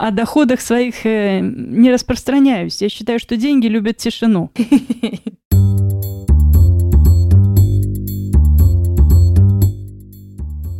о 0.00 0.10
доходах 0.12 0.62
своих 0.62 1.04
э, 1.04 1.40
не 1.40 1.92
распространяюсь. 1.92 2.80
Я 2.80 2.88
считаю, 2.88 3.18
что 3.18 3.36
деньги 3.36 3.66
любят 3.66 3.98
тишину. 3.98 4.50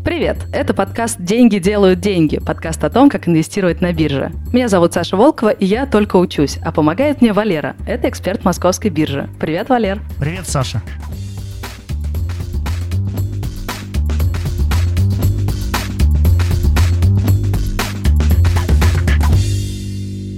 Привет! 0.02 0.38
Это 0.54 0.72
подкаст 0.72 1.20
«Деньги 1.20 1.58
делают 1.58 2.00
деньги», 2.00 2.38
подкаст 2.38 2.82
о 2.82 2.90
том, 2.90 3.10
как 3.10 3.28
инвестировать 3.28 3.82
на 3.82 3.92
бирже. 3.92 4.32
Меня 4.52 4.68
зовут 4.68 4.94
Саша 4.94 5.16
Волкова, 5.16 5.50
и 5.50 5.66
я 5.66 5.84
только 5.86 6.16
учусь, 6.16 6.58
а 6.64 6.72
помогает 6.72 7.20
мне 7.20 7.34
Валера. 7.34 7.76
Это 7.86 8.08
эксперт 8.08 8.44
московской 8.44 8.90
биржи. 8.90 9.28
Привет, 9.38 9.68
Валер! 9.68 10.00
Привет, 10.18 10.48
Саша! 10.48 10.82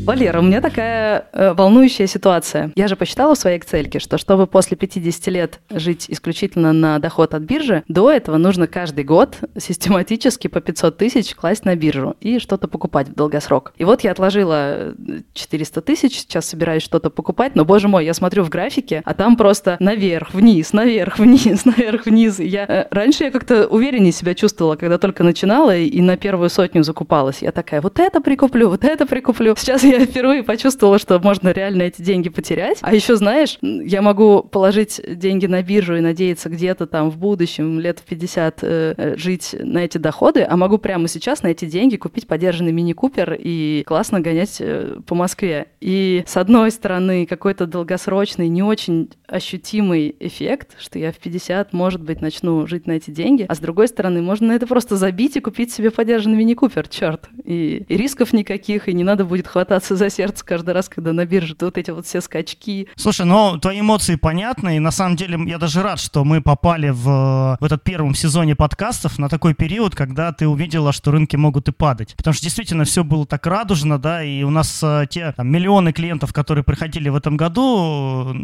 Валера, 0.05 0.41
у 0.41 0.43
меня 0.43 0.61
такая 0.61 1.29
э, 1.33 1.55
волнующая 1.55 2.09
ситуация. 2.09 2.73
Я 2.75 2.89
же 2.89 2.97
посчитала 2.97 3.37
в 3.37 3.39
своей 3.39 3.61
Excel, 3.61 4.01
что 4.01 4.19
чтобы 4.19 4.49
после 4.49 4.77
50 4.77 5.27
лет 5.29 5.61
жить 5.71 6.07
исключительно 6.09 6.73
на 6.73 6.99
доход 6.99 7.35
от 7.35 7.43
биржи, 7.43 7.85
до 7.87 8.11
этого 8.11 8.37
нужно 8.37 8.67
каждый 8.67 9.05
год 9.05 9.37
систематически 9.57 10.49
по 10.49 10.61
500 10.61 10.97
тысяч 10.97 11.37
класть 11.37 11.65
на 11.65 11.77
биржу 11.77 12.17
и 12.21 12.41
что-то 12.41 12.67
покупать 12.67 13.11
в 13.11 13.15
долгосрок. 13.15 13.75
И 13.77 13.85
вот 13.85 14.01
я 14.03 14.11
отложила 14.11 14.93
400 15.35 15.81
тысяч, 15.83 16.19
сейчас 16.19 16.47
собираюсь 16.47 16.83
что-то 16.83 17.09
покупать, 17.09 17.55
но, 17.55 17.65
боже 17.65 17.87
мой, 17.87 18.05
я 18.05 18.13
смотрю 18.13 18.43
в 18.43 18.49
графике, 18.49 19.03
а 19.05 19.15
там 19.15 19.37
просто 19.37 19.77
наверх, 19.79 20.35
вниз, 20.35 20.73
наверх, 20.73 21.19
вниз, 21.21 21.65
наверх, 21.65 22.07
вниз. 22.07 22.41
Я, 22.41 22.65
э, 22.65 22.89
раньше 22.91 23.23
я 23.23 23.31
как-то 23.31 23.69
увереннее 23.69 24.13
себя 24.13 24.35
чувствовала, 24.35 24.75
когда 24.75 24.99
только 24.99 25.23
начинала 25.23 25.77
и, 25.77 26.01
на 26.01 26.17
первую 26.17 26.51
сотню 26.51 26.83
закупалась. 26.83 27.41
Я 27.41 27.53
такая, 27.53 27.81
вот 27.81 28.01
это 28.01 28.21
прикуплю, 28.21 28.69
вот 28.69 28.83
это 28.83 29.07
прикуплю. 29.07 29.55
Сейчас 29.57 29.85
впервые 30.01 30.43
почувствовала, 30.43 30.99
что 30.99 31.19
можно 31.19 31.51
реально 31.51 31.83
эти 31.83 32.03
деньги 32.03 32.29
потерять. 32.29 32.79
А 32.81 32.95
еще, 32.95 33.17
знаешь, 33.17 33.59
я 33.61 34.03
могу 34.03 34.43
положить 34.43 35.01
деньги 35.07 35.47
на 35.47 35.63
биржу 35.63 35.97
и 35.97 36.01
надеяться 36.01 36.49
где-то 36.49 36.87
там 36.87 37.11
в 37.11 37.19
будущем, 37.19 37.81
лет 37.81 38.01
в 38.01 38.03
50, 38.03 38.59
э, 38.63 38.95
э, 38.97 39.17
жить 39.17 39.55
на 39.59 39.79
эти 39.79 39.99
доходы, 39.99 40.47
а 40.49 40.57
могу 40.57 40.79
прямо 40.79 41.09
сейчас 41.09 41.43
на 41.43 41.49
эти 41.49 41.65
деньги 41.65 41.97
купить 41.97 42.27
подержанный 42.27 42.73
мини-купер 42.73 43.37
и 43.39 43.83
классно 43.87 44.21
гонять 44.21 44.57
э, 44.61 44.97
по 45.07 45.15
Москве. 45.15 45.67
И 45.81 46.25
с 46.27 46.37
одной 46.37 46.71
стороны, 46.71 47.27
какой-то 47.27 47.67
долгосрочный, 47.67 48.49
не 48.49 48.63
очень 48.63 49.11
ощутимый 49.27 50.15
эффект, 50.21 50.77
что 50.79 50.99
я 50.99 51.13
в 51.13 51.17
50, 51.17 51.73
может 51.73 52.03
быть, 52.03 52.21
начну 52.21 52.67
жить 52.67 52.87
на 52.87 52.93
эти 52.93 53.11
деньги, 53.11 53.47
а 53.49 53.55
с 53.55 53.59
другой 53.59 53.89
стороны, 53.89 54.23
можно 54.23 54.49
на 54.49 54.53
это 54.53 54.67
просто 54.67 54.97
забить 54.97 55.37
и 55.37 55.41
купить 55.41 55.73
себе 55.73 55.91
подержанный 55.91 56.37
мини-купер, 56.37 56.89
черт. 56.89 57.29
И, 57.45 57.85
и 57.89 57.97
рисков 57.97 58.33
никаких, 58.33 58.89
и 58.89 58.93
не 58.93 59.05
надо 59.05 59.25
будет 59.25 59.47
хвататься 59.47 59.82
хвататься 59.83 59.97
за 59.97 60.11
сердце 60.11 60.45
каждый 60.45 60.75
раз, 60.75 60.89
когда 60.89 61.13
на 61.13 61.27
бирже 61.27 61.57
вот 61.61 61.77
эти 61.77 61.91
вот 61.91 62.07
все 62.07 62.21
скачки. 62.21 62.89
Слушай, 62.97 63.27
ну 63.27 63.59
твои 63.59 63.81
эмоции 63.81 64.15
понятны, 64.17 64.77
и 64.77 64.79
на 64.79 64.91
самом 64.91 65.17
деле 65.17 65.39
я 65.47 65.59
даже 65.59 65.83
рад, 65.83 66.01
что 66.01 66.25
мы 66.25 66.41
попали 66.41 66.91
в, 66.91 67.57
в 67.61 67.65
этот 67.65 67.83
первом 67.83 68.15
сезоне 68.15 68.55
подкастов 68.55 69.19
на 69.19 69.29
такой 69.29 69.55
период, 69.55 69.95
когда 69.95 70.33
ты 70.33 70.47
увидела, 70.47 70.93
что 70.93 71.11
рынки 71.11 71.37
могут 71.37 71.69
и 71.69 71.73
падать. 71.73 72.15
Потому 72.17 72.35
что 72.35 72.45
действительно 72.45 72.85
все 72.85 73.03
было 73.03 73.27
так 73.27 73.47
радужно, 73.47 73.99
да, 73.99 74.23
и 74.23 74.43
у 74.45 74.51
нас 74.51 74.81
э, 74.83 75.07
те 75.11 75.33
там, 75.33 75.49
миллионы 75.49 75.93
клиентов, 75.93 76.33
которые 76.33 76.65
приходили 76.65 77.09
в 77.09 77.17
этом 77.17 77.37
году, 77.37 78.35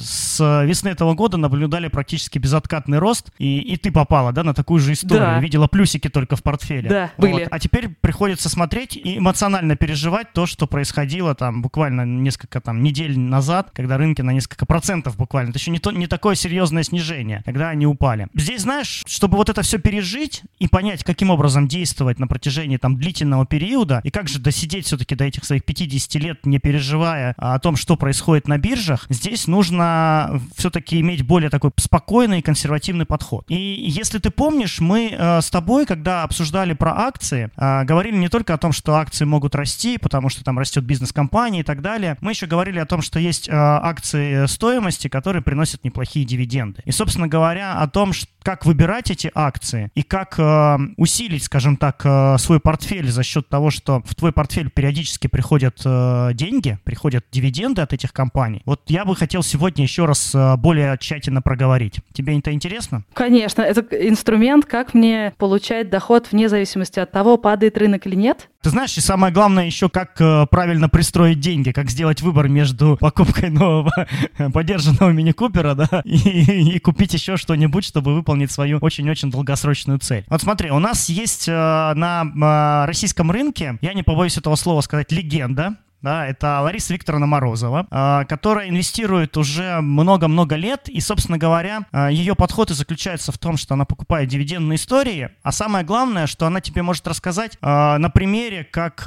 с 0.00 0.64
весны 0.64 0.88
этого 0.88 1.14
года 1.14 1.36
наблюдали 1.36 1.88
практически 1.88 2.38
безоткатный 2.38 2.98
рост, 2.98 3.30
и, 3.38 3.58
и 3.58 3.76
ты 3.76 3.92
попала, 3.92 4.32
да, 4.32 4.42
на 4.42 4.54
такую 4.54 4.80
же 4.80 4.92
историю, 4.92 5.26
да. 5.26 5.40
видела 5.40 5.66
плюсики 5.66 6.08
только 6.08 6.36
в 6.36 6.42
портфеле. 6.42 6.88
Да, 6.88 7.10
вот. 7.16 7.30
были. 7.30 7.48
А 7.50 7.58
теперь 7.58 7.88
приходится 7.88 8.48
смотреть 8.48 8.96
и 8.96 9.18
эмоционально 9.18 9.76
переживать 9.76 10.32
то, 10.32 10.46
что 10.46 10.61
что 10.62 10.68
происходило 10.68 11.34
там 11.34 11.60
буквально 11.60 12.06
несколько 12.06 12.60
там 12.60 12.84
недель 12.84 13.18
назад, 13.18 13.70
когда 13.74 13.96
рынки 13.96 14.22
на 14.22 14.30
несколько 14.30 14.64
процентов 14.64 15.16
буквально, 15.16 15.50
это 15.50 15.58
еще 15.58 15.72
не, 15.72 15.80
то, 15.80 15.90
не 15.90 16.06
такое 16.06 16.36
серьезное 16.36 16.84
снижение, 16.84 17.42
когда 17.44 17.70
они 17.70 17.84
упали. 17.84 18.28
Здесь, 18.32 18.62
знаешь, 18.62 19.02
чтобы 19.08 19.38
вот 19.38 19.48
это 19.48 19.62
все 19.62 19.80
пережить 19.80 20.42
и 20.60 20.68
понять, 20.68 21.02
каким 21.02 21.30
образом 21.30 21.66
действовать 21.66 22.20
на 22.20 22.28
протяжении 22.28 22.76
там 22.76 22.96
длительного 22.96 23.44
периода, 23.44 24.00
и 24.04 24.10
как 24.12 24.28
же 24.28 24.38
досидеть 24.38 24.86
все-таки 24.86 25.16
до 25.16 25.24
этих 25.24 25.44
своих 25.44 25.64
50 25.64 26.22
лет, 26.22 26.46
не 26.46 26.60
переживая 26.60 27.34
о 27.36 27.58
том, 27.58 27.74
что 27.74 27.96
происходит 27.96 28.46
на 28.46 28.58
биржах, 28.58 29.06
здесь 29.08 29.48
нужно 29.48 30.40
все-таки 30.56 31.00
иметь 31.00 31.26
более 31.26 31.50
такой 31.50 31.72
спокойный 31.76 32.38
и 32.38 32.42
консервативный 32.42 33.04
подход. 33.04 33.46
И 33.48 33.56
если 33.56 34.20
ты 34.20 34.30
помнишь, 34.30 34.78
мы 34.78 35.08
э, 35.10 35.40
с 35.40 35.50
тобой, 35.50 35.86
когда 35.86 36.22
обсуждали 36.22 36.72
про 36.72 36.96
акции, 36.96 37.50
э, 37.56 37.82
говорили 37.82 38.14
не 38.14 38.28
только 38.28 38.54
о 38.54 38.58
том, 38.58 38.70
что 38.70 38.94
акции 38.94 39.24
могут 39.24 39.56
расти, 39.56 39.98
потому 39.98 40.28
что 40.28 40.44
там 40.44 40.51
там 40.52 40.58
растет 40.58 40.84
бизнес-компания 40.84 41.60
и 41.60 41.62
так 41.62 41.80
далее. 41.80 42.18
Мы 42.20 42.32
еще 42.32 42.46
говорили 42.46 42.78
о 42.78 42.84
том, 42.84 43.00
что 43.00 43.18
есть 43.18 43.48
э, 43.48 43.52
акции 43.54 44.44
стоимости, 44.44 45.08
которые 45.08 45.42
приносят 45.42 45.82
неплохие 45.82 46.26
дивиденды. 46.26 46.82
И, 46.84 46.92
собственно 46.92 47.26
говоря, 47.26 47.78
о 47.78 47.88
том, 47.88 48.12
как 48.42 48.66
выбирать 48.66 49.10
эти 49.10 49.30
акции 49.34 49.90
и 49.94 50.02
как 50.02 50.38
э, 50.38 50.78
усилить, 50.98 51.44
скажем 51.44 51.78
так, 51.78 52.02
э, 52.04 52.36
свой 52.38 52.60
портфель 52.60 53.10
за 53.10 53.22
счет 53.22 53.48
того, 53.48 53.70
что 53.70 54.02
в 54.04 54.14
твой 54.14 54.32
портфель 54.32 54.68
периодически 54.68 55.26
приходят 55.26 55.80
э, 55.86 56.30
деньги, 56.34 56.78
приходят 56.84 57.24
дивиденды 57.32 57.80
от 57.80 57.94
этих 57.94 58.12
компаний. 58.12 58.60
Вот 58.66 58.82
я 58.88 59.06
бы 59.06 59.16
хотел 59.16 59.42
сегодня 59.42 59.84
еще 59.84 60.04
раз 60.04 60.34
э, 60.34 60.56
более 60.58 60.98
тщательно 60.98 61.40
проговорить. 61.40 62.00
Тебе 62.12 62.38
это 62.38 62.52
интересно? 62.52 63.04
Конечно, 63.14 63.62
это 63.62 63.80
инструмент, 64.06 64.66
как 64.66 64.92
мне 64.92 65.32
получать 65.38 65.88
доход 65.88 66.28
вне 66.30 66.50
зависимости 66.50 67.00
от 67.00 67.10
того, 67.10 67.38
падает 67.38 67.78
рынок 67.78 68.06
или 68.06 68.16
нет. 68.16 68.50
Ты 68.62 68.70
знаешь, 68.70 68.96
и 68.96 69.00
самое 69.00 69.32
главное 69.32 69.66
еще, 69.66 69.88
как 69.88 70.20
э, 70.20 70.46
правильно 70.48 70.88
пристроить 70.88 71.40
деньги, 71.40 71.72
как 71.72 71.90
сделать 71.90 72.22
выбор 72.22 72.48
между 72.48 72.96
покупкой 73.00 73.50
нового 73.50 73.92
подержанного 74.54 75.10
мини-купера, 75.10 75.74
да, 75.74 76.00
и, 76.04 76.76
и 76.76 76.78
купить 76.78 77.12
еще 77.12 77.36
что-нибудь, 77.36 77.84
чтобы 77.84 78.14
выполнить 78.14 78.52
свою 78.52 78.78
очень-очень 78.78 79.32
долгосрочную 79.32 79.98
цель. 79.98 80.24
Вот 80.28 80.42
смотри, 80.42 80.70
у 80.70 80.78
нас 80.78 81.08
есть 81.08 81.48
э, 81.48 81.52
на 81.52 82.22
э, 82.22 82.86
российском 82.86 83.32
рынке, 83.32 83.78
я 83.80 83.94
не 83.94 84.04
побоюсь 84.04 84.36
этого 84.36 84.54
слова 84.54 84.80
сказать, 84.80 85.10
легенда, 85.10 85.76
да, 86.02 86.26
это 86.26 86.60
Лариса 86.60 86.92
Викторовна 86.94 87.26
Морозова, 87.26 87.86
а, 87.90 88.24
которая 88.24 88.68
инвестирует 88.68 89.36
уже 89.36 89.80
много-много 89.80 90.56
лет, 90.56 90.88
и, 90.88 91.00
собственно 91.00 91.38
говоря, 91.38 91.86
а, 91.92 92.10
ее 92.10 92.34
подход 92.34 92.70
и 92.70 92.74
заключается 92.74 93.32
в 93.32 93.38
том, 93.38 93.56
что 93.56 93.74
она 93.74 93.84
покупает 93.84 94.28
дивидендные 94.28 94.76
истории, 94.76 95.30
а 95.42 95.52
самое 95.52 95.84
главное, 95.84 96.26
что 96.26 96.46
она 96.46 96.60
тебе 96.60 96.82
может 96.82 97.06
рассказать 97.06 97.56
а, 97.60 97.98
на 97.98 98.10
примере, 98.10 98.64
как 98.64 99.04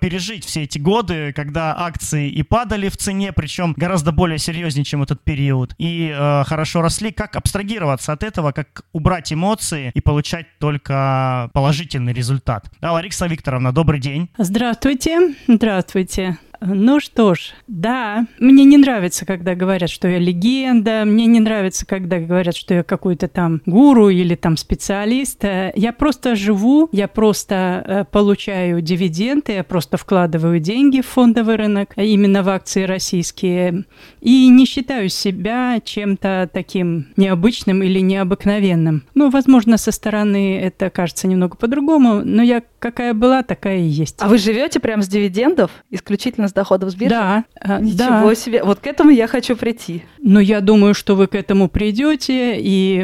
пережить 0.00 0.44
все 0.44 0.62
эти 0.62 0.78
годы, 0.78 1.32
когда 1.34 1.76
акции 1.78 2.30
и 2.30 2.42
падали 2.42 2.88
в 2.88 2.96
цене, 2.96 3.32
причем 3.32 3.74
гораздо 3.76 4.12
более 4.12 4.38
серьезнее, 4.38 4.84
чем 4.84 5.02
этот 5.02 5.22
период, 5.22 5.74
и 5.78 6.14
хорошо 6.46 6.82
росли, 6.82 7.10
как 7.12 7.36
абстрагироваться 7.36 8.12
от 8.12 8.22
этого, 8.22 8.52
как 8.52 8.84
убрать 8.92 9.32
эмоции 9.32 9.90
и 9.94 10.00
получать 10.00 10.46
только 10.58 11.50
положительный 11.52 12.12
результат. 12.12 12.70
Да, 12.80 12.92
Лариса 12.92 13.26
Викторовна, 13.26 13.72
добрый 13.72 14.00
день. 14.00 14.30
Здравствуйте, 14.38 15.34
здравствуйте. 15.46 16.37
Ну 16.60 16.98
что 16.98 17.34
ж, 17.34 17.54
да, 17.68 18.26
мне 18.40 18.64
не 18.64 18.78
нравится, 18.78 19.24
когда 19.24 19.54
говорят, 19.54 19.90
что 19.90 20.08
я 20.08 20.18
легенда, 20.18 21.04
мне 21.06 21.26
не 21.26 21.40
нравится, 21.40 21.86
когда 21.86 22.18
говорят, 22.18 22.56
что 22.56 22.74
я 22.74 22.82
какой-то 22.82 23.28
там 23.28 23.62
гуру 23.64 24.08
или 24.08 24.34
там 24.34 24.56
специалист. 24.56 25.44
Я 25.44 25.92
просто 25.92 26.34
живу, 26.34 26.88
я 26.90 27.06
просто 27.06 27.84
э, 27.86 28.04
получаю 28.10 28.80
дивиденды, 28.80 29.52
я 29.52 29.64
просто 29.64 29.96
вкладываю 29.96 30.58
деньги 30.58 31.00
в 31.00 31.06
фондовый 31.06 31.56
рынок, 31.56 31.92
именно 31.96 32.42
в 32.42 32.48
акции 32.48 32.82
российские, 32.82 33.84
и 34.20 34.48
не 34.48 34.66
считаю 34.66 35.08
себя 35.08 35.80
чем-то 35.84 36.50
таким 36.52 37.06
необычным 37.16 37.82
или 37.82 38.00
необыкновенным. 38.00 39.04
Ну, 39.14 39.30
возможно, 39.30 39.76
со 39.76 39.92
стороны 39.92 40.58
это 40.58 40.90
кажется 40.90 41.28
немного 41.28 41.56
по-другому, 41.56 42.22
но 42.24 42.42
я 42.42 42.62
какая 42.78 43.14
была, 43.14 43.42
такая 43.42 43.78
и 43.78 43.82
есть. 43.82 44.16
А 44.20 44.28
вы 44.28 44.38
живете 44.38 44.80
прямо 44.80 45.02
с 45.02 45.08
дивидендов 45.08 45.70
исключительно 45.90 46.48
с 46.48 46.52
доходов 46.52 46.90
с 46.90 46.94
биржи? 46.94 47.14
Да. 47.14 47.44
Э, 47.60 47.80
Ничего 47.80 48.28
да. 48.28 48.34
себе. 48.34 48.62
Вот 48.62 48.80
к 48.80 48.86
этому 48.86 49.10
я 49.10 49.26
хочу 49.26 49.56
прийти. 49.56 50.04
Но 50.28 50.40
я 50.40 50.60
думаю, 50.60 50.92
что 50.92 51.16
вы 51.16 51.26
к 51.26 51.34
этому 51.34 51.70
придете, 51.70 52.60
и 52.60 53.02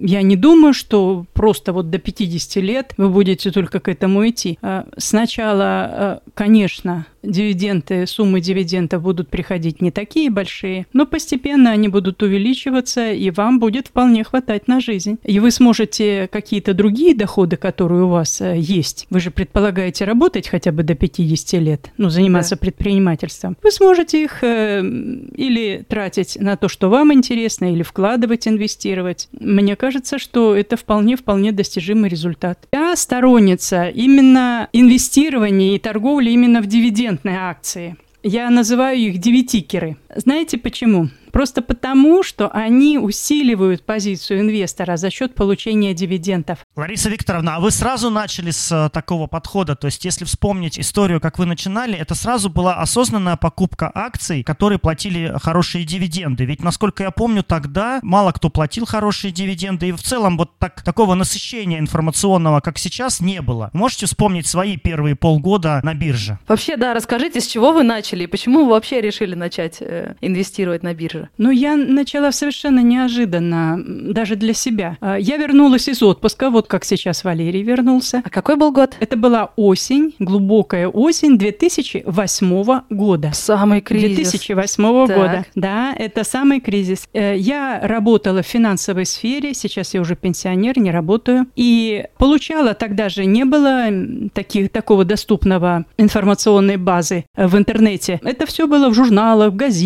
я 0.00 0.20
не 0.20 0.36
думаю, 0.36 0.74
что 0.74 1.24
просто 1.32 1.72
вот 1.72 1.88
до 1.88 1.96
50 1.96 2.62
лет 2.62 2.92
вы 2.98 3.08
будете 3.08 3.50
только 3.50 3.80
к 3.80 3.88
этому 3.88 4.28
идти. 4.28 4.58
Э, 4.60 4.82
сначала, 4.98 6.20
э, 6.24 6.30
конечно, 6.34 7.06
дивиденды, 7.22 8.06
суммы 8.06 8.42
дивидендов 8.42 9.02
будут 9.02 9.28
приходить 9.28 9.80
не 9.80 9.90
такие 9.90 10.28
большие, 10.30 10.86
но 10.92 11.06
постепенно 11.06 11.70
они 11.70 11.88
будут 11.88 12.22
увеличиваться, 12.22 13.12
и 13.12 13.30
вам 13.30 13.60
будет 13.60 13.88
вполне 13.88 14.22
хватать 14.22 14.68
на 14.68 14.80
жизнь. 14.80 15.16
И 15.24 15.40
вы 15.40 15.50
сможете 15.50 16.28
какие-то 16.30 16.74
другие 16.74 17.14
доходы, 17.14 17.56
которые 17.56 18.04
у 18.04 18.08
вас 18.08 18.42
э, 18.42 18.58
есть, 18.58 19.06
вы 19.08 19.20
же 19.20 19.30
предполагаете 19.30 20.04
работать 20.04 20.48
хотя 20.48 20.70
бы 20.70 20.82
до 20.82 20.94
50 20.94 21.62
лет, 21.62 21.92
ну, 21.96 22.10
заниматься 22.10 22.56
да. 22.56 22.60
предпринимательством, 22.60 23.56
вы 23.62 23.70
сможете 23.70 24.22
их 24.22 24.44
э, 24.44 24.82
или 24.82 25.82
тратить 25.88 26.36
на 26.38 26.57
то, 26.58 26.68
что 26.68 26.90
вам 26.90 27.12
интересно, 27.12 27.72
или 27.72 27.82
вкладывать, 27.82 28.46
инвестировать. 28.46 29.28
Мне 29.32 29.76
кажется, 29.76 30.18
что 30.18 30.54
это 30.54 30.76
вполне-вполне 30.76 31.52
достижимый 31.52 32.10
результат. 32.10 32.58
Я 32.72 32.94
сторонница 32.96 33.88
именно 33.88 34.68
инвестирования 34.72 35.74
и 35.74 35.78
торговли 35.78 36.30
именно 36.30 36.60
в 36.60 36.66
дивидендные 36.66 37.38
акции. 37.38 37.96
Я 38.22 38.50
называю 38.50 38.98
их 38.98 39.18
девятикеры. 39.18 39.96
Знаете 40.14 40.58
почему? 40.58 41.08
Просто 41.32 41.60
потому, 41.60 42.22
что 42.22 42.48
они 42.48 42.98
усиливают 42.98 43.84
позицию 43.84 44.40
инвестора 44.40 44.96
за 44.96 45.10
счет 45.10 45.34
получения 45.34 45.92
дивидендов. 45.94 46.60
Лариса 46.74 47.10
Викторовна, 47.10 47.56
а 47.56 47.60
вы 47.60 47.70
сразу 47.70 48.10
начали 48.10 48.50
с 48.50 48.72
э, 48.72 48.88
такого 48.90 49.26
подхода? 49.26 49.76
То 49.76 49.86
есть, 49.86 50.04
если 50.04 50.24
вспомнить 50.24 50.78
историю, 50.78 51.20
как 51.20 51.38
вы 51.38 51.46
начинали, 51.46 51.96
это 51.96 52.14
сразу 52.14 52.48
была 52.48 52.76
осознанная 52.80 53.36
покупка 53.36 53.90
акций, 53.94 54.42
которые 54.42 54.78
платили 54.78 55.34
хорошие 55.40 55.84
дивиденды. 55.84 56.44
Ведь, 56.44 56.62
насколько 56.62 57.02
я 57.02 57.10
помню, 57.10 57.42
тогда 57.42 58.00
мало 58.02 58.32
кто 58.32 58.48
платил 58.48 58.86
хорошие 58.86 59.30
дивиденды, 59.30 59.88
и 59.88 59.92
в 59.92 60.02
целом 60.02 60.38
вот 60.38 60.58
так, 60.58 60.82
такого 60.82 61.14
насыщения 61.14 61.78
информационного, 61.78 62.60
как 62.60 62.78
сейчас, 62.78 63.20
не 63.20 63.42
было. 63.42 63.70
Можете 63.74 64.06
вспомнить 64.06 64.46
свои 64.46 64.76
первые 64.76 65.14
полгода 65.14 65.80
на 65.82 65.94
бирже? 65.94 66.38
Вообще, 66.48 66.76
да, 66.76 66.94
расскажите, 66.94 67.40
с 67.40 67.46
чего 67.46 67.72
вы 67.72 67.82
начали 67.82 68.24
и 68.24 68.26
почему 68.26 68.64
вы 68.64 68.70
вообще 68.70 69.00
решили 69.00 69.34
начать 69.34 69.78
э, 69.80 70.07
инвестировать 70.20 70.82
на 70.82 70.94
бирже? 70.94 71.18
же? 71.18 71.28
Ну, 71.38 71.50
я 71.50 71.76
начала 71.76 72.32
совершенно 72.32 72.80
неожиданно, 72.80 73.78
даже 73.84 74.36
для 74.36 74.54
себя. 74.54 74.96
А, 75.00 75.16
я 75.16 75.36
вернулась 75.36 75.88
из 75.88 76.02
отпуска, 76.02 76.50
вот 76.50 76.66
как 76.68 76.84
сейчас 76.84 77.24
Валерий 77.24 77.62
вернулся. 77.62 78.22
А 78.24 78.30
какой 78.30 78.56
был 78.56 78.72
год? 78.72 78.96
Это 79.00 79.16
была 79.16 79.50
осень, 79.56 80.14
глубокая 80.18 80.88
осень 80.88 81.38
2008 81.38 82.80
года. 82.90 83.30
Самый 83.34 83.80
кризис. 83.80 84.16
2008 84.16 85.06
так. 85.06 85.16
года. 85.16 85.46
Да, 85.54 85.94
это 85.96 86.24
самый 86.24 86.60
кризис. 86.60 87.08
Э, 87.12 87.36
я 87.36 87.80
работала 87.82 88.42
в 88.42 88.46
финансовой 88.46 89.06
сфере, 89.06 89.54
сейчас 89.54 89.94
я 89.94 90.00
уже 90.00 90.16
пенсионер, 90.16 90.78
не 90.78 90.90
работаю. 90.90 91.46
И 91.56 92.04
получала 92.18 92.74
тогда 92.74 93.08
же 93.08 93.24
не 93.24 93.44
было 93.44 93.86
таких, 94.32 94.70
такого 94.70 95.04
доступного 95.04 95.84
информационной 95.96 96.76
базы 96.76 97.24
в 97.36 97.56
интернете. 97.56 98.20
Это 98.22 98.46
все 98.46 98.66
было 98.66 98.88
в 98.88 98.94
журналах, 98.94 99.52
в 99.52 99.56
газетах, 99.56 99.78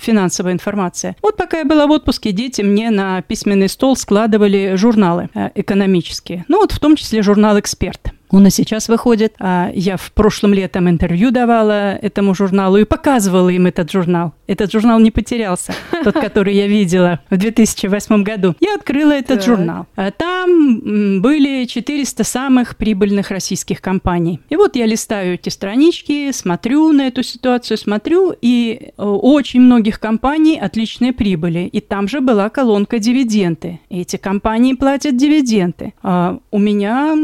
финансовая 0.00 0.52
информация. 0.52 1.16
Вот 1.22 1.36
пока 1.36 1.58
я 1.58 1.64
была 1.64 1.86
в 1.86 1.90
отпуске, 1.90 2.32
дети 2.32 2.62
мне 2.62 2.90
на 2.90 3.22
письменный 3.22 3.68
стол 3.68 3.96
складывали 3.96 4.74
журналы 4.76 5.28
э, 5.34 5.50
экономические. 5.54 6.44
Ну 6.48 6.58
вот 6.58 6.72
в 6.72 6.80
том 6.80 6.96
числе 6.96 7.22
журнал 7.22 7.58
«Эксперт». 7.58 8.13
Он 8.34 8.48
и 8.48 8.50
сейчас 8.50 8.88
выходит. 8.88 9.34
А 9.38 9.70
я 9.72 9.96
в 9.96 10.10
прошлом 10.10 10.54
летом 10.54 10.90
интервью 10.90 11.30
давала 11.30 11.94
этому 11.94 12.34
журналу 12.34 12.78
и 12.78 12.84
показывала 12.84 13.48
им 13.48 13.66
этот 13.66 13.92
журнал. 13.92 14.34
Этот 14.48 14.72
журнал 14.72 14.98
не 14.98 15.12
потерялся, 15.12 15.72
тот, 16.04 16.14
который 16.14 16.56
я 16.56 16.66
видела 16.66 17.20
в 17.30 17.36
2008 17.36 18.24
году. 18.24 18.56
Я 18.58 18.74
открыла 18.74 19.12
этот 19.12 19.38
так. 19.38 19.46
журнал. 19.46 19.86
А 19.94 20.10
там 20.10 21.20
были 21.20 21.64
400 21.64 22.24
самых 22.24 22.76
прибыльных 22.76 23.30
российских 23.30 23.80
компаний. 23.80 24.40
И 24.48 24.56
вот 24.56 24.74
я 24.74 24.86
листаю 24.86 25.34
эти 25.34 25.48
странички, 25.48 26.32
смотрю 26.32 26.90
на 26.92 27.06
эту 27.06 27.22
ситуацию, 27.22 27.78
смотрю, 27.78 28.34
и 28.42 28.90
э, 28.98 29.04
у 29.04 29.32
очень 29.32 29.60
многих 29.60 30.00
компаний 30.00 30.58
отличные 30.58 31.12
прибыли. 31.12 31.68
И 31.70 31.80
там 31.80 32.08
же 32.08 32.20
была 32.20 32.48
колонка 32.50 32.98
дивиденды. 32.98 33.78
Эти 33.90 34.16
компании 34.16 34.74
платят 34.74 35.16
дивиденды. 35.16 35.94
А 36.02 36.38
у 36.50 36.58
меня 36.58 37.14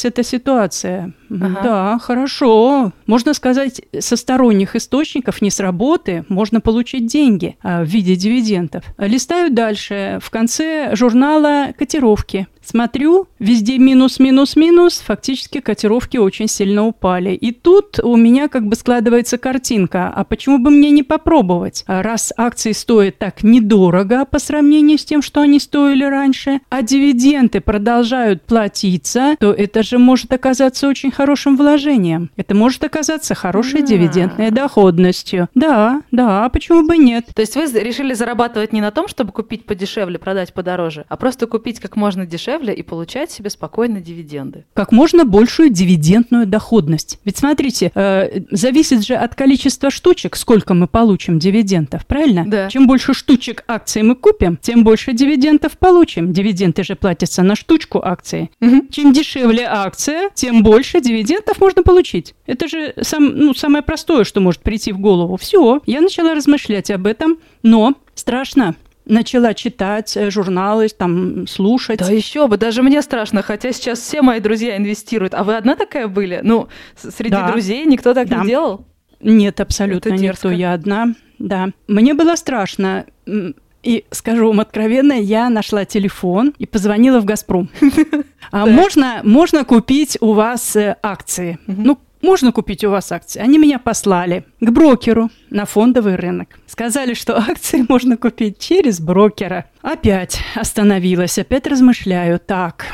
отложилась 0.00 0.04
эта 0.04 0.22
ситуация. 0.22 1.12
Ага. 1.30 1.60
Да, 1.62 1.98
хорошо. 1.98 2.92
Можно 3.06 3.34
сказать, 3.34 3.82
со 3.98 4.16
сторонних 4.16 4.76
источников, 4.76 5.42
не 5.42 5.50
с 5.50 5.60
работы, 5.60 6.24
можно 6.28 6.60
получить 6.60 7.06
деньги 7.06 7.56
а, 7.62 7.82
в 7.82 7.86
виде 7.86 8.16
дивидендов. 8.16 8.84
Листаю 8.98 9.50
дальше. 9.50 10.18
В 10.22 10.30
конце 10.30 10.94
журнала 10.96 11.72
котировки. 11.78 12.46
Смотрю, 12.70 13.26
везде 13.40 13.78
минус, 13.78 14.20
минус, 14.20 14.54
минус, 14.54 15.02
фактически 15.04 15.58
котировки 15.58 16.18
очень 16.18 16.46
сильно 16.46 16.86
упали. 16.86 17.30
И 17.30 17.50
тут 17.50 17.98
у 17.98 18.14
меня 18.14 18.46
как 18.46 18.64
бы 18.64 18.76
складывается 18.76 19.38
картинка, 19.38 20.06
а 20.14 20.22
почему 20.22 20.58
бы 20.58 20.70
мне 20.70 20.92
не 20.92 21.02
попробовать? 21.02 21.82
Раз 21.88 22.32
акции 22.36 22.70
стоят 22.70 23.18
так 23.18 23.42
недорого 23.42 24.24
по 24.24 24.38
сравнению 24.38 24.98
с 24.98 25.04
тем, 25.04 25.20
что 25.20 25.40
они 25.40 25.58
стоили 25.58 26.04
раньше, 26.04 26.60
а 26.68 26.82
дивиденды 26.82 27.60
продолжают 27.60 28.42
платиться, 28.42 29.34
то 29.40 29.52
это 29.52 29.82
же 29.82 29.98
может 29.98 30.32
оказаться 30.32 30.86
очень 30.86 31.10
хорошим 31.10 31.56
вложением. 31.56 32.30
Это 32.36 32.54
может 32.54 32.84
оказаться 32.84 33.34
хорошей 33.34 33.82
дивидендной 33.82 34.52
доходностью. 34.52 35.48
Да, 35.56 36.02
да, 36.12 36.48
почему 36.50 36.86
бы 36.86 36.96
нет? 36.98 37.26
То 37.34 37.40
есть 37.42 37.56
вы 37.56 37.64
решили 37.64 38.14
зарабатывать 38.14 38.72
не 38.72 38.80
на 38.80 38.92
том, 38.92 39.08
чтобы 39.08 39.32
купить 39.32 39.64
подешевле, 39.66 40.20
продать 40.20 40.54
подороже, 40.54 41.04
а 41.08 41.16
просто 41.16 41.48
купить 41.48 41.80
как 41.80 41.96
можно 41.96 42.26
дешевле 42.26 42.59
дешевле 42.60 42.74
и 42.74 42.82
получать 42.82 43.30
себе 43.30 43.50
спокойно 43.50 44.00
дивиденды. 44.00 44.64
Как 44.74 44.92
можно 44.92 45.24
большую 45.24 45.70
дивидендную 45.70 46.46
доходность. 46.46 47.18
Ведь 47.24 47.38
смотрите, 47.38 47.90
э, 47.94 48.42
зависит 48.50 49.04
же 49.04 49.14
от 49.14 49.34
количества 49.34 49.90
штучек, 49.90 50.36
сколько 50.36 50.74
мы 50.74 50.86
получим 50.86 51.38
дивидендов, 51.38 52.06
правильно? 52.06 52.44
Да. 52.46 52.68
Чем 52.68 52.86
больше 52.86 53.14
штучек 53.14 53.64
акций 53.66 54.02
мы 54.02 54.14
купим, 54.14 54.58
тем 54.60 54.84
больше 54.84 55.12
дивидендов 55.12 55.78
получим. 55.78 56.32
Дивиденды 56.32 56.84
же 56.84 56.96
платятся 56.96 57.42
на 57.42 57.56
штучку 57.56 58.00
акции. 58.02 58.50
Угу. 58.60 58.88
Чем 58.90 59.12
дешевле 59.12 59.66
акция, 59.66 60.30
тем 60.34 60.62
больше 60.62 61.00
дивидендов 61.00 61.60
можно 61.60 61.82
получить. 61.82 62.34
Это 62.46 62.68
же 62.68 62.94
сам, 63.02 63.36
ну, 63.36 63.54
самое 63.54 63.82
простое, 63.82 64.24
что 64.24 64.40
может 64.40 64.62
прийти 64.62 64.92
в 64.92 64.98
голову. 64.98 65.36
Все, 65.36 65.80
я 65.86 66.00
начала 66.00 66.34
размышлять 66.34 66.90
об 66.90 67.06
этом, 67.06 67.38
но 67.62 67.94
страшно 68.14 68.74
начала 69.10 69.54
читать 69.54 70.16
э, 70.16 70.30
журналы, 70.30 70.88
там, 70.88 71.46
слушать. 71.46 71.98
Да 71.98 72.10
еще 72.10 72.46
бы, 72.46 72.56
даже 72.56 72.82
мне 72.82 73.02
страшно, 73.02 73.42
хотя 73.42 73.72
сейчас 73.72 74.00
все 74.00 74.22
мои 74.22 74.40
друзья 74.40 74.76
инвестируют. 74.76 75.34
А 75.34 75.44
вы 75.44 75.56
одна 75.56 75.76
такая 75.76 76.08
были? 76.08 76.40
Ну, 76.42 76.68
среди 76.96 77.30
да. 77.30 77.50
друзей 77.50 77.84
никто 77.84 78.14
так 78.14 78.28
да. 78.28 78.40
не 78.40 78.48
делал? 78.48 78.86
Нет, 79.20 79.60
абсолютно 79.60 80.10
никто, 80.10 80.50
я 80.50 80.72
одна, 80.72 81.14
да. 81.38 81.70
Мне 81.88 82.14
было 82.14 82.36
страшно. 82.36 83.04
И 83.82 84.04
скажу 84.10 84.48
вам 84.48 84.60
откровенно, 84.60 85.14
я 85.14 85.48
нашла 85.48 85.84
телефон 85.84 86.52
и 86.58 86.66
позвонила 86.66 87.20
в 87.20 87.24
«Газпром». 87.24 87.68
А 88.52 88.66
можно, 88.66 89.20
можно 89.22 89.64
купить 89.64 90.18
у 90.20 90.32
вас 90.32 90.74
э, 90.74 90.96
акции. 91.02 91.60
Ну, 91.68 92.00
можно 92.22 92.52
купить 92.52 92.84
у 92.84 92.90
вас 92.90 93.12
акции? 93.12 93.40
Они 93.40 93.58
меня 93.58 93.78
послали 93.78 94.44
к 94.60 94.70
брокеру 94.70 95.30
на 95.50 95.64
фондовый 95.64 96.16
рынок. 96.16 96.58
Сказали, 96.66 97.14
что 97.14 97.36
акции 97.50 97.84
можно 97.88 98.16
купить 98.16 98.58
через 98.58 99.00
брокера. 99.00 99.66
Опять 99.82 100.40
остановилась, 100.54 101.38
опять 101.38 101.66
размышляю. 101.66 102.38
Так, 102.38 102.86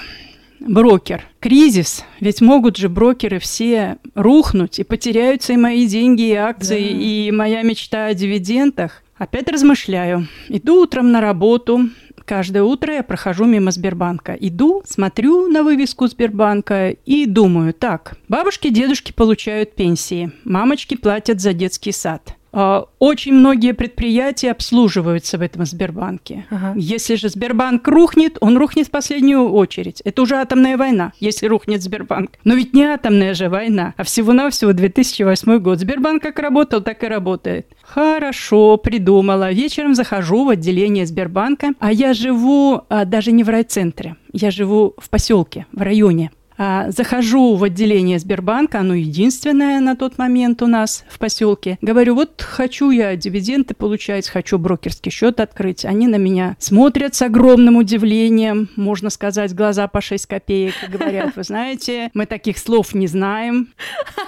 брокер, 0.60 1.24
кризис, 1.40 2.04
ведь 2.20 2.40
могут 2.40 2.76
же 2.76 2.88
брокеры 2.88 3.38
все 3.38 3.98
рухнуть, 4.14 4.78
и 4.78 4.84
потеряются 4.84 5.52
и 5.52 5.56
мои 5.56 5.86
деньги, 5.86 6.28
и 6.28 6.34
акции, 6.34 6.82
да. 6.82 7.00
и 7.00 7.30
моя 7.30 7.62
мечта 7.62 8.06
о 8.06 8.14
дивидендах. 8.14 9.02
Опять 9.16 9.48
размышляю. 9.48 10.28
Иду 10.48 10.82
утром 10.82 11.10
на 11.10 11.22
работу, 11.22 11.88
Каждое 12.26 12.64
утро 12.64 12.92
я 12.92 13.04
прохожу 13.04 13.44
мимо 13.44 13.70
Сбербанка. 13.70 14.32
Иду, 14.32 14.82
смотрю 14.84 15.46
на 15.46 15.62
вывеску 15.62 16.08
Сбербанка 16.08 16.90
и 16.90 17.24
думаю, 17.24 17.72
так, 17.72 18.16
бабушки, 18.28 18.68
дедушки 18.68 19.12
получают 19.12 19.76
пенсии, 19.76 20.32
мамочки 20.42 20.96
платят 20.96 21.40
за 21.40 21.52
детский 21.52 21.92
сад. 21.92 22.34
А, 22.58 22.86
очень 22.98 23.34
многие 23.34 23.74
предприятия 23.74 24.50
обслуживаются 24.50 25.36
в 25.36 25.42
этом 25.42 25.66
Сбербанке. 25.66 26.46
Ага. 26.48 26.72
Если 26.74 27.16
же 27.16 27.28
Сбербанк 27.28 27.86
рухнет, 27.86 28.38
он 28.40 28.56
рухнет 28.56 28.86
в 28.86 28.90
последнюю 28.90 29.50
очередь. 29.50 30.00
Это 30.06 30.22
уже 30.22 30.36
атомная 30.36 30.78
война, 30.78 31.12
если 31.20 31.48
рухнет 31.48 31.82
Сбербанк. 31.82 32.30
Но 32.44 32.54
ведь 32.54 32.72
не 32.72 32.84
атомная 32.84 33.34
же 33.34 33.50
война, 33.50 33.92
а 33.98 34.04
всего-навсего 34.04 34.72
2008 34.72 35.58
год. 35.58 35.80
Сбербанк 35.80 36.22
как 36.22 36.38
работал, 36.38 36.80
так 36.80 37.04
и 37.04 37.08
работает. 37.08 37.66
Хорошо, 37.82 38.78
придумала. 38.78 39.52
Вечером 39.52 39.94
захожу 39.94 40.46
в 40.46 40.48
отделение 40.48 41.04
Сбербанка, 41.04 41.74
а 41.78 41.92
я 41.92 42.14
живу 42.14 42.80
а, 42.88 43.04
даже 43.04 43.32
не 43.32 43.44
в 43.44 43.50
райцентре. 43.50 44.16
Я 44.32 44.50
живу 44.50 44.94
в 44.96 45.10
поселке, 45.10 45.66
в 45.72 45.82
районе. 45.82 46.30
А, 46.58 46.90
захожу 46.90 47.56
в 47.56 47.64
отделение 47.64 48.18
Сбербанка, 48.18 48.80
оно 48.80 48.94
единственное 48.94 49.80
на 49.80 49.96
тот 49.96 50.18
момент 50.18 50.62
у 50.62 50.66
нас 50.66 51.04
в 51.08 51.18
поселке. 51.18 51.78
Говорю, 51.82 52.14
вот 52.14 52.40
хочу 52.42 52.90
я 52.90 53.14
дивиденды 53.16 53.74
получать, 53.74 54.28
хочу 54.28 54.58
брокерский 54.58 55.10
счет 55.10 55.40
открыть. 55.40 55.84
Они 55.84 56.06
на 56.06 56.16
меня 56.16 56.56
смотрят 56.58 57.14
с 57.14 57.22
огромным 57.22 57.76
удивлением, 57.76 58.70
можно 58.76 59.10
сказать, 59.10 59.54
глаза 59.54 59.86
по 59.88 60.00
6 60.00 60.26
копеек, 60.26 60.74
говорят, 60.88 61.36
вы 61.36 61.42
знаете, 61.42 62.10
мы 62.14 62.26
таких 62.26 62.58
слов 62.58 62.94
не 62.94 63.06
знаем. 63.06 63.74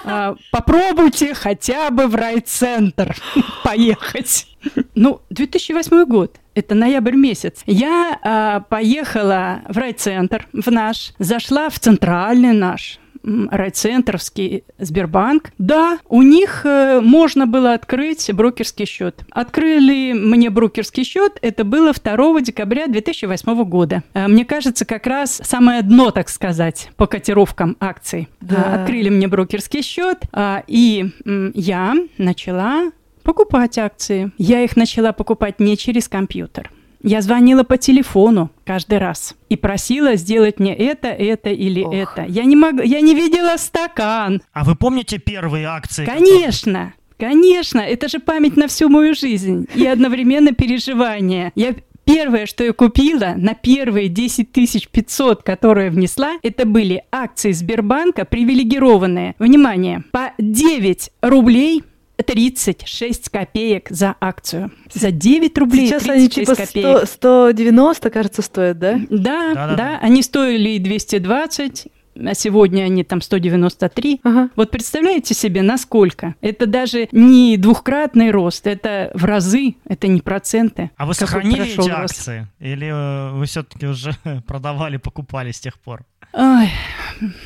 А, 0.05 0.35
попробуйте 0.51 1.33
хотя 1.33 1.89
бы 1.89 2.07
в 2.07 2.15
райцентр 2.15 3.15
поехать. 3.63 4.47
Ну, 4.95 5.21
2008 5.29 6.05
год. 6.05 6.37
Это 6.55 6.75
ноябрь 6.75 7.15
месяц. 7.15 7.61
Я 7.65 8.19
а, 8.21 8.59
поехала 8.61 9.61
в 9.67 9.77
райцентр, 9.77 10.47
в 10.51 10.69
наш, 10.71 11.13
зашла 11.19 11.69
в 11.69 11.79
центральный 11.79 12.53
наш, 12.53 12.99
райцентровский 13.23 14.63
Сбербанк. 14.77 15.51
Да, 15.57 15.99
у 16.07 16.21
них 16.21 16.61
э, 16.63 17.01
можно 17.01 17.47
было 17.47 17.73
открыть 17.73 18.31
брокерский 18.33 18.85
счет. 18.85 19.21
Открыли 19.31 20.13
мне 20.13 20.49
брокерский 20.49 21.03
счет, 21.03 21.37
это 21.41 21.63
было 21.63 21.93
2 21.93 22.41
декабря 22.41 22.87
2008 22.87 23.63
года. 23.65 24.03
Э, 24.13 24.27
мне 24.27 24.45
кажется, 24.45 24.85
как 24.85 25.07
раз 25.07 25.41
самое 25.43 25.81
дно, 25.81 26.11
так 26.11 26.29
сказать, 26.29 26.89
по 26.95 27.07
котировкам 27.07 27.77
акций. 27.79 28.29
Да. 28.41 28.81
Открыли 28.81 29.09
мне 29.09 29.27
брокерский 29.27 29.81
счет, 29.81 30.23
а, 30.31 30.63
и 30.67 31.11
я 31.53 31.95
начала 32.17 32.91
покупать 33.23 33.77
акции. 33.77 34.31
Я 34.37 34.63
их 34.63 34.75
начала 34.75 35.11
покупать 35.13 35.59
не 35.59 35.77
через 35.77 36.07
компьютер. 36.07 36.71
Я 37.01 37.21
звонила 37.21 37.63
по 37.63 37.77
телефону 37.77 38.51
каждый 38.65 38.97
раз 38.97 39.35
и 39.47 39.55
просила 39.55 40.15
сделать 40.15 40.59
мне 40.59 40.75
это, 40.75 41.07
это 41.07 41.49
или 41.49 41.81
Ох. 41.81 41.93
это. 41.93 42.25
Я 42.27 42.43
не 42.43 42.57
могла, 42.57 42.83
я 42.83 42.99
не 42.99 43.15
видела 43.15 43.55
стакан. 43.57 44.41
А 44.51 44.65
вы 44.65 44.75
помните 44.75 45.17
первые 45.17 45.67
акции? 45.67 46.05
Конечно. 46.05 46.93
Конечно, 47.17 47.79
это 47.79 48.07
же 48.07 48.19
память 48.19 48.55
на 48.55 48.67
всю 48.67 48.87
мою 48.89 49.13
жизнь 49.13 49.67
и 49.75 49.85
одновременно 49.85 50.53
переживание. 50.53 51.51
Я 51.55 51.75
Первое, 52.09 52.47
что 52.47 52.63
я 52.63 52.73
купила 52.73 53.35
на 53.37 53.53
первые 53.53 54.09
10 54.09 54.49
500, 54.49 55.43
которые 55.43 55.91
внесла, 55.91 56.39
это 56.41 56.65
были 56.65 57.03
акции 57.11 57.51
Сбербанка 57.51 58.25
привилегированные. 58.25 59.35
Внимание, 59.37 60.03
по 60.11 60.31
9 60.39 61.11
рублей 61.21 61.83
36 62.23 63.29
копеек 63.29 63.89
за 63.89 64.15
акцию. 64.19 64.71
За 64.93 65.11
9 65.11 65.57
рублей 65.57 65.87
Сейчас 65.87 66.07
они 66.09 66.29
типа 66.29 66.55
100, 66.55 67.05
190, 67.05 68.09
кажется, 68.09 68.41
стоят, 68.41 68.79
да? 68.79 68.99
Да, 69.09 69.53
да, 69.53 69.67
да, 69.67 69.75
да. 69.75 69.99
Они 70.01 70.21
стоили 70.21 70.77
220, 70.79 71.87
а 72.25 72.33
сегодня 72.33 72.83
они 72.83 73.03
там 73.03 73.21
193. 73.21 74.21
Ага. 74.23 74.49
Вот 74.55 74.71
представляете 74.71 75.33
себе, 75.33 75.61
насколько? 75.61 76.35
Это 76.41 76.65
даже 76.65 77.07
не 77.11 77.57
двухкратный 77.57 78.31
рост, 78.31 78.67
это 78.67 79.11
в 79.13 79.25
разы, 79.25 79.75
это 79.85 80.07
не 80.07 80.21
проценты. 80.21 80.91
А 80.97 81.05
вы 81.05 81.13
сохранили 81.13 81.65
эти 81.67 81.77
рост. 81.77 81.89
акции? 81.89 82.47
Или 82.59 82.87
э, 82.87 83.31
вы 83.31 83.45
все-таки 83.45 83.87
уже 83.87 84.15
продавали, 84.47 84.97
покупали 84.97 85.51
с 85.51 85.59
тех 85.59 85.79
пор? 85.79 86.03
Ой, 86.31 86.69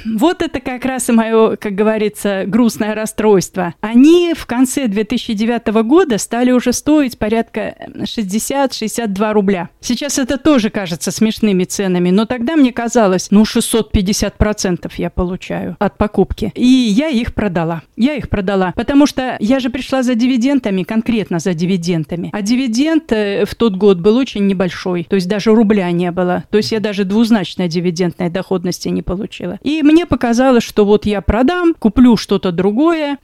вот 0.06 0.42
это 0.42 0.60
как 0.60 0.84
раз 0.84 1.08
и 1.08 1.14
мое, 1.14 1.56
как 1.56 1.74
говорится, 1.74 2.44
грустное 2.46 2.94
расстройство. 2.94 3.74
Они 3.80 4.34
в 4.36 4.46
конце 4.46 4.88
2009 4.88 5.68
года 5.86 6.18
стали 6.18 6.52
уже 6.52 6.74
стоить 6.74 7.18
порядка 7.18 7.76
60-62 7.96 9.32
рубля. 9.32 9.70
Сейчас 9.80 10.20
это 10.20 10.38
тоже 10.38 10.70
кажется 10.70 11.12
смешными 11.12 11.64
ценами, 11.64 12.10
но 12.10 12.26
тогда 12.26 12.58
мне 12.58 12.74
казалось, 12.74 13.32
ну 13.32 13.44
650% 13.44 14.63
я 14.98 15.10
получаю 15.10 15.76
от 15.80 15.98
покупки. 15.98 16.52
И 16.56 16.66
я 16.66 17.10
их 17.10 17.34
продала. 17.34 17.82
Я 17.96 18.16
их 18.16 18.30
продала, 18.30 18.74
потому 18.76 19.06
что 19.06 19.38
я 19.40 19.60
же 19.60 19.70
пришла 19.70 20.04
за 20.04 20.16
дивидендами, 20.16 20.84
конкретно 20.84 21.40
за 21.40 21.54
дивидендами. 21.54 22.30
А 22.34 22.42
дивиденд 22.42 23.12
э, 23.12 23.46
в 23.46 23.56
тот 23.56 23.76
год 23.76 24.00
был 24.00 24.18
очень 24.18 24.48
небольшой, 24.48 25.06
то 25.10 25.16
есть 25.16 25.28
даже 25.28 25.54
рубля 25.54 25.92
не 25.92 26.12
было. 26.12 26.44
То 26.50 26.58
есть 26.58 26.72
я 26.72 26.80
даже 26.80 27.04
двузначная 27.04 27.68
дивидендная 27.68 28.30
доходность 28.30 28.54
доходности 28.54 28.90
не 28.90 29.02
получила. 29.02 29.58
И 29.64 29.82
мне 29.84 30.06
показалось, 30.06 30.64
что 30.64 30.86
вот 30.86 31.06
я 31.06 31.22
продам, 31.22 31.74
куплю 31.74 32.18
что-то 32.18 32.52
другое, 32.52 33.18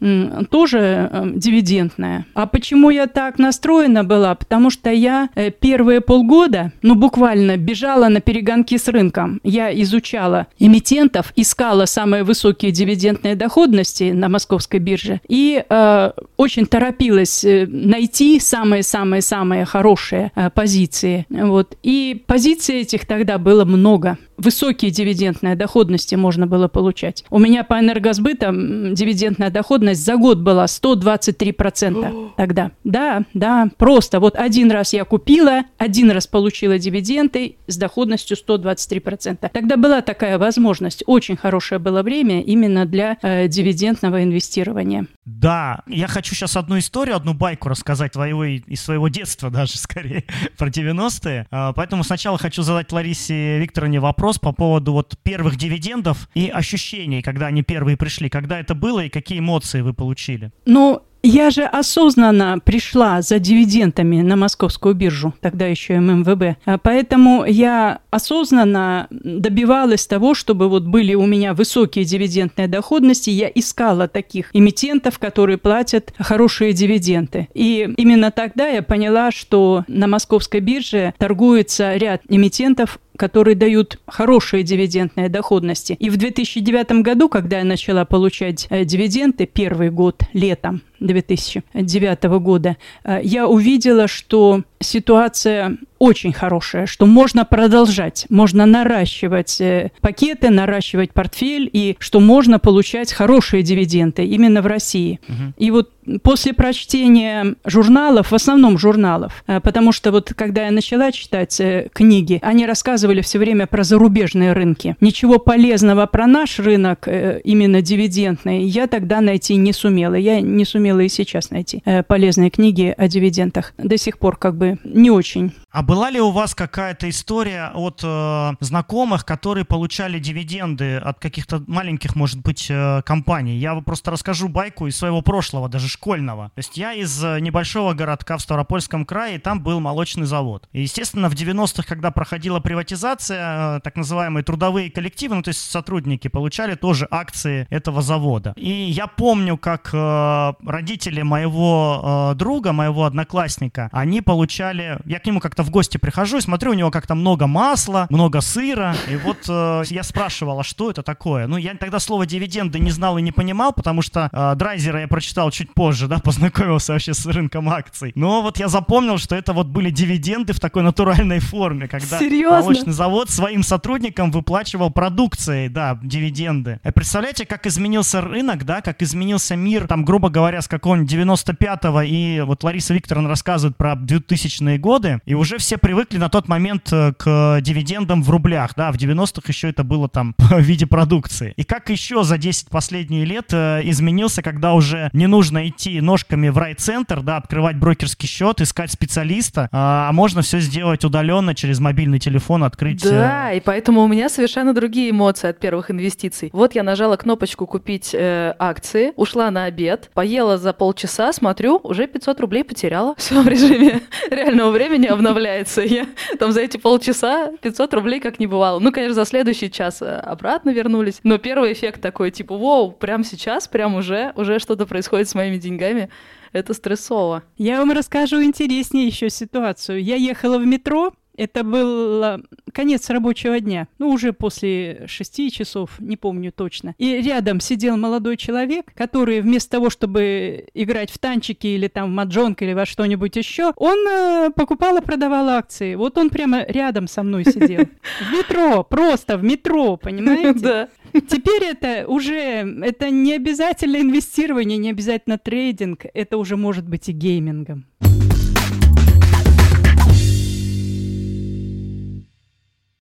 тоже 0.50 1.10
э, 1.12 1.32
дивидендное. 1.36 2.26
А 2.34 2.46
почему 2.46 2.90
я 2.90 3.08
так 3.08 3.38
настроена 3.38 4.04
была? 4.04 4.36
Потому 4.36 4.70
что 4.70 4.90
я 4.90 5.30
э, 5.36 5.52
первые 5.52 6.02
полгода, 6.02 6.72
ну 6.82 6.96
буквально 6.96 7.58
бежала 7.58 8.10
на 8.10 8.22
перегонки 8.22 8.78
с 8.78 8.88
рынком. 8.88 9.40
Я 9.44 9.72
изучала 9.82 10.48
эмитентов, 10.58 11.19
искала 11.36 11.86
самые 11.86 12.24
высокие 12.24 12.72
дивидендные 12.72 13.36
доходности 13.36 14.12
на 14.12 14.30
московской 14.30 14.80
бирже 14.80 15.22
и 15.28 15.64
э, 15.68 16.12
очень 16.38 16.66
торопилась 16.66 17.44
э, 17.44 17.66
найти 17.68 18.40
самые-самые-самые 18.40 19.66
хорошие 19.66 20.32
э, 20.36 20.50
позиции. 20.50 21.26
Вот. 21.30 21.78
И 21.84 22.24
позиций 22.28 22.82
этих 22.82 23.06
тогда 23.06 23.38
было 23.38 23.66
много 23.66 24.18
высокие 24.40 24.92
дивидендные 24.92 25.56
доходности 25.56 26.16
можно 26.16 26.48
было 26.48 26.68
получать. 26.68 27.24
У 27.30 27.40
меня 27.40 27.64
по 27.64 27.80
энергосбытам 27.80 28.94
дивидендная 28.94 29.50
доходность 29.50 30.04
за 30.04 30.16
год 30.16 30.40
была 30.40 30.66
123% 30.66 32.32
тогда. 32.38 32.72
Да, 32.84 33.24
да, 33.34 33.68
просто 33.78 34.20
вот 34.20 34.36
один 34.36 34.72
раз 34.72 34.94
я 34.94 35.06
купила, 35.06 35.64
один 35.78 36.12
раз 36.12 36.28
получила 36.28 36.80
дивиденды 36.80 37.58
с 37.68 37.78
доходностью 37.78 38.38
123%. 38.38 39.50
Тогда 39.52 39.78
была 39.78 40.02
такая 40.02 40.38
возможность. 40.38 41.04
Очень 41.06 41.38
хорошее 41.38 41.80
было 41.80 42.02
время 42.04 42.42
именно 42.42 42.86
для 42.86 43.18
э, 43.22 43.48
дивидендного 43.48 44.24
инвестирования. 44.24 45.08
Да, 45.26 45.82
я 45.88 46.08
хочу 46.08 46.34
сейчас 46.34 46.56
одну 46.56 46.80
историю, 46.80 47.16
одну 47.16 47.34
байку 47.34 47.70
рассказать 47.70 48.14
твоего 48.14 48.46
из 48.46 48.82
своего 48.82 49.10
детства 49.10 49.50
даже 49.50 49.78
скорее 49.78 50.24
про 50.58 50.70
90-е. 50.70 51.48
А, 51.52 51.74
поэтому 51.74 52.04
сначала 52.04 52.38
хочу 52.38 52.62
задать 52.62 52.92
Ларисе 52.92 53.60
Викторовне 53.60 54.00
вопрос 54.00 54.29
по 54.38 54.52
поводу 54.52 54.94
вот 54.94 55.16
первых 55.24 55.58
дивидендов 55.58 56.30
и 56.36 56.50
ощущений, 56.50 57.22
когда 57.22 57.48
они 57.48 57.64
первые 57.64 57.98
пришли. 57.98 58.30
Когда 58.30 58.60
это 58.60 58.76
было 58.76 59.06
и 59.06 59.10
какие 59.10 59.40
эмоции 59.40 59.82
вы 59.82 59.94
получили? 59.94 60.52
Ну, 60.66 61.04
я 61.22 61.50
же 61.50 61.64
осознанно 61.64 62.60
пришла 62.64 63.22
за 63.22 63.40
дивидендами 63.40 64.22
на 64.22 64.38
московскую 64.38 64.96
биржу, 64.96 65.34
тогда 65.42 65.68
еще 65.68 66.00
ММВБ. 66.00 66.58
А 66.66 66.78
поэтому 66.78 67.44
я 67.46 68.00
осознанно 68.10 69.08
добивалась 69.10 70.08
того, 70.08 70.34
чтобы 70.34 70.70
вот 70.70 70.84
были 70.84 71.16
у 71.16 71.26
меня 71.26 71.54
высокие 71.54 72.06
дивидендные 72.06 72.70
доходности. 72.70 73.30
Я 73.32 73.50
искала 73.54 74.08
таких 74.08 74.50
эмитентов, 74.54 75.20
которые 75.20 75.58
платят 75.58 76.14
хорошие 76.18 76.72
дивиденды. 76.72 77.50
И 77.54 77.94
именно 77.98 78.32
тогда 78.32 78.68
я 78.68 78.82
поняла, 78.82 79.32
что 79.32 79.84
на 79.90 80.08
московской 80.08 80.62
бирже 80.62 81.14
торгуется 81.18 81.98
ряд 81.98 82.22
эмитентов, 82.30 82.98
которые 83.20 83.56
дают 83.56 84.00
хорошие 84.08 84.64
дивидендные 84.64 85.28
доходности. 85.28 85.92
И 86.00 86.10
в 86.10 86.16
2009 86.16 87.04
году, 87.04 87.28
когда 87.28 87.60
я 87.60 87.66
начала 87.66 88.06
получать 88.06 88.66
э, 88.70 88.86
дивиденды, 88.86 89.46
первый 89.46 89.90
год, 89.92 90.24
летом 90.32 90.82
2009 91.00 92.24
года, 92.40 92.78
э, 93.04 93.20
я 93.24 93.48
увидела, 93.48 94.08
что 94.08 94.64
ситуация 94.82 95.78
очень 95.98 96.32
хорошая, 96.32 96.86
что 96.86 97.06
можно 97.06 97.44
продолжать, 97.44 98.26
можно 98.30 98.66
наращивать 98.66 99.60
э, 99.60 99.92
пакеты, 100.00 100.50
наращивать 100.50 101.12
портфель, 101.12 101.70
и 101.72 101.98
что 102.00 102.22
можно 102.22 102.58
получать 102.58 103.12
хорошие 103.12 103.64
дивиденды 103.64 104.24
именно 104.24 104.62
в 104.62 104.68
России. 104.68 105.20
Угу. 105.28 105.54
И 105.58 105.72
вот 105.72 105.92
после 106.24 106.54
прочтения 106.54 107.56
журналов, 107.66 108.32
в 108.32 108.36
основном 108.36 108.78
журналов, 108.78 109.44
э, 109.48 109.60
потому 109.60 109.92
что 109.92 110.12
вот 110.12 110.34
когда 110.34 110.66
я 110.66 110.72
начала 110.72 111.12
читать 111.12 111.62
книги, 111.94 112.40
они 112.42 112.66
рассказывали 112.66 113.22
все 113.22 113.40
время 113.40 113.68
про 113.68 113.84
зарубежные 113.84 114.54
рынки. 114.54 114.96
Ничего 115.02 115.38
полезного 115.40 116.06
про 116.06 116.28
наш 116.28 116.60
рынок, 116.60 117.08
именно 117.44 117.82
дивидендный, 117.82 118.64
я 118.64 118.88
тогда 118.88 119.20
найти 119.20 119.56
не 119.56 119.74
сумела. 119.74 120.16
Я 120.16 120.40
не 120.40 120.66
сумела 120.66 120.89
и 120.98 121.10
сейчас 121.10 121.52
найти 121.52 121.84
полезные 122.08 122.50
книги 122.50 122.94
о 122.98 123.08
дивидендах. 123.08 123.74
До 123.78 123.98
сих 123.98 124.18
пор 124.18 124.38
как 124.38 124.58
бы 124.58 124.78
не 124.84 125.12
очень. 125.12 125.54
А 125.72 125.84
была 125.84 126.10
ли 126.10 126.20
у 126.20 126.32
вас 126.32 126.56
какая-то 126.56 127.08
история 127.10 127.72
от 127.76 128.02
э, 128.04 128.52
знакомых, 128.60 129.24
которые 129.24 129.66
получали 129.66 130.18
дивиденды 130.18 130.98
от 130.98 131.20
каких-то 131.20 131.64
маленьких, 131.68 132.16
может 132.16 132.42
быть, 132.42 132.68
э, 132.70 133.02
компаний? 133.06 133.58
Я 133.58 133.76
просто 133.76 134.10
расскажу 134.10 134.48
байку 134.48 134.88
из 134.88 134.98
своего 134.98 135.22
прошлого, 135.22 135.70
даже 135.70 135.88
школьного. 135.88 136.52
То 136.56 136.60
есть 136.60 136.76
я 136.78 136.94
из 136.94 137.24
э, 137.24 137.40
небольшого 137.40 137.94
городка 137.94 138.38
в 138.38 138.42
Ставропольском 138.42 139.06
крае, 139.06 139.36
и 139.36 139.40
там 139.40 139.62
был 139.62 139.80
молочный 139.80 140.26
завод. 140.26 140.68
И, 140.72 140.82
естественно, 140.82 141.30
в 141.30 141.34
90-х, 141.34 141.84
когда 141.84 142.10
проходила 142.10 142.60
приватизация, 142.60 143.78
э, 143.78 143.80
так 143.82 143.96
называемые 143.96 144.44
трудовые 144.44 144.90
коллективы, 144.90 145.36
ну 145.36 145.44
то 145.44 145.50
есть 145.50 145.62
сотрудники, 145.62 146.30
получали 146.30 146.74
тоже 146.74 147.08
акции 147.12 147.68
этого 147.70 148.02
завода. 148.02 148.54
И 148.56 148.70
я 148.70 149.06
помню, 149.06 149.56
как 149.58 149.92
э, 149.94 150.54
родители 150.80 151.22
моего 151.24 152.32
э, 152.32 152.36
друга, 152.36 152.72
моего 152.72 153.04
одноклассника, 153.04 153.90
они 153.92 154.22
получали 154.22 154.98
я 155.06 155.20
к 155.20 155.26
нему 155.26 155.42
как-то 155.42 155.64
в 155.64 155.70
гости 155.72 155.98
прихожу 155.98 156.38
и 156.38 156.42
смотрю, 156.42 156.72
у 156.72 156.74
него 156.74 156.90
как-то 156.90 157.16
много 157.16 157.48
масла, 157.48 158.08
много 158.10 158.40
сыра, 158.40 158.96
и 159.10 159.18
вот 159.18 159.40
э, 159.50 159.84
я 159.90 160.04
спрашивал, 160.04 160.62
а 160.62 160.64
что 160.64 160.90
это 160.90 161.04
такое? 161.04 161.48
Ну, 161.48 161.58
я 161.58 161.74
тогда 161.76 162.00
слово 162.00 162.26
дивиденды 162.26 162.80
не 162.80 162.92
знал 162.92 163.18
и 163.18 163.22
не 163.22 163.34
понимал, 163.34 163.74
потому 163.74 164.02
что 164.02 164.30
э, 164.32 164.56
драйзера 164.56 165.02
я 165.02 165.08
прочитал 165.10 165.52
чуть 165.52 165.74
позже, 165.74 166.08
да, 166.08 166.20
познакомился 166.24 166.94
вообще 166.94 167.14
с 167.14 167.26
рынком 167.26 167.70
акций. 167.70 168.14
Но 168.16 168.42
вот 168.42 168.58
я 168.58 168.70
запомнил, 168.70 169.18
что 169.18 169.36
это 169.36 169.52
вот 169.52 169.68
были 169.68 169.90
дивиденды 169.90 170.54
в 170.54 170.62
такой 170.62 170.84
натуральной 170.84 171.40
форме, 171.40 171.90
когда 171.90 172.20
Серьезно? 172.20 172.62
молочный 172.62 172.94
завод 172.94 173.30
своим 173.30 173.64
сотрудникам 173.64 174.32
выплачивал 174.32 174.92
продукцией, 174.92 175.68
да, 175.68 176.00
дивиденды. 176.02 176.80
А 176.84 176.92
представляете, 176.94 177.46
как 177.46 177.68
изменился 177.68 178.22
рынок, 178.22 178.64
да, 178.64 178.82
как 178.82 179.02
изменился 179.02 179.58
мир, 179.58 179.88
там, 179.88 180.06
грубо 180.06 180.30
говоря, 180.30 180.62
с 180.62 180.69
какого-нибудь 180.70 181.12
95-го, 181.12 182.02
и 182.02 182.42
вот 182.42 182.64
Лариса 182.64 182.94
Викторовна 182.94 183.30
рассказывает 183.30 183.76
про 183.76 183.94
2000-е 183.94 184.78
годы, 184.78 185.20
и 185.26 185.34
уже 185.34 185.58
все 185.58 185.78
привыкли 185.78 186.18
на 186.18 186.30
тот 186.30 186.48
момент 186.48 186.90
э, 186.92 187.14
к 187.18 187.60
дивидендам 187.62 188.24
в 188.24 188.30
рублях, 188.30 188.72
да, 188.76 188.92
в 188.92 188.96
90-х 188.96 189.42
еще 189.48 189.70
это 189.70 189.84
было 189.84 190.08
там 190.08 190.36
в 190.38 190.60
виде 190.60 190.86
продукции. 190.86 191.54
И 191.58 191.64
как 191.64 191.90
еще 191.90 192.24
за 192.24 192.38
10 192.38 192.70
последних 192.70 193.28
лет 193.28 193.48
э, 193.52 193.82
изменился, 193.84 194.42
когда 194.42 194.74
уже 194.74 195.10
не 195.14 195.28
нужно 195.28 195.68
идти 195.68 196.00
ножками 196.02 196.50
в 196.50 196.58
райцентр, 196.58 197.22
да, 197.22 197.38
открывать 197.38 197.78
брокерский 197.78 198.28
счет, 198.28 198.62
искать 198.62 198.92
специалиста, 198.92 199.70
а 199.72 200.12
можно 200.12 200.42
все 200.42 200.60
сделать 200.60 201.04
удаленно 201.04 201.56
через 201.56 201.80
мобильный 201.80 202.20
телефон, 202.20 202.64
открыть... 202.64 203.04
э, 203.06 203.10
Да, 203.10 203.52
и 203.52 203.60
поэтому 203.60 204.02
у 204.02 204.08
меня 204.08 204.30
совершенно 204.30 204.74
другие 204.74 205.10
эмоции 205.10 205.50
от 205.50 205.60
первых 205.60 205.90
инвестиций. 205.90 206.50
Вот 206.54 206.76
я 206.76 206.84
нажала 206.84 207.16
кнопочку 207.16 207.66
купить 207.66 208.12
э, 208.14 208.54
акции, 208.60 209.14
ушла 209.16 209.50
на 209.50 209.66
обед, 209.66 210.12
поела 210.14 210.59
за 210.60 210.74
полчаса, 210.74 211.34
смотрю, 211.34 211.80
уже 211.84 212.08
500 212.08 212.40
рублей 212.40 212.64
потеряла. 212.64 213.16
Все 213.18 213.42
в 213.42 213.48
режиме 213.48 214.02
реального 214.30 214.72
времени 214.72 215.08
обновляется. 215.08 215.82
Я 215.82 216.06
там 216.38 216.52
за 216.52 216.62
эти 216.62 216.78
полчаса 216.78 217.52
500 217.62 217.94
рублей 217.94 218.20
как 218.20 218.40
не 218.40 218.48
бывало. 218.48 218.80
Ну, 218.80 218.92
конечно, 218.92 219.16
за 219.16 219.26
следующий 219.26 219.72
час 219.72 220.02
э, 220.02 220.06
обратно 220.06 220.70
вернулись. 220.70 221.20
Но 221.24 221.38
первый 221.38 221.74
эффект 221.74 222.02
такой, 222.02 222.32
типа, 222.32 222.58
вау, 222.58 222.92
прямо 222.92 223.24
сейчас, 223.24 223.68
прям 223.68 223.96
уже, 223.96 224.34
уже 224.36 224.60
что-то 224.60 224.86
происходит 224.86 225.30
с 225.30 225.36
моими 225.36 225.58
деньгами. 225.58 226.10
Это 226.52 226.74
стрессово. 226.74 227.44
Я 227.58 227.80
вам 227.80 227.92
расскажу 227.92 228.42
интереснее 228.42 229.08
еще 229.08 229.30
ситуацию. 229.30 230.04
Я 230.04 230.16
ехала 230.16 230.58
в 230.58 230.66
метро, 230.66 231.14
это 231.40 231.64
был 231.64 232.44
конец 232.74 233.10
рабочего 233.10 233.60
дня, 233.60 233.88
ну, 233.98 234.10
уже 234.10 234.34
после 234.34 235.06
шести 235.08 235.50
часов, 235.52 236.00
не 236.00 236.18
помню 236.18 236.52
точно. 236.52 236.96
И 236.98 237.22
рядом 237.22 237.62
сидел 237.62 237.96
молодой 237.98 238.36
человек, 238.36 238.94
который 238.94 239.42
вместо 239.42 239.72
того, 239.72 239.90
чтобы 239.90 240.66
играть 240.74 241.12
в 241.12 241.18
танчики 241.18 241.68
или 241.68 241.88
там 241.88 242.10
в 242.10 242.14
маджонг 242.14 242.62
или 242.62 242.74
во 242.74 242.86
что-нибудь 242.86 243.36
еще, 243.38 243.72
он 243.78 244.08
э, 244.08 244.50
покупал 244.56 244.98
и 244.98 245.02
продавал 245.02 245.50
акции. 245.50 245.96
Вот 245.96 246.18
он 246.18 246.30
прямо 246.30 246.66
рядом 246.68 247.08
со 247.08 247.24
мной 247.24 247.46
сидел. 247.46 247.86
В 248.20 248.34
метро, 248.34 248.84
просто 248.84 249.38
в 249.38 249.44
метро, 249.44 249.96
понимаете? 249.98 250.60
Да. 250.60 250.90
Теперь 251.14 251.64
это 251.64 252.06
уже, 252.08 252.34
это 252.34 253.10
не 253.10 253.34
обязательно 253.34 253.98
инвестирование, 253.98 254.78
не 254.78 254.90
обязательно 254.90 255.38
трейдинг, 255.38 256.06
это 256.14 256.38
уже 256.38 256.58
может 256.58 256.88
быть 256.88 257.10
и 257.10 257.14
геймингом. 257.14 257.86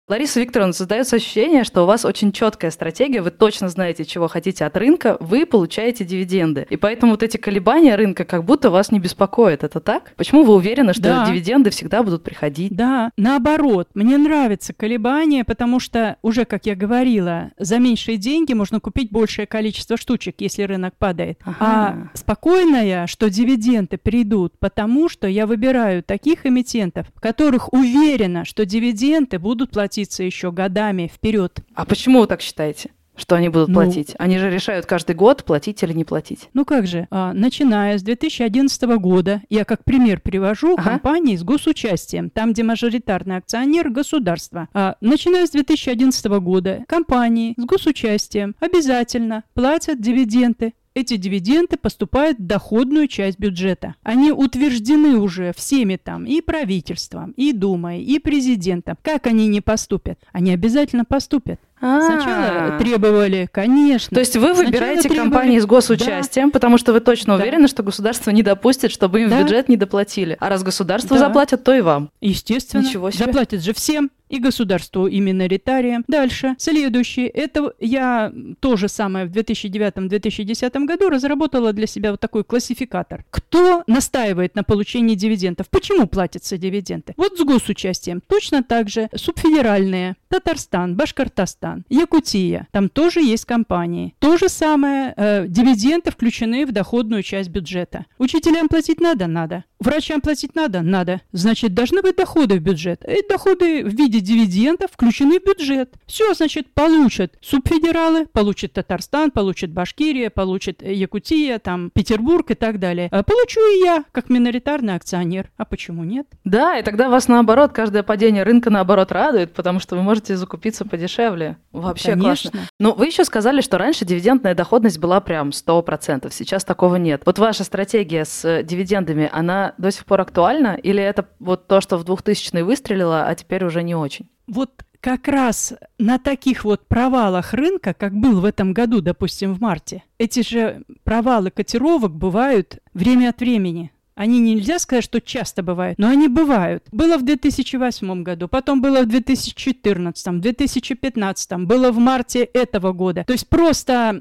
Лариса 0.09 0.41
Викторовна, 0.41 0.73
создается 0.73 1.17
ощущение, 1.17 1.65
что 1.65 1.83
у 1.83 1.87
вас 1.87 2.07
очень 2.07 2.33
четкая 2.33 2.71
стратегия, 2.71 3.21
вы 3.21 3.31
точно 3.31 3.69
знаете, 3.69 4.07
чего 4.07 4.27
хотите 4.27 4.65
от 4.65 4.75
рынка, 4.75 5.19
вы 5.21 5.45
получаете 5.45 6.03
дивиденды. 6.07 6.67
И 6.71 6.77
поэтому 6.79 7.13
вот 7.13 7.23
эти 7.23 7.37
колебания 7.37 7.95
рынка 7.95 8.25
как 8.25 8.45
будто 8.45 8.71
вас 8.71 8.91
не 8.91 9.01
беспокоят. 9.01 9.65
Это 9.65 9.81
так? 9.81 10.15
Почему 10.17 10.45
вы 10.45 10.55
уверены, 10.55 10.95
что 10.95 11.03
Да. 11.03 11.27
дивиденды 11.27 11.69
всегда 11.69 12.03
будут 12.03 12.23
приходить? 12.25 12.75
Да, 12.75 13.11
наоборот, 13.19 13.91
мне 13.93 14.17
нравятся 14.17 14.73
колебания, 14.73 15.45
потому 15.45 15.79
что, 15.79 16.17
уже 16.23 16.47
как 16.47 16.65
я 16.65 16.75
говорила, 16.75 17.51
за 17.59 17.79
меньшие 17.79 18.17
деньги 18.17 18.55
можно 18.55 18.81
купить 18.81 19.11
большее 19.11 19.47
количество 19.47 19.99
штучек, 19.99 20.37
если 20.39 20.63
рынок 20.63 20.95
падает. 20.99 21.39
Ага. 21.45 21.57
А 21.61 22.17
спокойная, 22.17 23.07
что 23.07 23.29
дивиденды 23.29 23.99
придут, 23.99 24.59
потому 24.59 25.11
что 25.11 25.27
я 25.27 25.47
выбираю 25.47 26.03
таких 26.03 26.47
эмитентов, 26.47 27.07
в 27.15 27.21
которых 27.21 27.75
уверена, 27.75 28.47
что 28.47 28.65
дивиденды 28.65 29.39
будут 29.39 29.77
платиться 29.99 30.23
еще 30.23 30.53
годами 30.53 31.11
вперед. 31.13 31.59
А 31.75 31.85
почему 31.85 32.21
вы 32.21 32.27
так 32.29 32.41
считаете? 32.41 32.91
Что 33.17 33.35
они 33.35 33.49
будут 33.49 33.69
Ну- 33.69 33.75
платить? 33.75 34.15
Они 34.21 34.39
же 34.39 34.49
решают 34.49 34.87
каждый 34.87 35.17
год, 35.17 35.43
платить 35.43 35.83
или 35.83 35.93
не 35.93 36.05
платить. 36.05 36.51
Ну 36.55 36.65
как 36.65 36.87
же, 36.87 37.09
а, 37.11 37.33
начиная 37.33 37.99
с 37.99 38.03
2011 38.03 38.97
года, 38.99 39.43
я 39.51 39.65
как 39.65 39.83
пример 39.83 40.21
привожу 40.21 40.75
Ага. 40.75 40.91
компании 40.91 41.35
с 41.35 41.43
госучастием, 41.43 42.31
там, 42.31 42.53
где 42.53 42.63
мажоритарный 42.63 43.39
акционер– 43.39 43.91
государство. 43.91 44.69
А, 44.73 44.95
начиная 45.01 45.49
с 45.49 45.51
2011 45.51 46.39
года, 46.39 46.85
компании 46.87 47.55
с 47.57 47.65
госучастием 47.65 48.55
обязательно 48.61 49.43
платят 49.55 50.01
дивиденды. 50.01 50.75
Эти 50.99 51.17
дивиденды 51.17 51.77
поступают 51.77 52.41
в 52.41 52.43
доходную 52.45 53.07
часть 53.07 53.39
бюджета. 53.39 53.95
Они 54.03 54.33
утверждены 54.33 55.17
уже 55.21 55.53
всеми 55.57 55.95
там, 55.95 56.25
и 56.25 56.41
правительством, 56.41 57.31
и 57.37 57.53
Думой, 57.53 58.03
и 58.03 58.19
президентом. 58.19 58.99
Как 59.01 59.29
они 59.29 59.47
не 59.47 59.61
поступят? 59.61 60.19
Они 60.33 60.51
обязательно 60.51 61.05
поступят. 61.05 61.61
Сначала 61.79 62.75
А. 62.75 62.79
требовали, 62.79 63.49
конечно. 63.51 64.15
То 64.15 64.21
есть 64.21 64.37
вы 64.37 64.47
Сначала 64.49 64.65
выбираете 64.65 65.03
требовали- 65.09 65.21
компании 65.23 65.59
с 65.59 65.67
госучастием, 65.67 66.51
потому 66.51 66.79
что 66.79 66.93
вы 66.93 67.01
точно 67.01 67.37
Да. 67.37 67.43
уверены, 67.43 67.69
что 67.69 67.83
государство 67.83 68.31
не 68.31 68.43
допустит, 68.43 68.91
чтобы 68.91 69.23
им 69.23 69.31
в 69.31 69.39
бюджет 69.39 69.69
не 69.69 69.77
доплатили. 69.77 70.37
А 70.41 70.49
раз 70.49 70.63
государство 70.63 71.17
Да. 71.17 71.27
заплатит, 71.27 71.65
то 71.65 71.75
и 71.75 71.81
вам. 71.81 72.11
Естественно. 72.21 72.83
Ничего 72.83 73.11
себе. 73.11 73.25
Заплатят 73.27 73.63
же 73.63 73.73
всем. 73.73 74.11
И 74.29 74.41
государству, 74.41 75.07
и 75.07 75.21
миноритариям. 75.21 76.05
Дальше. 76.07 76.55
Следующий. 76.59 77.25
Это 77.25 77.73
я 77.81 78.31
то 78.61 78.77
же 78.77 78.87
самое 78.89 79.25
в 79.25 79.31
2009-2010 79.31 80.85
году 80.85 81.09
разработала 81.09 81.73
для 81.73 81.87
себя 81.87 82.11
вот 82.11 82.21
такой 82.21 82.45
классификатор. 82.45 83.25
Кто 83.31 83.85
настаивает 83.87 84.55
на 84.55 84.65
получении 84.65 85.15
дивидендов? 85.15 85.69
Почему 85.71 86.07
платятся 86.07 86.59
дивиденды? 86.59 87.15
Вот 87.17 87.39
с 87.39 87.43
госучастием. 87.43 88.23
Точно 88.27 88.63
так 88.63 88.91
же 88.91 89.09
субфедеральные. 89.15 90.17
Татарстан, 90.29 90.95
Башкортостан, 90.95 91.68
Якутия. 91.89 92.67
Там 92.73 92.89
тоже 92.89 93.21
есть 93.21 93.45
компании. 93.45 94.15
То 94.19 94.37
же 94.37 94.49
самое. 94.49 95.15
э, 95.17 95.47
дивиденды 95.49 96.11
включены 96.11 96.67
в 96.67 96.73
доходную 96.73 97.23
часть 97.23 97.51
бюджета. 97.51 98.07
Учителям 98.19 98.69
платить 98.69 99.01
надо? 99.01 99.27
Надо. 99.27 99.65
Врачам 99.81 100.21
платить 100.21 100.55
надо? 100.57 100.83
Надо. 100.83 101.21
Значит, 101.33 101.73
должны 101.73 102.03
быть 102.03 102.17
доходы 102.17 102.57
в 102.59 102.63
бюджет. 102.63 103.05
И 103.05 103.27
доходы 103.29 103.85
в 103.85 103.89
виде 103.89 104.21
дивидендов 104.21 104.91
включены 104.93 105.39
в 105.39 105.45
бюджет. 105.45 105.95
Все, 106.07 106.35
значит, 106.35 106.75
получат 106.75 107.35
субфедералы, 107.41 108.27
получит 108.27 108.73
Татарстан, 108.73 109.31
получит 109.31 109.71
Башкирия, 109.71 110.31
получит 110.31 110.83
Якутия, 110.83 111.59
там, 111.61 111.91
Петербург 111.95 112.51
и 112.51 112.55
так 112.55 112.81
далее. 112.81 113.09
А 113.13 113.23
получу 113.23 113.61
и 113.61 113.85
я, 113.85 114.05
как 114.11 114.31
миноритарный 114.31 114.95
акционер. 114.95 115.51
А 115.57 115.65
почему 115.65 116.03
нет? 116.03 116.27
Да, 116.45 116.77
и 116.79 116.83
тогда 116.83 117.09
вас 117.09 117.29
наоборот, 117.29 117.73
каждое 117.73 118.03
падение 118.03 118.43
рынка 118.43 118.71
наоборот 118.71 119.13
радует, 119.13 119.53
потому 119.53 119.79
что 119.79 119.95
вы 119.95 120.03
можете 120.03 120.37
закупиться 120.37 120.85
подешевле. 120.85 121.57
Вообще 121.73 122.13
Конечно. 122.13 122.51
классно. 122.51 122.69
Но 122.81 122.95
вы 122.95 123.07
еще 123.07 123.25
сказали, 123.25 123.61
что 123.61 123.79
раньше 123.79 124.05
дивидендная 124.05 124.55
доходность 124.55 124.99
была 124.99 125.21
прям 125.21 125.51
100%, 125.51 126.31
сейчас 126.33 126.65
такого 126.65 126.97
нет. 126.97 127.23
Вот 127.25 127.39
ваша 127.39 127.63
стратегия 127.63 128.25
с 128.25 128.63
дивидендами, 128.65 129.31
она 129.33 129.68
до 129.79 129.91
сих 129.91 130.07
пор 130.07 130.21
актуальна? 130.21 130.75
Или 130.75 131.03
это 131.03 131.29
вот 131.39 131.67
то, 131.67 131.81
что 131.81 131.99
в 131.99 132.05
2000-е 132.05 132.65
выстрелило, 132.65 133.27
а 133.27 133.35
теперь 133.35 133.65
уже 133.65 133.83
не 133.83 133.95
очень? 133.95 134.29
Вот 134.47 134.85
как 135.01 135.29
раз 135.29 135.75
на 135.99 136.19
таких 136.19 136.65
вот 136.65 136.87
провалах 136.87 137.53
рынка, 137.55 137.95
как 137.95 138.15
был 138.15 138.41
в 138.41 138.45
этом 138.45 138.73
году, 138.73 139.01
допустим, 139.01 139.55
в 139.55 139.61
марте, 139.61 140.03
эти 140.19 140.43
же 140.43 140.83
провалы 141.05 141.51
котировок 141.51 142.13
бывают 142.15 142.79
время 142.95 143.31
от 143.31 143.41
времени. 143.41 143.93
Они 144.19 144.41
нельзя 144.41 144.81
сказать, 144.81 145.05
что 145.05 145.21
часто 145.21 145.63
бывают, 145.63 145.97
но 145.97 146.09
они 146.09 146.27
бывают. 146.27 146.83
Было 146.91 147.19
в 147.19 147.25
2008 147.25 148.25
году, 148.25 148.49
потом 148.49 148.83
было 148.83 149.03
в 149.03 149.07
2014, 149.07 150.41
2015, 150.41 151.53
было 151.59 151.93
в 151.93 151.99
марте 151.99 152.43
этого 152.43 152.93
года. 152.93 153.23
То 153.25 153.33
есть 153.33 153.49
просто, 153.49 154.21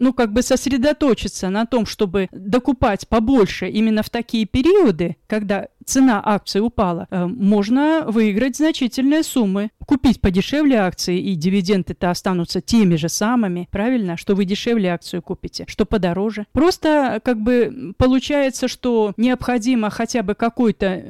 ну, 0.00 0.12
как 0.12 0.32
бы 0.32 0.42
сосредоточиться 0.42 1.50
на 1.50 1.66
том, 1.66 1.86
чтобы 1.86 2.28
докупать 2.32 3.06
побольше 3.06 3.68
именно 3.68 4.02
в 4.02 4.10
такие 4.10 4.44
периоды, 4.44 5.16
когда 5.28 5.68
цена 5.88 6.22
акций 6.24 6.60
упала, 6.60 7.06
э, 7.10 7.26
можно 7.26 8.04
выиграть 8.06 8.56
значительные 8.56 9.22
суммы. 9.22 9.70
Купить 9.86 10.20
подешевле 10.20 10.76
акции, 10.76 11.18
и 11.18 11.34
дивиденды-то 11.34 12.10
останутся 12.10 12.60
теми 12.60 12.96
же 12.96 13.08
самыми, 13.08 13.68
правильно? 13.70 14.16
Что 14.16 14.34
вы 14.34 14.44
дешевле 14.44 14.90
акцию 14.90 15.22
купите, 15.22 15.64
что 15.66 15.86
подороже. 15.86 16.46
Просто 16.52 17.20
как 17.24 17.40
бы 17.40 17.94
получается, 17.96 18.68
что 18.68 19.14
необходимо 19.16 19.88
хотя 19.88 20.22
бы 20.22 20.34
какой-то 20.34 21.04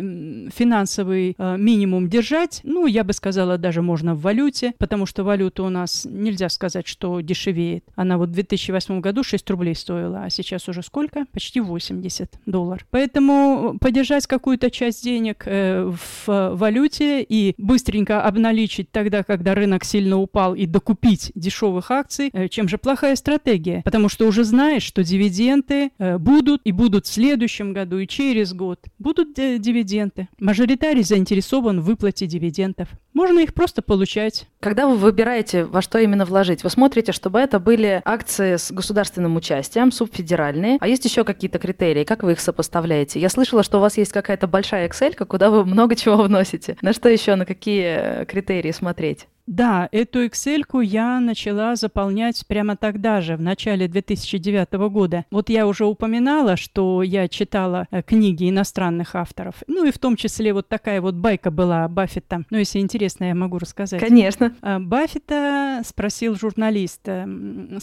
финансовый 0.54 1.34
э, 1.36 1.56
минимум 1.58 2.08
держать. 2.08 2.60
Ну, 2.62 2.86
я 2.86 3.02
бы 3.02 3.12
сказала, 3.12 3.58
даже 3.58 3.82
можно 3.82 4.14
в 4.14 4.20
валюте, 4.20 4.74
потому 4.78 5.06
что 5.06 5.24
валюта 5.24 5.64
у 5.64 5.68
нас 5.68 6.06
нельзя 6.08 6.48
сказать, 6.48 6.86
что 6.86 7.20
дешевеет. 7.20 7.84
Она 7.96 8.16
вот 8.16 8.28
в 8.28 8.32
2008 8.32 9.00
году 9.00 9.24
6 9.24 9.50
рублей 9.50 9.74
стоила, 9.74 10.22
а 10.24 10.30
сейчас 10.30 10.68
уже 10.68 10.82
сколько? 10.82 11.24
Почти 11.32 11.60
80 11.60 12.30
долларов. 12.46 12.86
Поэтому 12.90 13.76
подержать 13.80 14.26
какую-то 14.26 14.67
какую-то 14.68 14.70
часть 14.70 15.04
денег 15.04 15.44
э, 15.46 15.92
в 16.26 16.54
валюте 16.54 17.22
и 17.22 17.54
быстренько 17.58 18.22
обналичить 18.22 18.90
тогда, 18.90 19.22
когда 19.22 19.54
рынок 19.54 19.84
сильно 19.84 20.18
упал, 20.18 20.54
и 20.54 20.66
докупить 20.66 21.32
дешевых 21.34 21.90
акций, 21.90 22.30
э, 22.32 22.48
чем 22.48 22.68
же 22.68 22.78
плохая 22.78 23.16
стратегия? 23.16 23.82
Потому 23.84 24.08
что 24.08 24.26
уже 24.26 24.44
знаешь, 24.44 24.82
что 24.82 25.02
дивиденды 25.02 25.90
э, 25.98 26.18
будут 26.18 26.60
и 26.64 26.72
будут 26.72 27.06
в 27.06 27.12
следующем 27.12 27.72
году, 27.72 27.98
и 27.98 28.06
через 28.06 28.52
год. 28.52 28.80
Будут 28.98 29.34
дивиденды. 29.34 30.28
Мажоритарий 30.38 31.02
заинтересован 31.02 31.80
в 31.80 31.84
выплате 31.84 32.26
дивидендов. 32.26 32.88
Можно 33.14 33.40
их 33.40 33.54
просто 33.54 33.82
получать. 33.82 34.46
Когда 34.60 34.86
вы 34.86 34.96
выбираете, 34.96 35.64
во 35.64 35.82
что 35.82 35.98
именно 35.98 36.24
вложить, 36.24 36.62
вы 36.62 36.70
смотрите, 36.70 37.12
чтобы 37.12 37.40
это 37.40 37.58
были 37.58 38.00
акции 38.04 38.56
с 38.56 38.70
государственным 38.70 39.36
участием, 39.36 39.90
субфедеральные, 39.90 40.78
а 40.80 40.86
есть 40.86 41.04
еще 41.04 41.24
какие-то 41.24 41.58
критерии, 41.58 42.04
как 42.04 42.22
вы 42.22 42.32
их 42.32 42.40
сопоставляете? 42.40 43.18
Я 43.18 43.28
слышала, 43.28 43.62
что 43.62 43.78
у 43.78 43.80
вас 43.80 43.96
есть 43.96 44.12
какая-то 44.12 44.46
большая 44.58 44.88
Excel, 44.88 45.14
куда 45.24 45.50
вы 45.50 45.64
много 45.64 45.94
чего 45.94 46.16
вносите. 46.16 46.76
На 46.82 46.92
что 46.92 47.08
еще, 47.08 47.36
на 47.36 47.46
какие 47.46 48.24
критерии 48.24 48.72
смотреть? 48.72 49.28
Да, 49.48 49.88
эту 49.92 50.26
Excel 50.26 50.84
я 50.84 51.20
начала 51.20 51.74
заполнять 51.74 52.46
прямо 52.46 52.76
тогда 52.76 53.22
же, 53.22 53.34
в 53.34 53.40
начале 53.40 53.88
2009 53.88 54.74
года. 54.90 55.24
Вот 55.30 55.48
я 55.48 55.66
уже 55.66 55.86
упоминала, 55.86 56.58
что 56.58 57.02
я 57.02 57.28
читала 57.28 57.86
э, 57.90 58.02
книги 58.02 58.50
иностранных 58.50 59.14
авторов. 59.14 59.54
Ну 59.66 59.86
и 59.86 59.90
в 59.90 59.98
том 59.98 60.16
числе 60.16 60.52
вот 60.52 60.68
такая 60.68 61.00
вот 61.00 61.14
байка 61.14 61.50
была 61.50 61.88
Баффета. 61.88 62.42
Ну, 62.50 62.58
если 62.58 62.80
интересно, 62.80 63.24
я 63.24 63.34
могу 63.34 63.58
рассказать. 63.58 64.00
Конечно. 64.00 64.54
А, 64.60 64.80
Баффета 64.80 65.80
спросил 65.82 66.34
журналист, 66.34 67.00
э, 67.06 67.26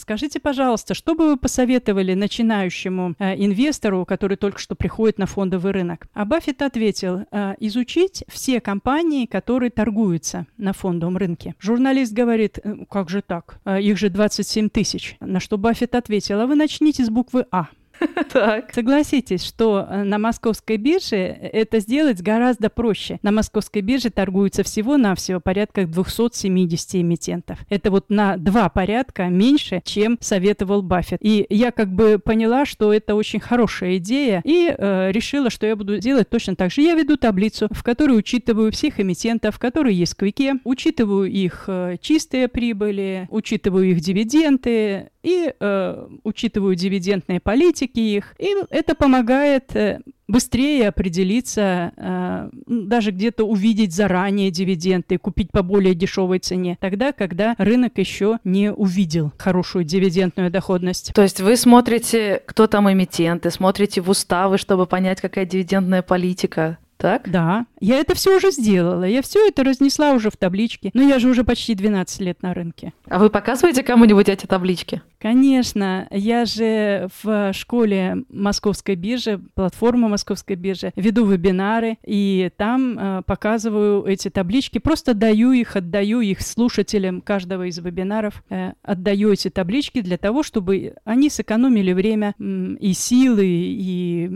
скажите, 0.00 0.38
пожалуйста, 0.38 0.94
что 0.94 1.16
бы 1.16 1.30
вы 1.30 1.36
посоветовали 1.36 2.14
начинающему 2.14 3.16
э, 3.18 3.44
инвестору, 3.44 4.06
который 4.06 4.36
только 4.36 4.60
что 4.60 4.76
приходит 4.76 5.18
на 5.18 5.26
фондовый 5.26 5.72
рынок? 5.72 6.06
А 6.14 6.24
Баффет 6.26 6.62
ответил, 6.62 7.22
изучить 7.58 8.22
все 8.28 8.60
компании, 8.60 9.26
которые 9.26 9.70
торгуются 9.70 10.46
на 10.58 10.72
фондовом 10.72 11.16
рынке. 11.16 11.55
Журналист 11.58 12.12
говорит, 12.12 12.58
«Э, 12.62 12.74
как 12.90 13.08
же 13.08 13.22
так? 13.22 13.58
Э, 13.64 13.80
их 13.80 13.98
же 13.98 14.10
27 14.10 14.68
тысяч. 14.68 15.16
На 15.20 15.40
что 15.40 15.58
Баффет 15.58 15.94
ответил, 15.94 16.40
а 16.40 16.46
вы 16.46 16.54
начните 16.54 17.04
с 17.04 17.10
буквы 17.10 17.46
А. 17.50 17.68
Так. 18.32 18.72
Согласитесь, 18.74 19.44
что 19.44 19.86
э, 19.88 20.02
на 20.02 20.18
московской 20.18 20.76
бирже 20.76 21.16
это 21.16 21.80
сделать 21.80 22.20
гораздо 22.22 22.70
проще. 22.70 23.18
На 23.22 23.32
московской 23.32 23.82
бирже 23.82 24.10
торгуется 24.10 24.62
всего-навсего 24.62 25.40
порядка 25.40 25.86
270 25.86 26.96
эмитентов. 26.96 27.58
Это 27.68 27.90
вот 27.90 28.10
на 28.10 28.36
два 28.36 28.68
порядка 28.68 29.26
меньше, 29.26 29.80
чем 29.84 30.18
советовал 30.20 30.82
Баффет. 30.82 31.18
И 31.22 31.46
я 31.50 31.70
как 31.70 31.92
бы 31.92 32.18
поняла, 32.18 32.66
что 32.66 32.92
это 32.92 33.14
очень 33.14 33.40
хорошая 33.40 33.96
идея, 33.96 34.42
и 34.44 34.74
э, 34.76 35.10
решила, 35.12 35.50
что 35.50 35.66
я 35.66 35.76
буду 35.76 35.98
делать 35.98 36.28
точно 36.28 36.56
так 36.56 36.70
же. 36.70 36.82
Я 36.82 36.94
веду 36.94 37.16
таблицу, 37.16 37.68
в 37.70 37.82
которой 37.82 38.18
учитываю 38.18 38.72
всех 38.72 39.00
эмитентов, 39.00 39.58
которые 39.58 39.96
есть 39.96 40.14
в 40.14 40.16
Квике, 40.16 40.54
учитываю 40.64 41.30
их 41.30 41.64
э, 41.68 41.96
чистые 42.00 42.48
прибыли, 42.48 43.26
учитываю 43.30 43.90
их 43.90 44.00
дивиденды, 44.00 45.10
и 45.26 45.52
э, 45.58 46.06
учитываю 46.22 46.76
дивидендные 46.76 47.40
политики 47.40 47.98
их. 47.98 48.36
И 48.38 48.54
это 48.70 48.94
помогает 48.94 49.74
э, 49.74 50.00
быстрее 50.28 50.88
определиться, 50.88 51.92
э, 51.96 52.50
даже 52.68 53.10
где-то 53.10 53.42
увидеть 53.42 53.92
заранее 53.92 54.52
дивиденды, 54.52 55.18
купить 55.18 55.50
по 55.50 55.64
более 55.64 55.96
дешевой 55.96 56.38
цене, 56.38 56.78
тогда, 56.80 57.10
когда 57.10 57.56
рынок 57.58 57.98
еще 57.98 58.38
не 58.44 58.70
увидел 58.70 59.32
хорошую 59.36 59.84
дивидендную 59.84 60.52
доходность. 60.52 61.12
То 61.12 61.22
есть 61.22 61.40
вы 61.40 61.56
смотрите, 61.56 62.40
кто 62.46 62.68
там 62.68 62.90
эмитенты, 62.90 63.50
смотрите 63.50 64.02
в 64.02 64.10
уставы, 64.10 64.58
чтобы 64.58 64.86
понять, 64.86 65.20
какая 65.20 65.44
дивидендная 65.44 66.02
политика. 66.02 66.78
Так? 66.96 67.28
Да, 67.30 67.66
я 67.78 67.96
это 67.96 68.14
все 68.14 68.36
уже 68.36 68.50
сделала. 68.50 69.04
Я 69.04 69.20
все 69.20 69.46
это 69.48 69.64
разнесла 69.64 70.12
уже 70.12 70.30
в 70.30 70.36
табличке. 70.36 70.90
Но 70.94 71.02
я 71.02 71.18
же 71.18 71.28
уже 71.28 71.44
почти 71.44 71.74
12 71.74 72.20
лет 72.20 72.42
на 72.42 72.54
рынке. 72.54 72.92
А 73.08 73.18
вы 73.18 73.28
показываете 73.28 73.82
кому-нибудь 73.82 74.28
эти 74.28 74.46
таблички? 74.46 75.02
Конечно. 75.26 76.06
Я 76.12 76.44
же 76.44 77.08
в 77.20 77.52
школе 77.52 78.18
Московской 78.28 78.94
биржи, 78.94 79.40
платформа 79.54 80.06
Московской 80.06 80.54
биржи, 80.54 80.92
веду 80.94 81.26
вебинары, 81.26 81.98
и 82.06 82.48
там 82.56 82.96
э, 82.96 83.22
показываю 83.26 84.04
эти 84.04 84.30
таблички. 84.30 84.78
Просто 84.78 85.14
даю 85.14 85.50
их, 85.50 85.74
отдаю 85.74 86.20
их 86.20 86.42
слушателям 86.42 87.20
каждого 87.20 87.66
из 87.66 87.76
вебинаров. 87.78 88.44
Э, 88.50 88.74
отдаю 88.82 89.32
эти 89.32 89.50
таблички 89.50 90.00
для 90.00 90.16
того, 90.16 90.44
чтобы 90.44 90.94
они 91.02 91.28
сэкономили 91.28 91.92
время 91.92 92.36
и 92.38 92.92
силы, 92.92 93.46
и 93.48 94.30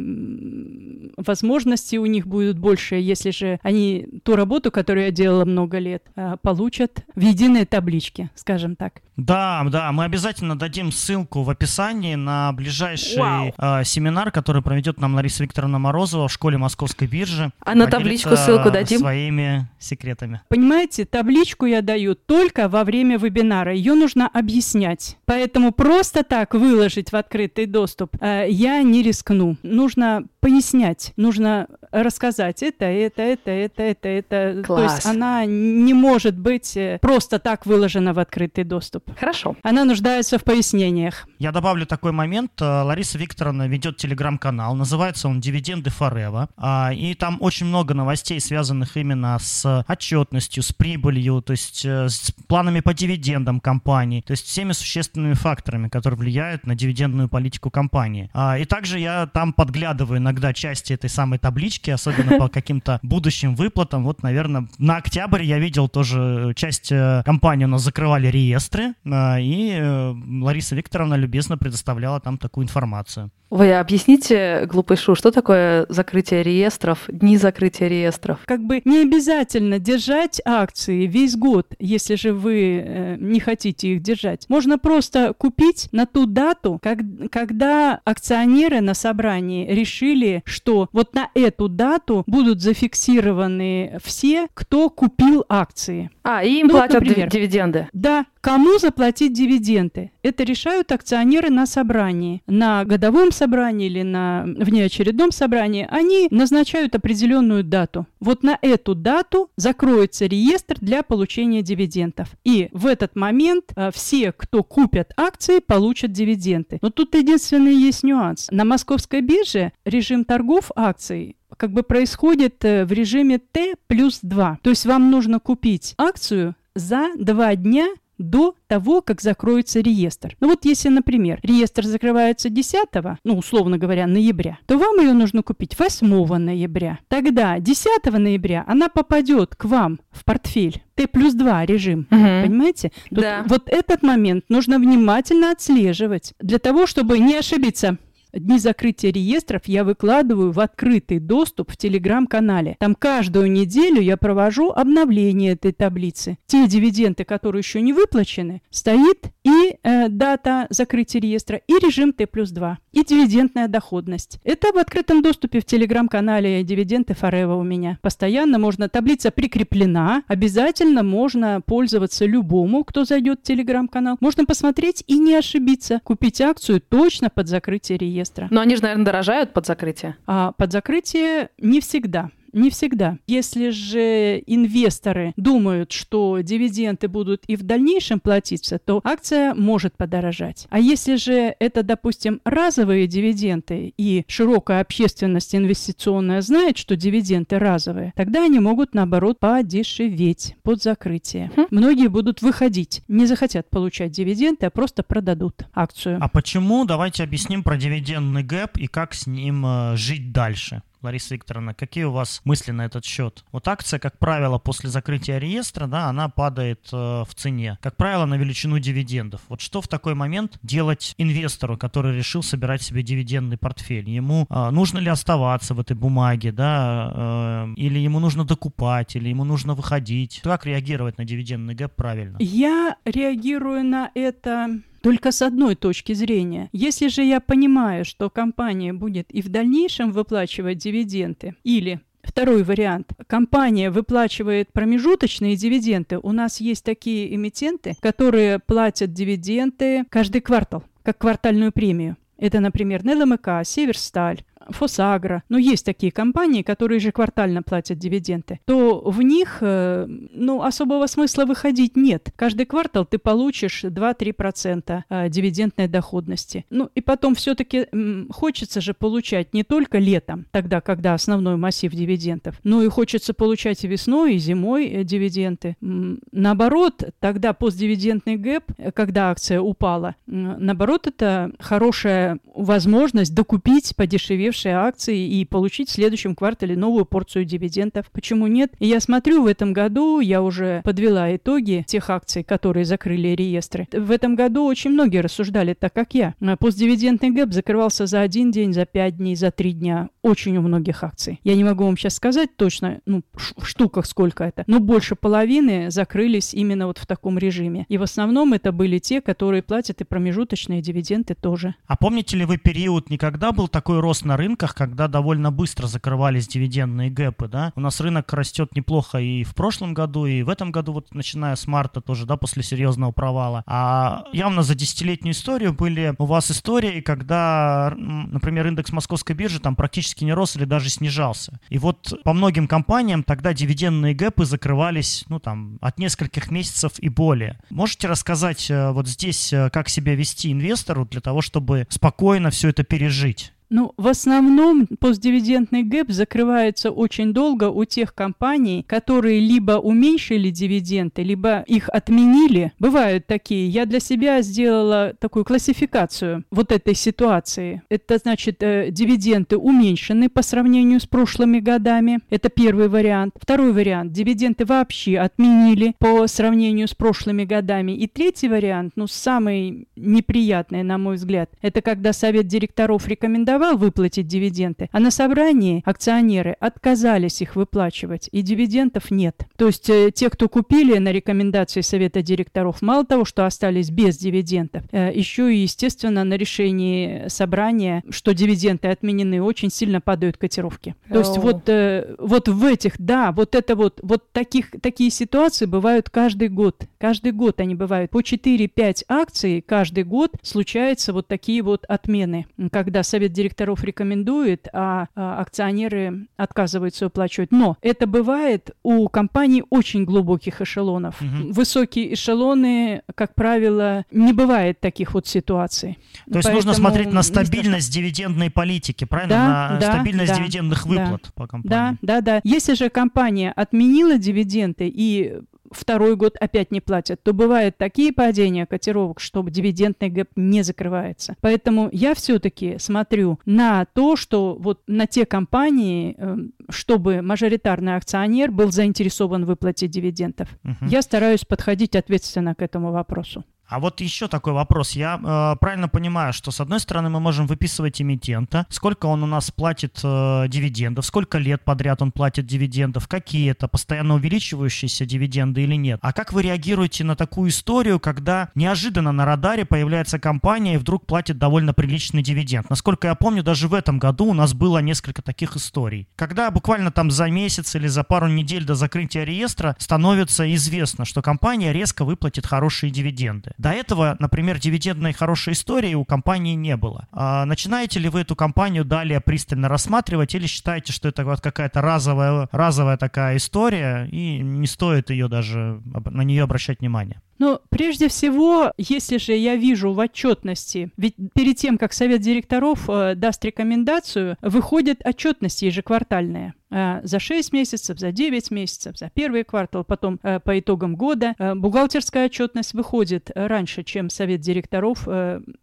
возможности 1.16 1.98
у 1.98 2.06
них 2.06 2.26
будет 2.26 2.58
больше, 2.58 2.96
если 2.96 3.30
же 3.30 3.60
они 3.62 4.08
ту 4.24 4.34
работу, 4.34 4.72
которую 4.72 5.06
я 5.06 5.10
делала 5.12 5.44
много 5.44 5.78
лет, 5.78 6.02
а, 6.16 6.36
получат 6.36 7.04
в 7.14 7.20
единой 7.20 7.64
табличке, 7.64 8.30
скажем 8.34 8.74
так. 8.74 9.02
Да, 9.16 9.66
да, 9.70 9.92
мы 9.92 10.04
обязательно 10.04 10.58
дадим 10.58 10.79
ссылку 10.88 11.42
в 11.42 11.50
описании 11.50 12.14
на 12.14 12.52
ближайший 12.52 13.52
э, 13.56 13.84
семинар, 13.84 14.30
который 14.30 14.62
проведет 14.62 14.98
нам 15.00 15.14
Лариса 15.14 15.42
Викторовна 15.42 15.78
Морозова 15.78 16.28
в 16.28 16.32
школе 16.32 16.56
Московской 16.56 17.06
биржи. 17.06 17.50
А 17.60 17.74
на 17.74 17.86
табличку 17.86 18.36
ссылку 18.36 18.70
дадим? 18.70 19.00
Своими 19.00 19.68
секретами. 19.78 20.40
Понимаете, 20.48 21.04
табличку 21.04 21.66
я 21.66 21.82
даю 21.82 22.14
только 22.14 22.68
во 22.68 22.84
время 22.84 23.18
вебинара. 23.18 23.74
Ее 23.74 23.94
нужно 23.94 24.28
объяснять. 24.28 25.18
Поэтому 25.26 25.72
просто 25.72 26.24
так 26.24 26.54
выложить 26.54 27.12
в 27.12 27.16
открытый 27.16 27.66
доступ 27.66 28.16
э, 28.20 28.46
я 28.48 28.82
не 28.82 29.02
рискну. 29.02 29.56
Нужно 29.62 30.24
пояснять, 30.40 31.12
нужно 31.16 31.66
рассказать 31.92 32.62
это, 32.62 32.84
это, 32.84 33.22
это, 33.22 33.50
это, 33.50 33.82
это, 33.82 34.08
это. 34.08 34.62
Класс. 34.62 34.80
То 34.80 34.94
есть 34.94 35.06
она 35.06 35.44
не 35.44 35.94
может 35.94 36.36
быть 36.38 36.76
э, 36.76 36.98
просто 37.00 37.38
так 37.38 37.66
выложена 37.66 38.14
в 38.14 38.18
открытый 38.18 38.64
доступ. 38.64 39.10
Хорошо. 39.18 39.56
Она 39.62 39.84
нуждается 39.84 40.38
в 40.38 40.44
пояснениях. 40.60 41.26
Я 41.38 41.52
добавлю 41.52 41.86
такой 41.86 42.12
момент. 42.12 42.52
Э, 42.60 42.82
Лариса 42.82 43.16
Викторовна 43.16 43.66
ведет 43.66 43.96
телеграм-канал, 43.96 44.74
называется 44.74 45.26
он 45.26 45.40
«Дивиденды 45.40 45.88
Форева», 45.88 46.48
и 46.94 47.16
там 47.18 47.38
очень 47.40 47.66
много 47.66 47.94
новостей, 47.94 48.40
связанных 48.40 48.98
именно 48.98 49.38
с 49.40 49.84
отчетностью, 49.88 50.62
с 50.62 50.72
прибылью, 50.72 51.40
то 51.40 51.52
есть 51.52 51.84
э, 51.86 52.10
с 52.10 52.32
планами 52.46 52.80
по 52.80 52.92
дивидендам 52.92 53.60
компании, 53.60 54.20
то 54.20 54.32
есть 54.32 54.46
всеми 54.46 54.72
существенными 54.72 55.32
факторами, 55.32 55.88
которые 55.88 56.18
влияют 56.18 56.66
на 56.66 56.74
дивидендную 56.74 57.30
политику 57.30 57.70
компании. 57.70 58.28
А, 58.34 58.58
и 58.58 58.66
также 58.66 58.98
я 58.98 59.26
там 59.32 59.54
подглядываю 59.54 60.18
иногда 60.18 60.52
части 60.52 60.92
этой 60.92 61.08
самой 61.08 61.38
таблички, 61.38 61.90
особенно 61.90 62.36
по 62.36 62.48
каким-то 62.58 63.00
будущим 63.02 63.54
выплатам. 63.54 64.04
Вот, 64.04 64.22
наверное, 64.22 64.68
на 64.76 64.98
октябрь 64.98 65.42
я 65.42 65.58
видел 65.58 65.88
тоже 65.88 66.52
часть 66.54 66.92
э, 66.92 67.22
компании 67.24 67.64
у 67.64 67.68
нас 67.68 67.82
закрывали 67.82 68.26
реестры, 68.26 68.94
и 69.06 70.10
Лариса 70.50 70.74
Викторовна 70.74 71.14
любезно 71.14 71.56
предоставляла 71.56 72.18
там 72.18 72.36
такую 72.36 72.64
информацию. 72.64 73.30
Вы 73.50 73.72
объясните, 73.72 74.66
глупый 74.66 74.96
Шу, 74.96 75.16
что 75.16 75.32
такое 75.32 75.86
закрытие 75.88 76.44
реестров, 76.44 77.04
дни 77.08 77.36
закрытия 77.36 77.88
реестров? 77.88 78.38
Как 78.44 78.62
бы 78.62 78.80
не 78.84 79.02
обязательно 79.02 79.80
держать 79.80 80.40
акции 80.44 81.06
весь 81.06 81.36
год, 81.36 81.74
если 81.80 82.14
же 82.14 82.32
вы 82.32 82.82
э, 82.84 83.16
не 83.18 83.40
хотите 83.40 83.88
их 83.88 84.02
держать. 84.02 84.46
Можно 84.48 84.78
просто 84.78 85.34
купить 85.34 85.88
на 85.90 86.06
ту 86.06 86.26
дату, 86.26 86.78
как, 86.80 86.98
когда 87.30 88.00
акционеры 88.04 88.80
на 88.80 88.94
собрании 88.94 89.68
решили, 89.68 90.42
что 90.44 90.88
вот 90.92 91.14
на 91.14 91.30
эту 91.34 91.68
дату 91.68 92.22
будут 92.28 92.60
зафиксированы 92.60 93.98
все, 94.02 94.46
кто 94.54 94.90
купил 94.90 95.44
акции. 95.48 96.10
А, 96.22 96.44
и 96.44 96.60
им 96.60 96.68
ну, 96.68 96.74
платят 96.74 97.00
например, 97.00 97.28
дивиденды. 97.28 97.88
Да, 97.92 98.26
кому 98.40 98.78
заплатить 98.78 99.32
дивиденды? 99.32 100.12
Это 100.22 100.39
решают 100.44 100.92
акционеры 100.92 101.50
на 101.50 101.66
собрании. 101.66 102.42
На 102.46 102.84
годовом 102.84 103.32
собрании 103.32 103.86
или 103.86 104.02
на 104.02 104.44
внеочередном 104.44 105.32
собрании 105.32 105.86
они 105.90 106.28
назначают 106.30 106.94
определенную 106.94 107.64
дату. 107.64 108.06
Вот 108.20 108.42
на 108.42 108.58
эту 108.62 108.94
дату 108.94 109.50
закроется 109.56 110.26
реестр 110.26 110.76
для 110.80 111.02
получения 111.02 111.62
дивидендов. 111.62 112.28
И 112.44 112.68
в 112.72 112.86
этот 112.86 113.16
момент 113.16 113.72
а, 113.76 113.90
все, 113.90 114.32
кто 114.32 114.62
купят 114.62 115.12
акции, 115.16 115.58
получат 115.58 116.12
дивиденды. 116.12 116.78
Но 116.82 116.90
тут 116.90 117.14
единственный 117.14 117.74
есть 117.74 118.02
нюанс. 118.02 118.48
На 118.50 118.64
московской 118.64 119.20
бирже 119.20 119.72
режим 119.84 120.24
торгов 120.24 120.70
акций 120.76 121.36
как 121.56 121.72
бы 121.72 121.82
происходит 121.82 122.64
э, 122.64 122.84
в 122.84 122.92
режиме 122.92 123.38
Т 123.38 123.74
плюс 123.86 124.20
2. 124.22 124.60
То 124.62 124.70
есть 124.70 124.86
вам 124.86 125.10
нужно 125.10 125.40
купить 125.40 125.94
акцию 125.98 126.54
за 126.74 127.08
два 127.16 127.54
дня 127.56 127.88
до 128.20 128.54
того, 128.66 129.00
как 129.02 129.20
закроется 129.20 129.80
реестр. 129.80 130.36
Ну 130.40 130.48
вот 130.48 130.64
если, 130.64 130.88
например, 130.88 131.40
реестр 131.42 131.84
закрывается 131.84 132.50
10, 132.50 132.80
ну, 133.24 133.36
условно 133.36 133.78
говоря, 133.78 134.06
ноября, 134.06 134.58
то 134.66 134.78
вам 134.78 135.00
ее 135.00 135.12
нужно 135.12 135.42
купить 135.42 135.78
8 135.78 136.06
ноября. 136.36 136.98
Тогда 137.08 137.58
10 137.58 138.04
ноября 138.12 138.64
она 138.66 138.88
попадет 138.88 139.56
к 139.56 139.64
вам 139.64 140.00
в 140.10 140.24
портфель. 140.24 140.82
Т 140.94 141.06
плюс 141.06 141.32
2 141.34 141.64
режим, 141.66 142.06
угу. 142.10 142.20
понимаете? 142.20 142.92
Тут 143.08 143.20
да. 143.20 143.44
Вот 143.46 143.68
этот 143.68 144.02
момент 144.02 144.44
нужно 144.48 144.78
внимательно 144.78 145.50
отслеживать 145.50 146.34
для 146.40 146.58
того, 146.58 146.86
чтобы 146.86 147.18
не 147.18 147.36
ошибиться. 147.36 147.96
Дни 148.32 148.58
закрытия 148.58 149.12
реестров 149.12 149.62
я 149.66 149.84
выкладываю 149.84 150.52
в 150.52 150.60
открытый 150.60 151.18
доступ 151.18 151.72
в 151.72 151.76
телеграм-канале. 151.76 152.76
Там 152.78 152.94
каждую 152.94 153.50
неделю 153.50 154.00
я 154.00 154.16
провожу 154.16 154.70
обновление 154.70 155.52
этой 155.52 155.72
таблицы. 155.72 156.38
Те 156.46 156.66
дивиденды, 156.68 157.24
которые 157.24 157.60
еще 157.60 157.80
не 157.80 157.92
выплачены, 157.92 158.62
стоит 158.70 159.30
и 159.44 159.76
э, 159.82 160.08
дата 160.08 160.66
закрытия 160.70 161.20
реестра, 161.20 161.60
и 161.66 161.74
режим 161.74 162.12
Т 162.12 162.26
плюс 162.26 162.50
2, 162.50 162.78
и 162.92 163.04
дивидендная 163.04 163.68
доходность. 163.68 164.38
Это 164.44 164.72
в 164.72 164.78
открытом 164.78 165.22
доступе 165.22 165.60
в 165.60 165.64
телеграм-канале 165.64 166.62
«Дивиденды 166.62 167.14
Форева» 167.14 167.54
у 167.54 167.62
меня. 167.62 167.98
Постоянно 168.02 168.58
можно, 168.58 168.88
таблица 168.88 169.30
прикреплена, 169.30 170.22
обязательно 170.28 171.02
можно 171.02 171.60
пользоваться 171.64 172.26
любому, 172.26 172.84
кто 172.84 173.04
зайдет 173.04 173.40
в 173.40 173.42
телеграм-канал. 173.42 174.16
Можно 174.20 174.44
посмотреть 174.44 175.02
и 175.06 175.18
не 175.18 175.34
ошибиться. 175.34 176.00
Купить 176.04 176.40
акцию 176.40 176.80
точно 176.80 177.30
под 177.30 177.48
закрытие 177.48 177.98
реестра. 177.98 178.19
Но 178.50 178.60
они 178.60 178.76
же, 178.76 178.82
наверное, 178.82 179.04
дорожают 179.04 179.52
под 179.52 179.66
закрытие. 179.66 180.16
А 180.26 180.52
под 180.52 180.72
закрытие 180.72 181.50
не 181.58 181.80
всегда. 181.80 182.30
Не 182.52 182.70
всегда. 182.70 183.18
Если 183.26 183.70
же 183.70 184.42
инвесторы 184.46 185.32
думают, 185.36 185.92
что 185.92 186.40
дивиденды 186.40 187.08
будут 187.08 187.44
и 187.46 187.56
в 187.56 187.62
дальнейшем 187.62 188.20
платиться, 188.20 188.78
то 188.78 189.00
акция 189.04 189.54
может 189.54 189.96
подорожать. 189.96 190.66
А 190.70 190.78
если 190.78 191.16
же 191.16 191.54
это, 191.58 191.82
допустим, 191.82 192.40
разовые 192.44 193.06
дивиденды 193.06 193.94
и 193.96 194.24
широкая 194.28 194.80
общественность 194.80 195.54
инвестиционная 195.54 196.40
знает, 196.40 196.78
что 196.78 196.96
дивиденды 196.96 197.58
разовые, 197.58 198.12
тогда 198.16 198.44
они 198.44 198.58
могут, 198.58 198.94
наоборот, 198.94 199.38
подешеветь 199.38 200.56
под 200.62 200.82
закрытие. 200.82 201.50
Хм. 201.56 201.66
Многие 201.70 202.08
будут 202.08 202.42
выходить, 202.42 203.02
не 203.08 203.26
захотят 203.26 203.68
получать 203.70 204.12
дивиденды, 204.12 204.66
а 204.66 204.70
просто 204.70 205.02
продадут 205.02 205.66
акцию. 205.74 206.18
А 206.20 206.28
почему? 206.28 206.84
Давайте 206.84 207.22
объясним 207.22 207.62
про 207.62 207.76
дивидендный 207.76 208.42
гэп 208.42 208.76
и 208.76 208.86
как 208.86 209.14
с 209.14 209.26
ним 209.26 209.64
э, 209.66 209.96
жить 209.96 210.32
дальше. 210.32 210.82
Лариса 211.02 211.34
Викторовна, 211.34 211.74
какие 211.74 212.04
у 212.04 212.12
вас 212.12 212.40
мысли 212.44 212.72
на 212.72 212.84
этот 212.84 213.04
счет? 213.04 213.44
Вот 213.52 213.68
акция, 213.68 213.98
как 213.98 214.18
правило, 214.18 214.58
после 214.58 214.90
закрытия 214.90 215.38
реестра, 215.38 215.86
да, 215.86 216.06
она 216.06 216.28
падает 216.28 216.88
э, 216.92 216.96
в 216.96 217.34
цене. 217.34 217.78
Как 217.80 217.96
правило, 217.96 218.26
на 218.26 218.34
величину 218.34 218.78
дивидендов. 218.78 219.40
Вот 219.48 219.60
что 219.60 219.80
в 219.80 219.88
такой 219.88 220.14
момент 220.14 220.58
делать 220.62 221.14
инвестору, 221.18 221.76
который 221.76 222.16
решил 222.16 222.42
собирать 222.42 222.82
себе 222.82 223.02
дивидендный 223.02 223.56
портфель? 223.56 224.08
Ему 224.08 224.46
э, 224.48 224.70
нужно 224.70 224.98
ли 224.98 225.08
оставаться 225.08 225.74
в 225.74 225.80
этой 225.80 225.96
бумаге, 225.96 226.52
да, 226.52 227.12
э, 227.14 227.74
или 227.76 227.98
ему 227.98 228.20
нужно 228.20 228.44
докупать, 228.44 229.16
или 229.16 229.28
ему 229.28 229.44
нужно 229.44 229.74
выходить? 229.74 230.40
Как 230.42 230.66
реагировать 230.66 231.18
на 231.18 231.24
дивидендный 231.24 231.74
гэп 231.74 231.94
правильно? 231.94 232.36
Я 232.40 232.96
реагирую 233.04 233.84
на 233.84 234.10
это 234.14 234.80
только 235.02 235.32
с 235.32 235.42
одной 235.42 235.74
точки 235.74 236.12
зрения. 236.12 236.68
Если 236.72 237.08
же 237.08 237.22
я 237.22 237.40
понимаю, 237.40 238.04
что 238.04 238.30
компания 238.30 238.92
будет 238.92 239.30
и 239.30 239.42
в 239.42 239.48
дальнейшем 239.48 240.12
выплачивать 240.12 240.78
дивиденды, 240.78 241.54
или 241.64 242.00
Второй 242.22 242.62
вариант. 242.62 243.12
Компания 243.26 243.90
выплачивает 243.90 244.72
промежуточные 244.72 245.56
дивиденды. 245.56 246.18
У 246.18 246.32
нас 246.32 246.60
есть 246.60 246.84
такие 246.84 247.34
эмитенты, 247.34 247.96
которые 248.00 248.58
платят 248.58 249.12
дивиденды 249.12 250.04
каждый 250.10 250.42
квартал, 250.42 250.84
как 251.02 251.18
квартальную 251.18 251.72
премию. 251.72 252.16
Это, 252.36 252.60
например, 252.60 253.04
НЛМК, 253.04 253.64
Северсталь, 253.64 254.44
Фосагра, 254.68 255.42
ну, 255.48 255.58
есть 255.58 255.84
такие 255.84 256.12
компании, 256.12 256.62
которые 256.62 256.96
ежеквартально 256.96 257.62
платят 257.62 257.98
дивиденды, 257.98 258.60
то 258.66 259.00
в 259.00 259.22
них, 259.22 259.58
э, 259.60 260.06
ну, 260.06 260.62
особого 260.62 261.06
смысла 261.06 261.44
выходить 261.44 261.96
нет. 261.96 262.30
Каждый 262.36 262.66
квартал 262.66 263.06
ты 263.06 263.18
получишь 263.18 263.84
2-3% 263.84 265.02
э, 265.08 265.28
дивидендной 265.28 265.88
доходности. 265.88 266.66
Ну, 266.70 266.90
и 266.94 267.00
потом 267.00 267.34
все-таки 267.34 267.86
хочется 268.30 268.80
же 268.80 268.94
получать 268.94 269.54
не 269.54 269.64
только 269.64 269.98
летом, 269.98 270.46
тогда, 270.50 270.80
когда 270.80 271.14
основной 271.14 271.56
массив 271.56 271.92
дивидендов, 271.92 272.56
но 272.62 272.82
и 272.82 272.88
хочется 272.88 273.34
получать 273.34 273.84
и 273.84 273.88
весной, 273.88 274.34
и 274.34 274.38
зимой 274.38 274.86
э, 274.88 275.04
дивиденды. 275.04 275.76
Наоборот, 275.80 277.02
тогда 277.18 277.52
постдивидендный 277.54 278.36
гэп, 278.36 278.64
когда 278.94 279.30
акция 279.30 279.60
упала, 279.60 280.16
наоборот, 280.26 281.06
это 281.06 281.52
хорошая 281.58 282.38
возможность 282.54 283.34
докупить 283.34 283.94
подешевевшие 283.96 284.49
хорошие 284.50 284.74
акции 284.74 285.28
и 285.28 285.44
получить 285.44 285.88
в 285.88 285.92
следующем 285.92 286.34
квартале 286.34 286.76
новую 286.76 287.04
порцию 287.04 287.44
дивидендов. 287.44 288.06
Почему 288.10 288.48
нет? 288.48 288.72
И 288.80 288.86
я 288.88 288.98
смотрю, 288.98 289.44
в 289.44 289.46
этом 289.46 289.72
году 289.72 290.18
я 290.18 290.42
уже 290.42 290.82
подвела 290.84 291.36
итоги 291.36 291.84
тех 291.86 292.10
акций, 292.10 292.42
которые 292.42 292.84
закрыли 292.84 293.28
реестры. 293.28 293.86
В 293.92 294.10
этом 294.10 294.34
году 294.34 294.64
очень 294.64 294.90
многие 294.90 295.18
рассуждали 295.18 295.74
так, 295.74 295.92
как 295.92 296.14
я. 296.14 296.34
Постдивидендный 296.58 297.30
гэп 297.30 297.52
закрывался 297.52 298.06
за 298.06 298.22
один 298.22 298.50
день, 298.50 298.72
за 298.72 298.86
пять 298.86 299.18
дней, 299.18 299.36
за 299.36 299.52
три 299.52 299.72
дня. 299.72 300.08
Очень 300.22 300.56
у 300.56 300.62
многих 300.62 301.04
акций. 301.04 301.38
Я 301.44 301.54
не 301.54 301.62
могу 301.62 301.84
вам 301.84 301.96
сейчас 301.96 302.16
сказать 302.16 302.56
точно, 302.56 303.00
ну, 303.06 303.22
в 303.34 303.64
штуках 303.64 304.06
сколько 304.06 304.42
это, 304.42 304.64
но 304.66 304.80
больше 304.80 305.14
половины 305.14 305.92
закрылись 305.92 306.54
именно 306.54 306.88
вот 306.88 306.98
в 306.98 307.06
таком 307.06 307.38
режиме. 307.38 307.86
И 307.88 307.98
в 307.98 308.02
основном 308.02 308.52
это 308.52 308.72
были 308.72 308.98
те, 308.98 309.20
которые 309.20 309.62
платят 309.62 310.00
и 310.00 310.04
промежуточные 310.04 310.82
дивиденды 310.82 311.36
тоже. 311.36 311.76
А 311.86 311.96
помните 311.96 312.36
ли 312.36 312.44
вы 312.44 312.58
период, 312.58 313.10
никогда 313.10 313.52
был 313.52 313.68
такой 313.68 314.00
рост 314.00 314.24
на 314.24 314.36
рынках, 314.40 314.74
когда 314.74 315.06
довольно 315.06 315.50
быстро 315.52 315.86
закрывались 315.86 316.48
дивидендные 316.48 317.10
гэпы, 317.10 317.48
да. 317.48 317.72
У 317.76 317.80
нас 317.80 318.00
рынок 318.00 318.32
растет 318.32 318.74
неплохо 318.74 319.18
и 319.18 319.44
в 319.44 319.54
прошлом 319.54 319.92
году, 319.92 320.26
и 320.26 320.42
в 320.42 320.48
этом 320.48 320.72
году, 320.72 320.92
вот 320.92 321.14
начиная 321.14 321.56
с 321.56 321.66
марта 321.66 322.00
тоже, 322.00 322.26
да, 322.26 322.36
после 322.36 322.62
серьезного 322.62 323.12
провала. 323.12 323.62
А 323.66 324.24
явно 324.32 324.62
за 324.62 324.74
десятилетнюю 324.74 325.32
историю 325.32 325.74
были 325.74 326.14
у 326.18 326.24
вас 326.24 326.50
истории, 326.50 327.00
когда, 327.00 327.92
например, 327.96 328.66
индекс 328.66 328.92
московской 328.92 329.36
биржи 329.36 329.60
там 329.60 329.76
практически 329.76 330.24
не 330.24 330.32
рос 330.32 330.56
или 330.56 330.64
даже 330.64 330.88
снижался. 330.88 331.60
И 331.68 331.78
вот 331.78 332.14
по 332.24 332.32
многим 332.32 332.66
компаниям 332.66 333.22
тогда 333.22 333.52
дивидендные 333.52 334.14
гэпы 334.14 334.46
закрывались, 334.46 335.24
ну, 335.28 335.38
там, 335.38 335.78
от 335.82 335.98
нескольких 335.98 336.50
месяцев 336.50 336.92
и 336.98 337.08
более. 337.08 337.60
Можете 337.68 338.08
рассказать 338.08 338.70
э, 338.70 338.90
вот 338.92 339.06
здесь, 339.06 339.52
э, 339.52 339.68
как 339.70 339.88
себя 339.88 340.14
вести 340.14 340.50
инвестору 340.50 341.04
для 341.04 341.20
того, 341.20 341.42
чтобы 341.42 341.86
спокойно 341.90 342.50
все 342.50 342.70
это 342.70 342.84
пережить? 342.84 343.52
Ну, 343.70 343.92
в 343.96 344.08
основном 344.08 344.88
постдивидендный 344.98 345.84
гэп 345.84 346.10
закрывается 346.10 346.90
очень 346.90 347.32
долго 347.32 347.70
у 347.70 347.84
тех 347.84 348.12
компаний, 348.14 348.84
которые 348.86 349.38
либо 349.38 349.72
уменьшили 349.72 350.50
дивиденды, 350.50 351.22
либо 351.22 351.60
их 351.68 351.88
отменили. 351.88 352.72
Бывают 352.80 353.28
такие. 353.28 353.68
Я 353.68 353.86
для 353.86 354.00
себя 354.00 354.42
сделала 354.42 355.14
такую 355.20 355.44
классификацию 355.44 356.44
вот 356.50 356.72
этой 356.72 356.96
ситуации. 356.96 357.82
Это 357.88 358.18
значит, 358.18 358.60
э, 358.60 358.90
дивиденды 358.90 359.56
уменьшены 359.56 360.28
по 360.28 360.42
сравнению 360.42 360.98
с 360.98 361.06
прошлыми 361.06 361.60
годами. 361.60 362.18
Это 362.28 362.48
первый 362.48 362.88
вариант. 362.88 363.34
Второй 363.40 363.72
вариант. 363.72 364.10
Дивиденды 364.12 364.64
вообще 364.64 365.18
отменили 365.18 365.94
по 366.00 366.26
сравнению 366.26 366.88
с 366.88 366.94
прошлыми 366.94 367.44
годами. 367.44 367.92
И 367.92 368.08
третий 368.08 368.48
вариант, 368.48 368.94
ну, 368.96 369.06
самый 369.06 369.86
неприятный, 369.94 370.82
на 370.82 370.98
мой 370.98 371.14
взгляд, 371.14 371.50
это 371.62 371.82
когда 371.82 372.12
совет 372.12 372.48
директоров 372.48 373.06
рекомендовал 373.06 373.59
рекомендовал 373.60 373.76
выплатить 373.76 374.26
дивиденды, 374.26 374.88
а 374.92 375.00
на 375.00 375.10
собрании 375.10 375.82
акционеры 375.84 376.56
отказались 376.60 377.42
их 377.42 377.56
выплачивать, 377.56 378.28
и 378.32 378.42
дивидендов 378.42 379.10
нет. 379.10 379.42
То 379.56 379.66
есть 379.66 379.88
э, 379.90 380.10
те, 380.12 380.30
кто 380.30 380.48
купили 380.48 380.98
на 380.98 381.12
рекомендации 381.12 381.82
совета 381.82 382.22
директоров, 382.22 382.82
мало 382.82 383.04
того, 383.04 383.24
что 383.24 383.46
остались 383.46 383.90
без 383.90 384.16
дивидендов, 384.18 384.82
э, 384.92 385.12
еще 385.14 385.54
и, 385.54 385.58
естественно, 385.58 386.24
на 386.24 386.34
решении 386.34 387.28
собрания, 387.28 388.02
что 388.10 388.34
дивиденды 388.34 388.88
отменены, 388.88 389.42
очень 389.42 389.70
сильно 389.70 390.00
падают 390.00 390.36
котировки. 390.36 390.94
То 391.08 391.18
есть 391.18 391.36
вот, 391.38 391.68
э, 391.68 392.14
вот 392.18 392.48
в 392.48 392.64
этих, 392.64 392.94
да, 392.98 393.32
вот 393.32 393.54
это 393.54 393.76
вот, 393.76 394.00
вот 394.02 394.32
таких, 394.32 394.70
такие 394.82 395.10
ситуации 395.10 395.66
бывают 395.66 396.10
каждый 396.10 396.48
год. 396.48 396.84
Каждый 396.98 397.32
год 397.32 397.60
они 397.60 397.74
бывают. 397.74 398.10
По 398.10 398.20
4-5 398.20 399.04
акций 399.08 399.62
каждый 399.66 400.04
год 400.04 400.32
случаются 400.42 401.12
вот 401.12 401.28
такие 401.28 401.62
вот 401.62 401.84
отмены, 401.86 402.46
когда 402.72 403.02
совет 403.02 403.32
директоров 403.32 403.49
директоров 403.50 403.82
рекомендует, 403.84 404.68
а, 404.72 405.06
а 405.14 405.40
акционеры 405.40 406.28
отказываются 406.36 407.06
уплачивать. 407.06 407.50
Но 407.50 407.76
это 407.82 408.06
бывает 408.06 408.70
у 408.82 409.08
компаний 409.08 409.64
очень 409.70 410.04
глубоких 410.04 410.60
эшелонов. 410.60 411.20
Угу. 411.20 411.52
Высокие 411.52 412.14
эшелоны, 412.14 413.02
как 413.14 413.34
правило, 413.34 414.04
не 414.10 414.32
бывает 414.32 414.80
таких 414.80 415.14
вот 415.14 415.26
ситуаций. 415.26 415.98
То 416.30 416.38
есть 416.38 416.46
Поэтому 416.46 416.54
нужно 416.56 416.74
смотреть 416.74 417.12
на 417.12 417.22
стабильность 417.22 417.92
дивидендной 417.92 418.50
политики, 418.50 419.04
правильно? 419.04 419.34
Да, 419.34 419.74
на 419.74 419.80
да, 419.80 419.92
стабильность 419.92 420.32
да, 420.32 420.38
дивидендных 420.38 420.86
выплат 420.86 421.22
да, 421.24 421.30
по 421.34 421.46
компании. 421.46 421.98
Да, 422.02 422.20
да, 422.20 422.20
да. 422.20 422.40
Если 422.44 422.74
же 422.74 422.88
компания 422.88 423.52
отменила 423.52 424.16
дивиденды 424.18 424.88
и 424.88 425.40
второй 425.70 426.16
год 426.16 426.36
опять 426.40 426.70
не 426.70 426.80
платят, 426.80 427.22
то 427.22 427.32
бывают 427.32 427.76
такие 427.78 428.12
падения 428.12 428.66
котировок, 428.66 429.20
что 429.20 429.42
дивидендный 429.42 430.08
гэп 430.08 430.30
не 430.36 430.62
закрывается. 430.62 431.36
Поэтому 431.40 431.88
я 431.92 432.14
все-таки 432.14 432.78
смотрю 432.78 433.38
на 433.44 433.84
то, 433.84 434.16
что 434.16 434.56
вот 434.58 434.82
на 434.86 435.06
те 435.06 435.26
компании, 435.26 436.14
эм, 436.18 436.52
чтобы 436.70 437.22
мажоритарный 437.22 437.96
акционер 437.96 438.50
был 438.50 438.72
заинтересован 438.72 439.44
в 439.44 439.48
выплате 439.48 439.88
дивидендов. 439.88 440.48
Угу. 440.64 440.90
Я 440.90 441.02
стараюсь 441.02 441.44
подходить 441.44 441.96
ответственно 441.96 442.54
к 442.54 442.62
этому 442.62 442.92
вопросу. 442.92 443.44
А 443.70 443.78
вот 443.78 444.00
еще 444.00 444.26
такой 444.26 444.52
вопрос. 444.52 444.92
Я 444.92 445.14
э, 445.14 445.56
правильно 445.60 445.88
понимаю, 445.88 446.32
что 446.32 446.50
с 446.50 446.60
одной 446.60 446.80
стороны 446.80 447.08
мы 447.08 447.20
можем 447.20 447.46
выписывать 447.46 448.02
эмитента, 448.02 448.66
сколько 448.68 449.06
он 449.06 449.22
у 449.22 449.26
нас 449.26 449.52
платит 449.52 450.00
э, 450.02 450.46
дивидендов, 450.48 451.06
сколько 451.06 451.38
лет 451.38 451.62
подряд 451.64 452.02
он 452.02 452.10
платит 452.10 452.46
дивидендов, 452.46 453.06
какие 453.06 453.52
это, 453.52 453.68
постоянно 453.68 454.14
увеличивающиеся 454.14 455.06
дивиденды 455.06 455.62
или 455.62 455.76
нет. 455.76 456.00
А 456.02 456.12
как 456.12 456.32
вы 456.32 456.42
реагируете 456.42 457.04
на 457.04 457.14
такую 457.14 457.50
историю, 457.50 458.00
когда 458.00 458.48
неожиданно 458.56 459.12
на 459.12 459.24
радаре 459.24 459.64
появляется 459.64 460.18
компания 460.18 460.74
и 460.74 460.78
вдруг 460.78 461.06
платит 461.06 461.38
довольно 461.38 461.72
приличный 461.72 462.24
дивиденд? 462.24 462.68
Насколько 462.68 463.06
я 463.06 463.14
помню, 463.14 463.44
даже 463.44 463.68
в 463.68 463.74
этом 463.74 464.00
году 464.00 464.24
у 464.24 464.34
нас 464.34 464.52
было 464.52 464.78
несколько 464.78 465.22
таких 465.22 465.54
историй. 465.54 466.08
Когда 466.16 466.50
буквально 466.60 466.90
там 466.90 467.10
за 467.10 467.30
месяц 467.30 467.74
или 467.74 467.86
за 467.86 468.04
пару 468.04 468.28
недель 468.28 468.66
до 468.66 468.74
закрытия 468.74 469.24
реестра 469.24 469.74
становится 469.78 470.54
известно, 470.54 471.06
что 471.06 471.22
компания 471.22 471.72
резко 471.72 472.04
выплатит 472.04 472.46
хорошие 472.46 472.90
дивиденды. 472.90 473.52
До 473.56 473.70
этого, 473.70 474.16
например, 474.18 474.58
дивидендной 474.58 475.14
хорошей 475.14 475.54
истории 475.54 475.94
у 475.94 476.04
компании 476.04 476.54
не 476.54 476.76
было. 476.76 477.08
А 477.12 477.46
начинаете 477.46 477.98
ли 477.98 478.10
вы 478.10 478.20
эту 478.20 478.36
компанию 478.36 478.84
далее 478.84 479.22
пристально 479.22 479.68
рассматривать 479.68 480.34
или 480.34 480.46
считаете, 480.46 480.92
что 480.92 481.08
это 481.08 481.24
вот 481.24 481.40
какая-то 481.40 481.80
разовая, 481.80 482.46
разовая 482.52 482.98
такая 482.98 483.38
история 483.38 484.06
и 484.12 484.40
не 484.40 484.66
стоит 484.66 485.08
ее 485.08 485.28
даже 485.28 485.80
на 486.10 486.20
нее 486.20 486.42
обращать 486.42 486.80
внимание? 486.80 487.22
Ну, 487.40 487.58
прежде 487.70 488.08
всего, 488.08 488.70
если 488.76 489.16
же 489.16 489.32
я 489.32 489.56
вижу 489.56 489.94
в 489.94 489.98
отчетности, 489.98 490.90
ведь 490.98 491.14
перед 491.34 491.56
тем, 491.56 491.78
как 491.78 491.94
совет 491.94 492.20
директоров 492.20 492.84
э, 492.90 493.14
даст 493.16 493.42
рекомендацию, 493.42 494.36
выходит 494.42 495.00
отчетность 495.06 495.62
ежеквартальная. 495.62 496.52
Э, 496.70 497.00
за 497.02 497.18
6 497.18 497.52
месяцев, 497.52 497.98
за 497.98 498.12
9 498.12 498.50
месяцев, 498.50 498.96
за 498.96 499.10
первый 499.10 499.44
квартал, 499.44 499.84
потом 499.84 500.20
э, 500.22 500.40
по 500.40 500.58
итогам 500.58 500.94
года. 500.96 501.34
Э, 501.38 501.54
бухгалтерская 501.54 502.26
отчетность 502.26 502.74
выходит 502.74 503.30
раньше, 503.34 503.82
чем 503.82 504.10
совет 504.10 504.40
директоров 504.40 505.06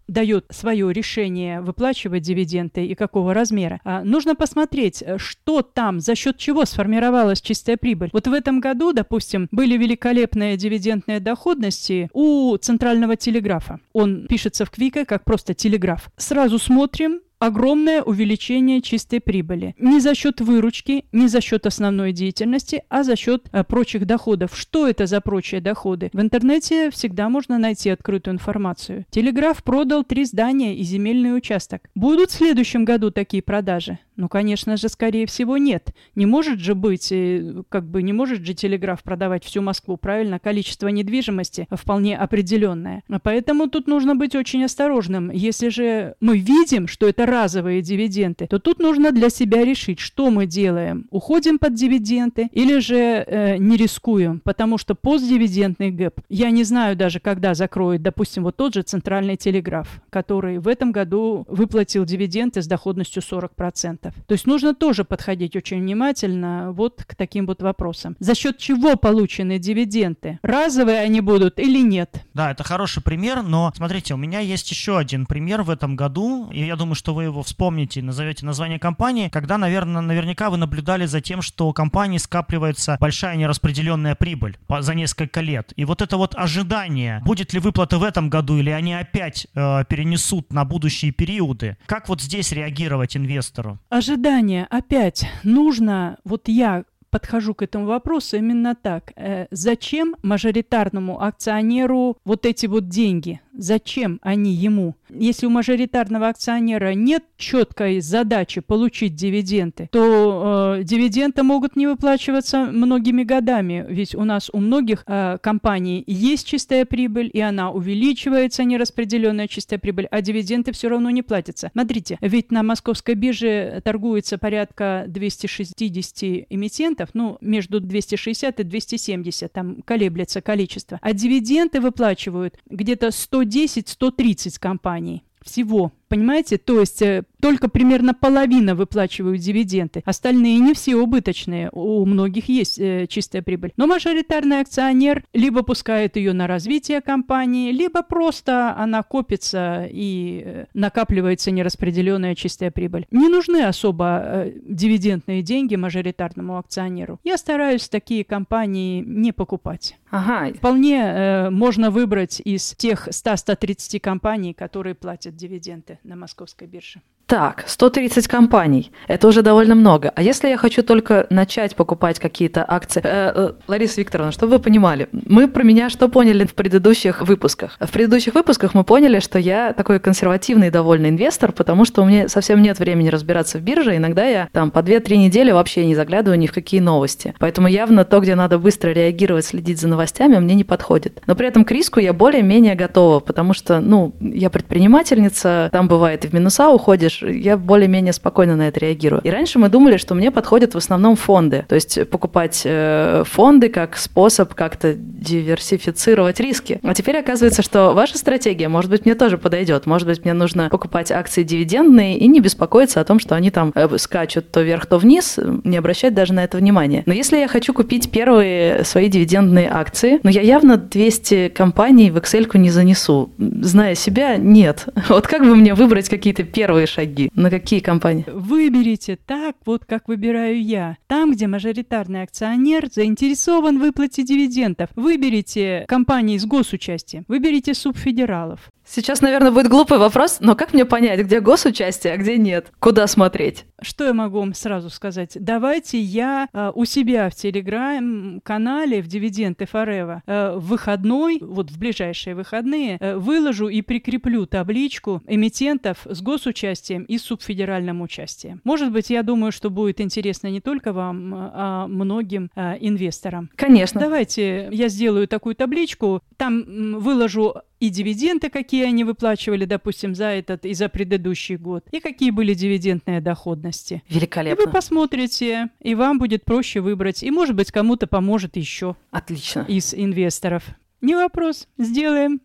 дает 0.08 0.46
свое 0.50 0.92
решение 0.92 1.62
выплачивать 1.62 2.24
дивиденды 2.24 2.86
и 2.86 2.96
какого 2.96 3.34
размера. 3.34 3.80
Нужно 4.04 4.36
посмотреть, 4.36 5.04
что 5.18 5.62
там, 5.62 6.00
за 6.00 6.16
счет 6.16 6.38
чего 6.38 6.66
сформировалась 6.66 7.42
чистая 7.42 7.78
прибыль. 7.78 8.10
Вот 8.14 8.28
в 8.28 8.34
этом 8.34 8.60
году, 8.60 8.94
допустим, 8.94 9.48
были 9.52 9.78
великолепные 9.78 10.58
дивидендные 10.58 11.20
доходности 11.20 12.10
у 12.14 12.56
Центрального 12.58 13.16
телеграфа. 13.16 13.80
Он 13.94 14.28
пишется 14.28 14.66
в 14.66 14.72
Квике 14.72 15.06
как 15.06 15.24
просто 15.24 15.54
телеграф. 15.54 16.10
Сразу 16.18 16.60
смотрим, 16.60 17.20
огромное 17.40 18.02
увеличение 18.02 18.82
чистой 18.82 19.20
прибыли. 19.20 19.76
Не 19.80 20.00
за 20.00 20.16
счет 20.16 20.42
выручки, 20.42 21.06
не 21.12 21.28
за 21.28 21.42
счет 21.42 21.66
основной 21.66 22.12
деятельности, 22.12 22.84
а 22.90 23.04
за 23.04 23.16
счет 23.16 23.48
а, 23.52 23.64
прочих 23.64 24.06
доходов. 24.06 24.58
Что 24.58 24.88
это 24.88 25.06
за 25.06 25.22
прочие 25.22 25.62
доходы? 25.62 26.10
В 26.14 26.22
интернете 26.22 26.90
всегда 26.92 27.30
можно 27.30 27.58
найти 27.58 27.90
открытую 27.90 28.36
информацию. 28.36 29.06
Телеграф 29.10 29.64
продал 29.64 30.04
три 30.04 30.26
здания 30.26 30.76
и 30.76 30.84
земельный 30.84 31.36
участок. 31.36 31.90
Будут 31.96 32.32
в 32.32 32.34
следующем 32.34 32.86
году 32.86 33.12
такие 33.12 33.44
продажи? 33.44 34.00
Ну, 34.18 34.28
конечно 34.30 34.78
же, 34.78 34.90
скорее 34.90 35.28
всего, 35.28 35.58
нет. 35.58 35.94
Не 36.16 36.26
может 36.26 36.60
же 36.60 36.74
быть, 36.74 37.12
э, 37.12 37.62
как 37.70 37.88
бы 37.88 38.02
не 38.02 38.14
может 38.14 38.44
же 38.44 38.56
телеграф 38.56 39.04
продавать 39.04 39.44
всю 39.44 39.62
Москву, 39.62 39.96
правильно? 39.96 40.40
Количество 40.40 40.88
недвижимости 40.88 41.68
вполне 41.70 42.18
определенное. 42.18 43.04
Поэтому 43.22 43.70
тут 43.70 43.88
нужно 43.88 44.16
быть 44.16 44.36
очень 44.36 44.64
осторожным. 44.64 45.30
Если 45.30 45.70
же 45.70 46.16
мы 46.20 46.40
видим, 46.40 46.88
что 46.88 47.08
это 47.08 47.28
разовые 47.28 47.84
дивиденды, 47.84 48.48
то 48.48 48.58
тут 48.58 48.80
нужно 48.80 49.12
для 49.12 49.30
себя 49.30 49.64
решить, 49.64 50.00
что 50.00 50.32
мы 50.32 50.48
делаем. 50.48 51.06
Уходим 51.12 51.60
под 51.60 51.76
дивиденды 51.76 52.50
или 52.52 52.80
же 52.80 52.96
э, 52.96 53.58
не 53.58 53.78
рискуем, 53.78 54.42
потому 54.44 54.80
что 54.80 54.96
постдивидендный 54.96 55.92
гэп, 55.92 56.22
я 56.28 56.50
не 56.50 56.64
знаю 56.64 56.96
даже, 56.96 57.20
когда 57.20 57.54
закроет, 57.54 58.02
допустим, 58.02 58.44
вот 58.44 58.56
тот 58.56 58.74
же 58.74 58.82
центральный 58.82 59.38
телеграф, 59.38 60.02
который 60.10 60.58
в 60.58 60.68
этом 60.68 60.92
году 60.92 61.46
выплатил 61.48 62.04
дивиденды 62.04 62.64
с 62.64 62.68
доходностью 62.68 63.22
40%. 63.22 64.07
То 64.28 64.34
есть 64.34 64.46
нужно 64.48 64.74
тоже 64.74 65.04
подходить 65.04 65.56
очень 65.56 65.82
внимательно 65.82 66.72
вот 66.72 67.04
к 67.06 67.16
таким 67.16 67.46
вот 67.46 67.62
вопросам. 67.62 68.16
За 68.20 68.36
счет 68.36 68.58
чего 68.58 68.96
получены 68.96 69.60
дивиденды? 69.60 70.40
Разовые 70.42 71.00
они 71.00 71.22
будут 71.22 71.60
или 71.60 71.82
нет? 71.82 72.24
Да, 72.34 72.52
это 72.52 72.64
хороший 72.64 73.02
пример, 73.04 73.44
но 73.44 73.72
смотрите, 73.76 74.14
у 74.14 74.18
меня 74.18 74.40
есть 74.40 74.70
еще 74.72 74.98
один 74.98 75.26
пример 75.26 75.64
в 75.64 75.70
этом 75.70 75.96
году, 75.96 76.50
и 76.52 76.66
я 76.66 76.76
думаю, 76.76 76.96
что 76.96 77.14
вы 77.14 77.26
его 77.26 77.44
вспомните, 77.44 78.02
назовете 78.02 78.46
название 78.46 78.80
компании, 78.80 79.30
когда, 79.30 79.58
наверное, 79.58 80.02
наверняка 80.02 80.50
вы 80.50 80.58
наблюдали 80.58 81.06
за 81.06 81.22
тем, 81.22 81.42
что 81.42 81.68
у 81.68 81.74
компании 81.74 82.18
скапливается 82.18 82.98
большая 83.00 83.36
нераспределенная 83.36 84.16
прибыль 84.16 84.58
за 84.80 84.94
несколько 84.94 85.42
лет. 85.42 85.74
И 85.76 85.86
вот 85.86 86.02
это 86.02 86.18
вот 86.18 86.36
ожидание, 86.36 87.22
будет 87.26 87.54
ли 87.54 87.60
выплата 87.60 87.98
в 87.98 88.04
этом 88.04 88.30
году, 88.30 88.58
или 88.58 88.70
они 88.70 88.94
опять 88.94 89.48
э, 89.54 89.84
перенесут 89.90 90.52
на 90.52 90.66
будущие 90.66 91.12
периоды, 91.12 91.78
как 91.86 92.10
вот 92.10 92.22
здесь 92.22 92.52
реагировать 92.52 93.16
инвестору? 93.18 93.80
Ожидание. 93.98 94.68
Опять 94.70 95.26
нужно, 95.44 96.20
вот 96.24 96.50
я 96.50 96.84
подхожу 97.10 97.56
к 97.56 97.64
этому 97.64 97.88
вопросу 97.88 98.38
именно 98.38 98.76
так. 98.76 99.12
Э, 99.16 99.48
зачем 99.50 100.16
мажоритарному 100.22 101.20
акционеру 101.20 102.16
вот 102.24 102.46
эти 102.46 102.68
вот 102.68 102.90
деньги? 102.90 103.42
Зачем 103.58 104.20
они 104.22 104.54
ему? 104.54 104.96
Если 105.10 105.48
у 105.48 105.50
мажоритарного 105.50 106.28
акционера 106.28 106.94
нет 106.94 107.24
четкой 107.38 108.02
задачи 108.02 108.62
получить 108.62 109.16
дивиденды, 109.16 109.90
то 109.92 110.78
э, 110.78 110.84
дивиденды 110.84 111.42
могут 111.42 111.76
не 111.76 111.88
выплачиваться 111.88 112.66
многими 112.66 113.24
годами. 113.24 113.84
Ведь 113.90 114.14
у 114.14 114.24
нас 114.26 114.52
у 114.54 114.60
многих 114.60 115.04
э, 115.08 115.38
компаний 115.42 116.04
есть 116.06 116.46
чистая 116.46 116.86
прибыль, 116.86 117.32
и 117.34 117.40
она 117.40 117.72
увеличивается, 117.72 118.64
нераспределенная 118.64 119.48
чистая 119.48 119.80
прибыль, 119.80 120.08
а 120.12 120.22
дивиденды 120.22 120.72
все 120.72 120.90
равно 120.90 121.10
не 121.10 121.24
платятся. 121.24 121.72
Смотрите, 121.74 122.20
ведь 122.22 122.52
на 122.52 122.62
московской 122.62 123.16
бирже 123.16 123.82
торгуется 123.84 124.38
порядка 124.38 125.06
260 125.08 126.46
эмитентов, 126.50 127.10
ну, 127.14 127.38
между 127.42 127.80
260 127.80 128.60
и 128.60 128.64
270, 128.64 129.52
там 129.52 129.82
колеблется 129.82 130.42
количество. 130.42 131.00
А 131.02 131.14
дивиденды 131.14 131.82
выплачивают 131.82 132.60
где-то 132.70 133.10
100 133.10 133.47
110-130 133.48 134.60
компаний 134.60 135.24
всего. 135.42 135.92
Понимаете? 136.08 136.58
То 136.58 136.80
есть 136.80 137.02
э, 137.02 137.24
только 137.42 137.70
примерно 137.70 138.14
половина 138.14 138.76
выплачивают 138.76 139.42
дивиденды. 139.42 140.02
Остальные 140.06 140.60
не 140.60 140.74
все 140.74 140.96
убыточные. 140.96 141.70
У 141.72 142.06
многих 142.06 142.50
есть 142.50 142.80
э, 142.80 143.08
чистая 143.08 143.42
прибыль. 143.42 143.74
Но 143.78 143.88
мажоритарный 143.88 144.62
акционер 144.62 145.24
либо 145.34 145.64
пускает 145.64 146.16
ее 146.16 146.34
на 146.34 146.48
развитие 146.48 147.02
компании, 147.02 147.72
либо 147.72 148.04
просто 148.04 148.76
она 148.78 149.04
копится 149.04 149.88
и 149.90 150.44
э, 150.46 150.66
накапливается 150.74 151.52
нераспределенная 151.52 152.36
чистая 152.36 152.72
прибыль. 152.72 153.06
Не 153.12 153.28
нужны 153.28 153.64
особо 153.64 154.22
э, 154.24 154.52
дивидендные 154.68 155.42
деньги 155.42 155.76
мажоритарному 155.76 156.58
акционеру. 156.58 157.20
Я 157.24 157.38
стараюсь 157.38 157.90
такие 157.90 158.24
компании 158.24 159.04
не 159.06 159.32
покупать. 159.32 159.96
Ага. 160.10 160.54
Вполне 160.54 161.02
э, 161.02 161.50
можно 161.50 161.92
выбрать 161.92 162.42
из 162.44 162.74
тех 162.76 163.10
100-130 163.10 164.00
компаний, 164.00 164.54
которые 164.54 164.96
платят 164.96 165.36
дивиденды 165.36 165.97
на 166.04 166.16
московской 166.16 166.68
бирже. 166.68 167.02
Так, 167.28 167.66
130 167.68 168.26
компаний. 168.30 168.94
Это 169.10 169.28
уже 169.28 169.42
довольно 169.42 169.76
много. 169.76 170.14
А 170.16 170.22
если 170.22 170.48
я 170.48 170.56
хочу 170.56 170.82
только 170.82 171.28
начать 171.30 171.76
покупать 171.76 172.20
какие-то 172.20 172.64
акции? 172.66 173.02
Э, 173.04 173.34
э, 173.36 173.52
Лариса 173.68 174.00
Викторовна, 174.00 174.32
чтобы 174.32 174.54
вы 174.54 174.60
понимали, 174.60 175.10
мы 175.12 175.50
про 175.50 175.64
меня 175.64 175.90
что 175.90 176.08
поняли 176.08 176.46
в 176.46 176.54
предыдущих 176.56 177.22
выпусках? 177.22 177.76
В 177.82 177.92
предыдущих 177.92 178.34
выпусках 178.34 178.74
мы 178.74 178.86
поняли, 178.86 179.20
что 179.20 179.40
я 179.40 179.74
такой 179.74 180.00
консервативный 180.00 180.70
довольный 180.70 181.10
инвестор, 181.10 181.52
потому 181.52 181.84
что 181.84 182.02
у 182.02 182.06
меня 182.06 182.30
совсем 182.30 182.62
нет 182.62 182.80
времени 182.80 183.10
разбираться 183.10 183.58
в 183.58 183.62
бирже. 183.62 183.98
Иногда 183.98 184.24
я 184.24 184.48
там 184.54 184.72
по 184.72 184.80
2-3 184.80 185.18
недели 185.18 185.52
вообще 185.52 185.86
не 185.86 185.96
заглядываю 185.96 186.40
ни 186.40 186.48
в 186.48 186.54
какие 186.54 186.80
новости. 186.80 187.36
Поэтому 187.40 187.68
явно 187.68 188.06
то, 188.06 188.22
где 188.22 188.36
надо 188.36 188.58
быстро 188.58 188.92
реагировать, 188.92 189.44
следить 189.44 189.82
за 189.82 189.90
новостями, 189.90 190.38
мне 190.38 190.56
не 190.56 190.64
подходит. 190.64 191.22
Но 191.28 191.36
при 191.36 191.50
этом 191.50 191.66
к 191.66 191.72
риску 191.72 192.00
я 192.00 192.14
более-менее 192.14 192.76
готова, 192.76 193.20
потому 193.20 193.54
что, 193.54 193.82
ну, 193.82 194.14
я 194.22 194.50
предпринимательница, 194.50 195.68
там 195.74 195.90
бывает 195.90 196.24
и 196.24 196.30
в 196.30 196.34
минуса 196.34 196.70
уходишь, 196.70 197.17
я 197.22 197.58
более-менее 197.58 198.14
спокойно 198.14 198.56
на 198.56 198.68
это 198.68 198.80
реагирую. 198.80 199.22
И 199.24 199.30
раньше 199.30 199.60
мы 199.60 199.70
думали, 199.70 199.98
что 199.98 200.16
мне 200.16 200.32
подходят 200.32 200.74
в 200.74 200.78
основном 200.78 201.16
фонды. 201.16 201.66
То 201.68 201.76
есть 201.76 202.10
покупать 202.10 202.62
э, 202.66 203.24
фонды 203.26 203.70
как 203.70 203.98
способ 203.98 204.54
как-то 204.54 204.94
диверсифицировать 204.94 206.40
риски. 206.40 206.80
А 206.84 206.94
теперь 206.94 207.18
оказывается, 207.18 207.62
что 207.62 207.94
ваша 207.94 208.18
стратегия, 208.18 208.68
может 208.68 208.92
быть, 208.92 209.06
мне 209.06 209.16
тоже 209.16 209.38
подойдет. 209.38 209.86
Может 209.86 210.08
быть, 210.08 210.24
мне 210.24 210.34
нужно 210.34 210.70
покупать 210.70 211.12
акции 211.12 211.44
дивидендные 211.44 212.18
и 212.18 212.28
не 212.28 212.40
беспокоиться 212.40 213.02
о 213.02 213.04
том, 213.04 213.20
что 213.20 213.36
они 213.36 213.52
там 213.52 213.72
э, 213.76 213.88
скачут 213.98 214.52
то 214.52 214.62
вверх, 214.62 214.86
то 214.86 214.98
вниз, 214.98 215.40
не 215.64 215.78
обращать 215.78 216.14
даже 216.14 216.34
на 216.34 216.44
это 216.44 216.58
внимания. 216.58 217.04
Но 217.06 217.14
если 217.14 217.38
я 217.38 217.48
хочу 217.48 217.74
купить 217.74 218.12
первые 218.12 218.84
свои 218.84 219.10
дивидендные 219.10 219.70
акции, 219.70 220.20
ну 220.24 220.30
я 220.30 220.42
явно 220.42 220.78
200 220.78 221.50
компаний 221.50 222.12
в 222.12 222.18
Excel 222.18 222.48
не 222.58 222.70
занесу. 222.70 223.32
Зная 223.38 223.96
себя, 223.96 224.38
нет. 224.38 224.86
Вот 225.10 225.26
как 225.26 225.42
бы 225.42 225.56
мне 225.56 225.74
выбрать 225.74 226.10
какие-то 226.10 226.44
первые 226.44 226.86
шаги? 226.86 227.07
На 227.36 227.50
какие 227.50 227.80
компании? 227.80 228.26
Выберите 228.28 229.18
так, 229.26 229.56
вот 229.66 229.86
как 229.86 230.08
выбираю 230.08 230.62
я. 230.62 230.98
Там, 231.08 231.32
где 231.32 231.48
мажоритарный 231.48 232.24
акционер 232.24 232.90
заинтересован 232.92 233.78
в 233.80 233.82
выплате 233.82 234.24
дивидендов. 234.24 234.90
Выберите 234.96 235.86
компании 235.88 236.38
с 236.38 236.46
госучастием. 236.46 237.26
Выберите 237.28 237.74
субфедералов. 237.74 238.72
Сейчас, 238.90 239.22
наверное, 239.22 239.52
будет 239.52 239.68
глупый 239.68 239.98
вопрос, 239.98 240.38
но 240.40 240.56
как 240.56 240.74
мне 240.74 240.86
понять, 240.86 241.20
где 241.20 241.42
госучастие, 241.42 242.14
а 242.14 242.18
где 242.18 242.38
нет? 242.38 242.72
Куда 242.80 243.06
смотреть? 243.08 243.66
Что 243.82 244.06
я 244.06 244.14
могу 244.14 244.40
вам 244.40 244.54
сразу 244.54 244.90
сказать? 244.90 245.32
Давайте 245.36 246.00
я 246.00 246.48
э, 246.54 246.72
у 246.74 246.86
себя 246.86 247.30
в 247.30 247.36
телеграм-канале 247.36 249.02
в 249.02 249.08
Дивиденды 249.08 249.66
Форева 249.66 250.24
э, 250.26 250.56
в 250.56 250.68
выходной, 250.68 251.40
вот 251.42 251.70
в 251.70 251.78
ближайшие 251.78 252.34
выходные, 252.34 252.98
э, 253.00 253.18
выложу 253.18 253.68
и 253.68 253.82
прикреплю 253.82 254.46
табличку 254.46 255.22
эмитентов 255.28 255.98
с 256.06 256.22
госучастием 256.22 257.04
и 257.04 257.18
с 257.18 257.24
субфедеральным 257.24 258.02
участием. 258.02 258.62
Может 258.64 258.92
быть, 258.92 259.10
я 259.10 259.22
думаю, 259.22 259.52
что 259.52 259.70
будет 259.70 260.00
интересно 260.00 260.48
не 260.48 260.62
только 260.62 260.94
вам, 260.94 261.34
а 261.36 261.88
многим 261.88 262.50
э, 262.56 262.78
инвесторам. 262.80 263.50
Конечно. 263.56 264.00
Давайте 264.00 264.70
я 264.72 264.88
сделаю 264.88 265.28
такую 265.28 265.56
табличку, 265.56 266.22
там 266.38 267.00
выложу 267.00 267.56
и 267.80 267.90
дивиденды, 267.90 268.50
какие 268.50 268.86
они 268.86 269.04
выплачивали, 269.04 269.66
допустим, 269.66 270.16
за 270.16 270.26
этот 270.26 270.66
и 270.66 270.74
за 270.74 270.90
предыдущий 270.90 271.58
год, 271.58 271.86
и 271.92 272.00
какие 272.00 272.32
были 272.32 272.54
дивидендные 272.54 273.22
доходности. 273.22 274.04
Великолепно. 274.10 274.62
И 274.62 274.66
вы 274.66 274.72
посмотрите, 274.72 275.70
и 275.82 275.96
вам 275.96 276.20
будет 276.20 276.46
проще 276.46 276.82
выбрать, 276.82 277.24
и, 277.24 277.32
может 277.32 277.56
быть, 277.56 277.72
кому-то 277.72 278.08
поможет 278.08 278.58
еще. 278.58 278.96
Отлично. 279.12 279.66
Из 279.68 279.94
инвесторов. 279.94 280.64
Не 281.02 281.16
вопрос, 281.16 281.68
сделаем. 281.78 282.42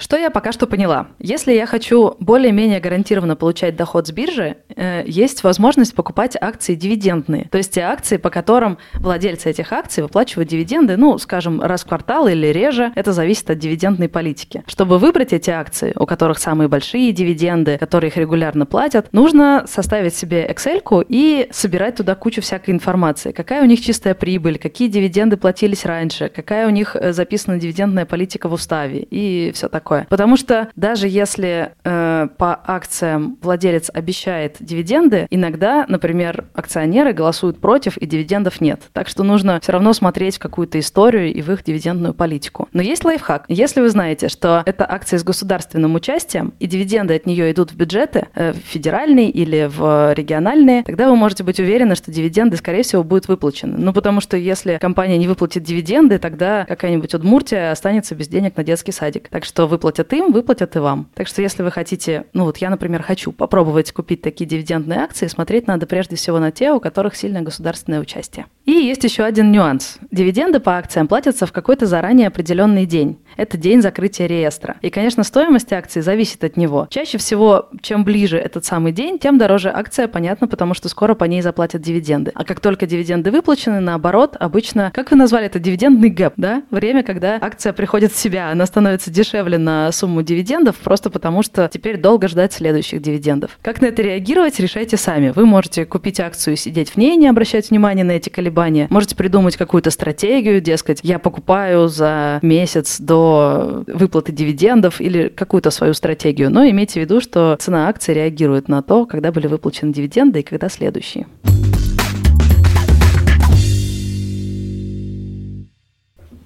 Что 0.00 0.16
я 0.16 0.30
пока 0.30 0.50
что 0.50 0.66
поняла? 0.66 1.08
Если 1.18 1.52
я 1.52 1.66
хочу 1.66 2.16
более-менее 2.20 2.80
гарантированно 2.80 3.36
получать 3.36 3.76
доход 3.76 4.06
с 4.06 4.12
биржи, 4.12 4.56
э, 4.74 5.02
есть 5.06 5.44
возможность 5.44 5.94
покупать 5.94 6.38
акции 6.40 6.74
дивидендные. 6.74 7.48
То 7.50 7.58
есть 7.58 7.74
те 7.74 7.82
акции, 7.82 8.16
по 8.16 8.30
которым 8.30 8.78
владельцы 8.94 9.50
этих 9.50 9.74
акций 9.74 10.02
выплачивают 10.02 10.48
дивиденды, 10.48 10.96
ну, 10.96 11.18
скажем, 11.18 11.60
раз 11.60 11.82
в 11.82 11.86
квартал 11.86 12.28
или 12.28 12.46
реже, 12.46 12.92
это 12.96 13.12
зависит 13.12 13.50
от 13.50 13.58
дивидендной 13.58 14.08
политики. 14.08 14.64
Чтобы 14.66 14.98
выбрать 14.98 15.34
эти 15.34 15.50
акции, 15.50 15.92
у 15.94 16.06
которых 16.06 16.38
самые 16.38 16.68
большие 16.68 17.12
дивиденды, 17.12 17.76
которые 17.76 18.08
их 18.08 18.16
регулярно 18.16 18.64
платят, 18.64 19.12
нужно 19.12 19.64
составить 19.68 20.14
себе 20.14 20.50
Excel 20.50 21.04
и 21.10 21.48
собирать 21.50 21.96
туда 21.96 22.14
кучу 22.14 22.40
всякой 22.40 22.70
информации. 22.70 23.32
Какая 23.32 23.62
у 23.62 23.66
них 23.66 23.82
чистая 23.82 24.14
прибыль, 24.14 24.58
какие 24.58 24.88
дивиденды 24.88 25.36
платились 25.36 25.84
раньше, 25.84 26.30
какая 26.34 26.66
у 26.66 26.70
них 26.70 26.96
э, 26.96 27.12
записана 27.12 27.58
дивидендная 27.58 28.06
политика 28.06 28.48
в 28.48 28.54
уставе 28.54 29.06
и 29.10 29.52
все 29.52 29.68
такое 29.68 29.89
такое. 29.90 30.06
Потому 30.08 30.36
что 30.36 30.68
даже 30.76 31.08
если 31.08 31.72
э, 31.84 32.28
по 32.38 32.58
акциям 32.64 33.38
владелец 33.42 33.90
обещает 33.92 34.56
дивиденды, 34.60 35.26
иногда, 35.30 35.84
например, 35.88 36.44
акционеры 36.54 37.12
голосуют 37.12 37.60
против 37.60 37.96
и 37.96 38.06
дивидендов 38.06 38.60
нет. 38.60 38.82
Так 38.92 39.08
что 39.08 39.24
нужно 39.24 39.58
все 39.60 39.72
равно 39.72 39.92
смотреть 39.92 40.38
какую-то 40.38 40.78
историю 40.78 41.32
и 41.32 41.42
в 41.42 41.50
их 41.50 41.64
дивидендную 41.64 42.14
политику. 42.14 42.68
Но 42.72 42.82
есть 42.82 43.04
лайфхак. 43.04 43.44
Если 43.48 43.80
вы 43.80 43.88
знаете, 43.88 44.28
что 44.28 44.62
это 44.64 44.86
акция 44.88 45.18
с 45.18 45.24
государственным 45.24 45.94
участием, 45.94 46.52
и 46.60 46.66
дивиденды 46.66 47.14
от 47.16 47.26
нее 47.26 47.50
идут 47.50 47.72
в 47.72 47.76
бюджеты, 47.76 48.28
э, 48.34 48.52
в 48.52 48.80
или 48.80 49.68
в 49.70 50.12
региональные, 50.14 50.84
тогда 50.84 51.08
вы 51.10 51.16
можете 51.16 51.44
быть 51.44 51.60
уверены, 51.60 51.94
что 51.94 52.10
дивиденды, 52.10 52.56
скорее 52.56 52.82
всего, 52.82 53.02
будут 53.02 53.28
выплачены. 53.28 53.76
Ну, 53.76 53.92
потому 53.92 54.20
что 54.20 54.36
если 54.36 54.78
компания 54.78 55.18
не 55.18 55.28
выплатит 55.28 55.62
дивиденды, 55.62 56.18
тогда 56.18 56.64
какая-нибудь 56.66 57.14
Удмуртия 57.14 57.72
останется 57.72 58.14
без 58.14 58.28
денег 58.28 58.56
на 58.56 58.64
детский 58.64 58.92
садик. 58.92 59.28
Так 59.28 59.44
что 59.44 59.66
вы 59.66 59.79
выплатят 59.80 60.12
им, 60.12 60.30
выплатят 60.30 60.76
и 60.76 60.78
вам. 60.78 61.08
Так 61.14 61.26
что 61.26 61.40
если 61.40 61.62
вы 61.62 61.70
хотите, 61.70 62.26
ну 62.34 62.44
вот 62.44 62.58
я, 62.58 62.68
например, 62.68 63.02
хочу 63.02 63.32
попробовать 63.32 63.92
купить 63.92 64.20
такие 64.20 64.44
дивидендные 64.44 65.00
акции, 65.00 65.26
смотреть 65.26 65.66
надо 65.66 65.86
прежде 65.86 66.16
всего 66.16 66.38
на 66.38 66.52
те, 66.52 66.72
у 66.72 66.80
которых 66.80 67.16
сильное 67.16 67.40
государственное 67.40 68.00
участие. 68.00 68.46
И 68.66 68.72
есть 68.72 69.02
еще 69.04 69.22
один 69.24 69.50
нюанс. 69.50 69.98
Дивиденды 70.10 70.60
по 70.60 70.76
акциям 70.76 71.08
платятся 71.08 71.46
в 71.46 71.52
какой-то 71.52 71.86
заранее 71.86 72.28
определенный 72.28 72.84
день. 72.84 73.18
Это 73.38 73.56
день 73.56 73.80
закрытия 73.80 74.26
реестра. 74.26 74.76
И, 74.82 74.90
конечно, 74.90 75.24
стоимость 75.24 75.72
акции 75.72 76.00
зависит 76.00 76.44
от 76.44 76.58
него. 76.58 76.86
Чаще 76.90 77.16
всего, 77.16 77.70
чем 77.80 78.04
ближе 78.04 78.36
этот 78.36 78.66
самый 78.66 78.92
день, 78.92 79.18
тем 79.18 79.38
дороже 79.38 79.70
акция, 79.70 80.08
понятно, 80.08 80.46
потому 80.46 80.74
что 80.74 80.90
скоро 80.90 81.14
по 81.14 81.24
ней 81.24 81.40
заплатят 81.40 81.80
дивиденды. 81.80 82.32
А 82.34 82.44
как 82.44 82.60
только 82.60 82.86
дивиденды 82.86 83.30
выплачены, 83.30 83.80
наоборот, 83.80 84.36
обычно, 84.38 84.90
как 84.94 85.10
вы 85.10 85.16
назвали 85.16 85.46
это, 85.46 85.58
дивидендный 85.58 86.10
гэп, 86.10 86.34
да? 86.36 86.62
Время, 86.70 87.02
когда 87.02 87.38
акция 87.40 87.72
приходит 87.72 88.12
в 88.12 88.18
себя, 88.18 88.50
она 88.50 88.66
становится 88.66 89.10
дешевле 89.10 89.56
на 89.56 89.69
сумму 89.92 90.22
дивидендов, 90.22 90.76
просто 90.76 91.10
потому 91.10 91.42
что 91.42 91.68
теперь 91.72 91.96
долго 91.98 92.28
ждать 92.28 92.52
следующих 92.52 93.02
дивидендов. 93.02 93.58
Как 93.62 93.80
на 93.80 93.86
это 93.86 94.02
реагировать, 94.02 94.58
решайте 94.60 94.96
сами. 94.96 95.30
Вы 95.30 95.46
можете 95.46 95.84
купить 95.84 96.20
акцию 96.20 96.54
и 96.54 96.56
сидеть 96.56 96.90
в 96.90 96.96
ней, 96.96 97.16
не 97.16 97.28
обращать 97.28 97.70
внимания 97.70 98.04
на 98.04 98.12
эти 98.12 98.28
колебания. 98.28 98.86
Можете 98.90 99.16
придумать 99.16 99.56
какую-то 99.56 99.90
стратегию, 99.90 100.60
дескать, 100.60 101.00
я 101.02 101.18
покупаю 101.18 101.88
за 101.88 102.38
месяц 102.42 103.00
до 103.00 103.84
выплаты 103.86 104.32
дивидендов 104.32 105.00
или 105.00 105.28
какую-то 105.28 105.70
свою 105.70 105.94
стратегию. 105.94 106.50
Но 106.50 106.68
имейте 106.68 107.00
в 107.00 107.02
виду, 107.02 107.20
что 107.20 107.56
цена 107.60 107.88
акции 107.88 108.12
реагирует 108.12 108.68
на 108.68 108.82
то, 108.82 109.06
когда 109.06 109.32
были 109.32 109.46
выплачены 109.46 109.92
дивиденды 109.92 110.40
и 110.40 110.42
когда 110.42 110.68
следующие. 110.68 111.26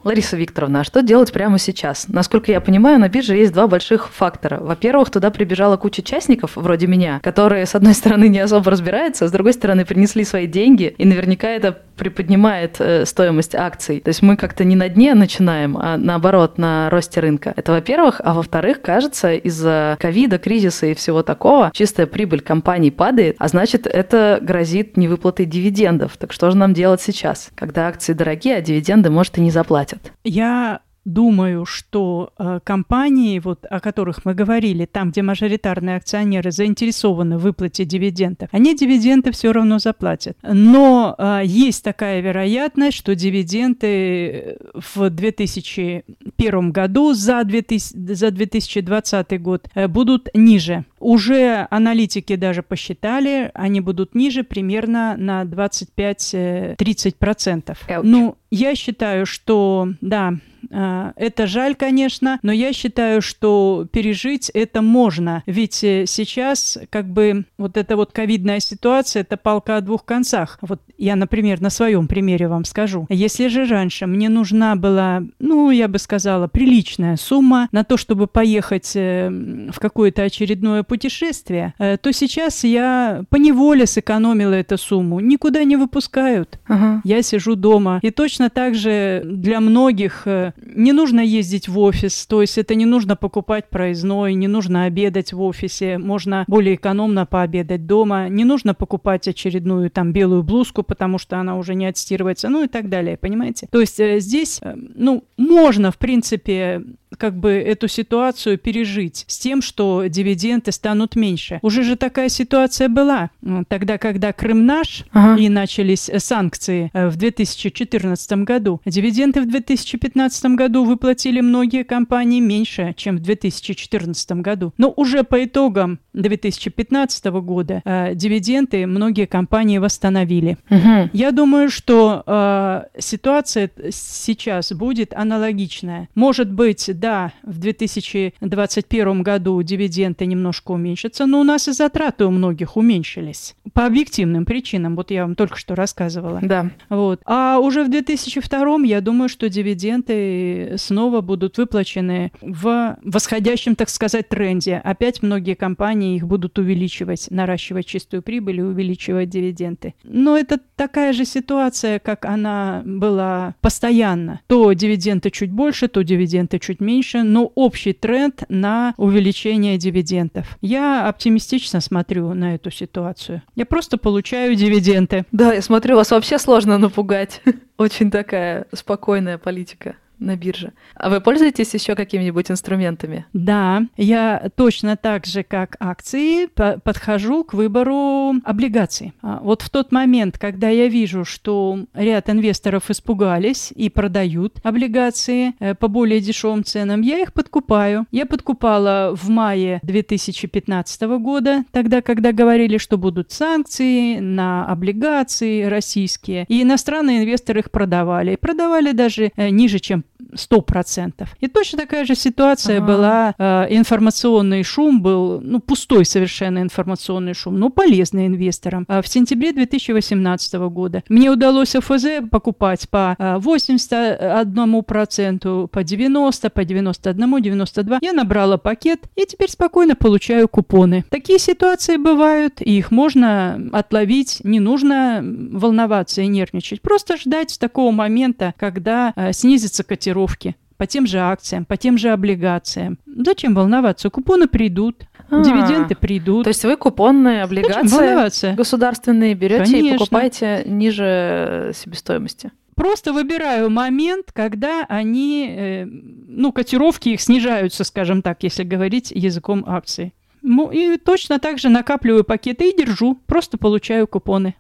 Лариса 0.04 0.36
Викторовна, 0.36 0.80
а 0.80 0.84
что 0.84 1.02
делать 1.02 1.32
прямо 1.32 1.58
сейчас? 1.58 2.06
Насколько 2.08 2.52
я 2.52 2.60
понимаю, 2.60 2.98
на 3.00 3.08
бирже 3.08 3.36
есть 3.36 3.52
два 3.52 3.66
больших 3.66 4.10
фактора. 4.10 4.58
Во-первых, 4.60 5.10
туда 5.10 5.30
прибежала 5.30 5.76
куча 5.76 6.02
частников, 6.02 6.52
вроде 6.56 6.86
меня, 6.86 7.20
которые, 7.22 7.64
с 7.66 7.74
одной 7.74 7.94
стороны, 7.94 8.28
не 8.28 8.38
особо 8.38 8.70
разбираются, 8.70 9.24
а 9.24 9.28
с 9.28 9.32
другой 9.32 9.54
стороны, 9.54 9.84
принесли 9.84 10.24
свои 10.24 10.46
деньги, 10.46 10.94
и 10.98 11.04
наверняка 11.04 11.48
это 11.48 11.80
приподнимает 11.96 12.76
э, 12.78 13.06
стоимость 13.06 13.54
акций. 13.54 14.00
То 14.00 14.08
есть 14.08 14.22
мы 14.22 14.36
как-то 14.36 14.64
не 14.64 14.76
на 14.76 14.88
дне 14.88 15.14
начинаем, 15.14 15.76
а 15.76 15.96
наоборот, 15.96 16.58
на 16.58 16.90
росте 16.90 17.20
рынка. 17.20 17.52
Это 17.56 17.72
во-первых. 17.72 18.20
А 18.24 18.34
во-вторых, 18.34 18.82
кажется, 18.82 19.34
из-за 19.34 19.96
ковида, 20.00 20.38
кризиса 20.38 20.86
и 20.86 20.94
всего 20.94 21.22
такого, 21.22 21.70
чистая 21.72 22.06
прибыль 22.06 22.40
компаний 22.40 22.90
падает, 22.90 23.36
а 23.38 23.48
значит, 23.48 23.86
это 23.86 24.38
грозит 24.40 24.96
невыплатой 24.96 25.46
дивидендов. 25.46 26.16
Так 26.16 26.32
что 26.32 26.50
же 26.50 26.56
нам 26.56 26.74
делать 26.74 27.00
сейчас, 27.00 27.50
когда 27.54 27.88
акции 27.88 28.12
дорогие, 28.12 28.56
а 28.56 28.60
дивиденды, 28.60 29.10
может, 29.10 29.38
и 29.38 29.40
не 29.40 29.50
заплатят? 29.50 30.12
Я 30.24 30.80
думаю, 31.04 31.66
что 31.66 32.32
э, 32.38 32.60
компании, 32.64 33.38
вот, 33.38 33.66
о 33.68 33.80
которых 33.80 34.24
мы 34.24 34.32
говорили, 34.34 34.86
там, 34.86 35.10
где 35.10 35.20
мажоритарные 35.22 35.96
акционеры 35.96 36.50
заинтересованы 36.50 37.36
в 37.38 37.42
выплате 37.42 37.84
дивидендов, 37.84 38.48
они 38.52 38.74
дивиденды 38.74 39.30
все 39.32 39.52
равно 39.52 39.78
заплатят. 39.78 40.38
Но 40.42 41.14
э, 41.18 41.42
есть 41.44 41.84
такая 41.84 42.20
вероятность, 42.20 42.96
что 42.96 43.14
дивиденды 43.14 44.56
в 44.74 45.10
2001 45.10 46.72
году 46.72 47.12
за, 47.12 47.44
2000, 47.44 48.14
за 48.14 48.30
2020 48.30 49.42
год 49.42 49.68
э, 49.74 49.88
будут 49.88 50.30
ниже. 50.34 50.86
Уже 51.00 51.66
аналитики 51.70 52.36
даже 52.36 52.62
посчитали, 52.62 53.50
они 53.52 53.82
будут 53.82 54.14
ниже 54.14 54.42
примерно 54.42 55.16
на 55.18 55.42
25-30%. 55.42 57.76
Ну, 58.02 58.36
я 58.54 58.74
считаю, 58.74 59.26
что, 59.26 59.88
да, 60.00 60.34
а, 60.70 61.12
это 61.16 61.46
жаль, 61.46 61.74
конечно, 61.74 62.38
но 62.42 62.52
я 62.52 62.72
считаю, 62.72 63.22
что 63.22 63.86
пережить 63.90 64.50
это 64.50 64.82
можно. 64.82 65.42
Ведь 65.46 65.82
э, 65.84 66.04
сейчас 66.06 66.78
как 66.90 67.08
бы 67.08 67.44
вот 67.58 67.76
эта 67.76 67.96
вот 67.96 68.12
ковидная 68.12 68.60
ситуация, 68.60 69.22
это 69.22 69.36
палка 69.36 69.76
о 69.76 69.80
двух 69.80 70.04
концах. 70.04 70.58
Вот 70.60 70.80
я, 70.98 71.16
например, 71.16 71.60
на 71.60 71.70
своем 71.70 72.06
примере 72.08 72.48
вам 72.48 72.64
скажу. 72.64 73.06
Если 73.08 73.48
же 73.48 73.66
раньше 73.66 74.06
мне 74.06 74.28
нужна 74.28 74.76
была, 74.76 75.22
ну, 75.38 75.70
я 75.70 75.88
бы 75.88 75.98
сказала, 75.98 76.46
приличная 76.48 77.16
сумма 77.16 77.68
на 77.72 77.84
то, 77.84 77.96
чтобы 77.96 78.26
поехать 78.26 78.92
э, 78.94 79.28
в 79.72 79.78
какое-то 79.78 80.22
очередное 80.22 80.82
путешествие, 80.82 81.74
э, 81.78 81.96
то 81.96 82.12
сейчас 82.12 82.64
я 82.64 83.24
поневоле 83.28 83.86
сэкономила 83.86 84.54
эту 84.54 84.78
сумму. 84.78 85.20
Никуда 85.20 85.64
не 85.64 85.76
выпускают. 85.76 86.58
Ага. 86.66 87.00
Я 87.04 87.22
сижу 87.22 87.54
дома. 87.54 87.98
И 88.02 88.10
точно 88.10 88.43
так 88.50 88.74
же 88.74 89.22
для 89.24 89.60
многих 89.60 90.26
не 90.26 90.92
нужно 90.92 91.20
ездить 91.20 91.68
в 91.68 91.78
офис, 91.78 92.26
то 92.26 92.40
есть 92.40 92.58
это 92.58 92.74
не 92.74 92.86
нужно 92.86 93.16
покупать 93.16 93.68
проездной, 93.70 94.34
не 94.34 94.48
нужно 94.48 94.84
обедать 94.84 95.32
в 95.32 95.40
офисе, 95.42 95.98
можно 95.98 96.44
более 96.46 96.74
экономно 96.74 97.26
пообедать 97.26 97.86
дома, 97.86 98.28
не 98.28 98.44
нужно 98.44 98.74
покупать 98.74 99.28
очередную 99.28 99.90
там 99.90 100.12
белую 100.12 100.42
блузку, 100.42 100.82
потому 100.82 101.18
что 101.18 101.38
она 101.38 101.56
уже 101.56 101.74
не 101.74 101.86
отстирывается, 101.86 102.48
ну 102.48 102.64
и 102.64 102.68
так 102.68 102.88
далее, 102.88 103.16
понимаете? 103.16 103.68
То 103.70 103.80
есть 103.80 103.98
э, 104.00 104.20
здесь, 104.20 104.58
э, 104.62 104.74
ну, 104.76 105.24
можно, 105.36 105.90
в 105.90 105.98
принципе, 105.98 106.82
как 107.16 107.36
бы 107.38 107.52
эту 107.52 107.88
ситуацию 107.88 108.58
пережить 108.58 109.24
с 109.28 109.38
тем, 109.38 109.62
что 109.62 110.04
дивиденды 110.06 110.72
станут 110.72 111.16
меньше. 111.16 111.58
Уже 111.62 111.82
же 111.82 111.96
такая 111.96 112.28
ситуация 112.28 112.88
была. 112.88 113.30
Тогда, 113.68 113.98
когда 113.98 114.32
Крым 114.32 114.66
наш 114.66 115.04
ага. 115.12 115.40
и 115.40 115.48
начались 115.48 116.10
санкции 116.18 116.90
э, 116.92 117.08
в 117.08 117.16
2014 117.16 118.32
году, 118.44 118.80
дивиденды 118.84 119.40
в 119.40 119.48
2015 119.48 120.44
году 120.56 120.84
выплатили 120.84 121.40
многие 121.40 121.84
компании 121.84 122.40
меньше, 122.40 122.94
чем 122.96 123.16
в 123.16 123.20
2014 123.20 124.32
году. 124.32 124.72
Но 124.78 124.92
уже 124.96 125.24
по 125.24 125.44
итогам 125.44 125.98
2015 126.12 127.24
года 127.26 127.82
э, 127.84 128.14
дивиденды 128.14 128.86
многие 128.86 129.26
компании 129.26 129.78
восстановили. 129.78 130.56
Угу. 130.70 131.10
Я 131.12 131.30
думаю, 131.32 131.70
что 131.70 132.22
э, 132.26 132.82
ситуация 132.98 133.70
сейчас 133.90 134.72
будет 134.72 135.12
аналогичная. 135.14 136.08
Может 136.14 136.50
быть, 136.50 136.90
да, 137.04 137.34
в 137.42 137.58
2021 137.58 139.22
году 139.22 139.62
дивиденды 139.62 140.24
немножко 140.24 140.70
уменьшатся, 140.70 141.26
но 141.26 141.40
у 141.40 141.44
нас 141.44 141.68
и 141.68 141.72
затраты 141.72 142.24
у 142.24 142.30
многих 142.30 142.78
уменьшились. 142.78 143.56
По 143.74 143.84
объективным 143.84 144.46
причинам, 144.46 144.96
вот 144.96 145.10
я 145.10 145.26
вам 145.26 145.34
только 145.34 145.58
что 145.58 145.74
рассказывала. 145.74 146.40
Да. 146.42 146.70
Вот. 146.88 147.20
А 147.26 147.58
уже 147.58 147.84
в 147.84 147.90
2002 147.90 148.86
я 148.86 149.02
думаю, 149.02 149.28
что 149.28 149.50
дивиденды 149.50 150.76
снова 150.78 151.20
будут 151.20 151.58
выплачены 151.58 152.32
в 152.40 152.96
восходящем, 153.02 153.76
так 153.76 153.90
сказать, 153.90 154.30
тренде. 154.30 154.76
Опять 154.76 155.22
многие 155.22 155.56
компании 155.56 156.16
их 156.16 156.26
будут 156.26 156.58
увеличивать, 156.58 157.26
наращивать 157.28 157.84
чистую 157.84 158.22
прибыль 158.22 158.60
и 158.60 158.62
увеличивать 158.62 159.28
дивиденды. 159.28 159.92
Но 160.04 160.38
это 160.38 160.58
такая 160.76 161.12
же 161.12 161.26
ситуация, 161.26 161.98
как 161.98 162.24
она 162.24 162.80
была 162.86 163.56
постоянно. 163.60 164.40
То 164.46 164.72
дивиденды 164.72 165.28
чуть 165.28 165.50
больше, 165.50 165.88
то 165.88 166.02
дивиденды 166.02 166.58
чуть 166.58 166.80
меньше, 166.80 166.93
но 167.02 167.50
общий 167.54 167.92
тренд 167.92 168.42
на 168.48 168.94
увеличение 168.96 169.78
дивидендов. 169.78 170.58
Я 170.60 171.08
оптимистично 171.08 171.80
смотрю 171.80 172.34
на 172.34 172.54
эту 172.54 172.70
ситуацию. 172.70 173.42
Я 173.54 173.66
просто 173.66 173.98
получаю 173.98 174.54
дивиденды. 174.54 175.24
Да, 175.32 175.52
я 175.52 175.62
смотрю, 175.62 175.96
вас 175.96 176.10
вообще 176.10 176.38
сложно 176.38 176.78
напугать. 176.78 177.42
Очень 177.78 178.10
такая 178.10 178.66
спокойная 178.72 179.38
политика 179.38 179.96
на 180.24 180.36
бирже. 180.36 180.72
А 180.94 181.10
вы 181.10 181.20
пользуетесь 181.20 181.74
еще 181.74 181.94
какими-нибудь 181.94 182.50
инструментами? 182.50 183.26
Да, 183.32 183.82
я 183.96 184.50
точно 184.56 184.96
так 184.96 185.26
же, 185.26 185.42
как 185.42 185.76
акции, 185.80 186.46
подхожу 186.46 187.44
к 187.44 187.54
выбору 187.54 188.34
облигаций. 188.44 189.12
А 189.22 189.40
вот 189.42 189.62
в 189.62 189.70
тот 189.70 189.92
момент, 189.92 190.38
когда 190.38 190.68
я 190.68 190.88
вижу, 190.88 191.24
что 191.24 191.78
ряд 191.94 192.30
инвесторов 192.30 192.90
испугались 192.90 193.72
и 193.74 193.90
продают 193.90 194.58
облигации 194.62 195.54
э, 195.60 195.74
по 195.74 195.88
более 195.88 196.20
дешевым 196.20 196.64
ценам, 196.64 197.00
я 197.02 197.20
их 197.20 197.32
подкупаю. 197.32 198.06
Я 198.10 198.26
подкупала 198.26 199.14
в 199.14 199.28
мае 199.28 199.80
2015 199.82 201.02
года, 201.18 201.64
тогда, 201.70 202.02
когда 202.02 202.32
говорили, 202.32 202.78
что 202.78 202.98
будут 202.98 203.32
санкции 203.32 204.18
на 204.18 204.66
облигации 204.66 205.64
российские, 205.64 206.46
и 206.48 206.62
иностранные 206.62 207.22
инвесторы 207.22 207.60
их 207.60 207.70
продавали. 207.70 208.36
Продавали 208.36 208.92
даже 208.92 209.32
э, 209.36 209.50
ниже, 209.50 209.78
чем 209.78 210.04
сто 210.34 210.60
процентов. 210.60 211.34
И 211.40 211.48
точно 211.48 211.78
такая 211.78 212.04
же 212.04 212.14
ситуация 212.14 212.78
ага. 212.78 212.86
была. 212.86 213.34
Э, 213.38 213.66
информационный 213.70 214.62
шум 214.62 215.02
был, 215.02 215.40
ну, 215.40 215.60
пустой 215.60 216.04
совершенно 216.04 216.60
информационный 216.60 217.34
шум, 217.34 217.58
но 217.58 217.70
полезный 217.70 218.26
инвесторам. 218.26 218.84
А 218.88 219.02
в 219.02 219.08
сентябре 219.08 219.52
2018 219.52 220.54
года 220.54 221.02
мне 221.08 221.30
удалось 221.30 221.74
ФЗ 221.74 222.04
покупать 222.30 222.88
по 222.88 223.16
81%, 223.18 225.68
по 225.68 225.78
90%, 225.78 226.48
по 226.48 226.60
91%, 226.60 227.40
92%. 227.40 227.98
Я 228.00 228.12
набрала 228.12 228.56
пакет 228.56 229.00
и 229.16 229.26
теперь 229.26 229.50
спокойно 229.50 229.96
получаю 229.96 230.48
купоны. 230.48 231.04
Такие 231.10 231.38
ситуации 231.38 231.96
бывают, 231.96 232.60
и 232.60 232.78
их 232.78 232.90
можно 232.90 233.60
отловить. 233.72 234.40
Не 234.44 234.60
нужно 234.60 235.22
волноваться 235.24 236.22
и 236.22 236.26
нервничать. 236.26 236.82
Просто 236.82 237.16
ждать 237.16 237.58
такого 237.58 237.90
момента, 237.90 238.54
когда 238.58 239.12
э, 239.16 239.32
снизится 239.32 239.82
котировки 240.04 240.56
по 240.76 240.86
тем 240.86 241.06
же 241.06 241.18
акциям, 241.18 241.64
по 241.64 241.76
тем 241.76 241.96
же 241.96 242.10
облигациям. 242.10 242.98
Зачем 243.06 243.54
волноваться? 243.54 244.10
Купоны 244.10 244.48
придут, 244.48 245.04
а, 245.30 245.42
дивиденды 245.42 245.94
придут. 245.94 246.44
То 246.44 246.48
есть 246.48 246.64
вы 246.64 246.76
купонные 246.76 247.42
облигации 247.42 248.54
государственные 248.54 249.34
берете 249.34 249.72
Конечно. 249.72 249.94
и 249.94 249.98
покупаете 249.98 250.62
ниже 250.66 251.72
себестоимости? 251.74 252.50
Просто 252.74 253.12
выбираю 253.12 253.70
момент, 253.70 254.32
когда 254.32 254.84
они, 254.88 255.48
э, 255.48 255.84
ну, 255.86 256.50
котировки 256.50 257.10
их 257.10 257.20
снижаются, 257.20 257.84
скажем 257.84 258.20
так, 258.20 258.42
если 258.42 258.64
говорить 258.64 259.12
языком 259.14 259.64
акций. 259.66 260.12
Ну, 260.42 260.72
и 260.72 260.96
точно 260.98 261.38
так 261.38 261.58
же 261.58 261.68
накапливаю 261.68 262.24
пакеты 262.24 262.70
и 262.70 262.76
держу, 262.76 263.16
просто 263.26 263.58
получаю 263.58 264.08
купоны. 264.08 264.56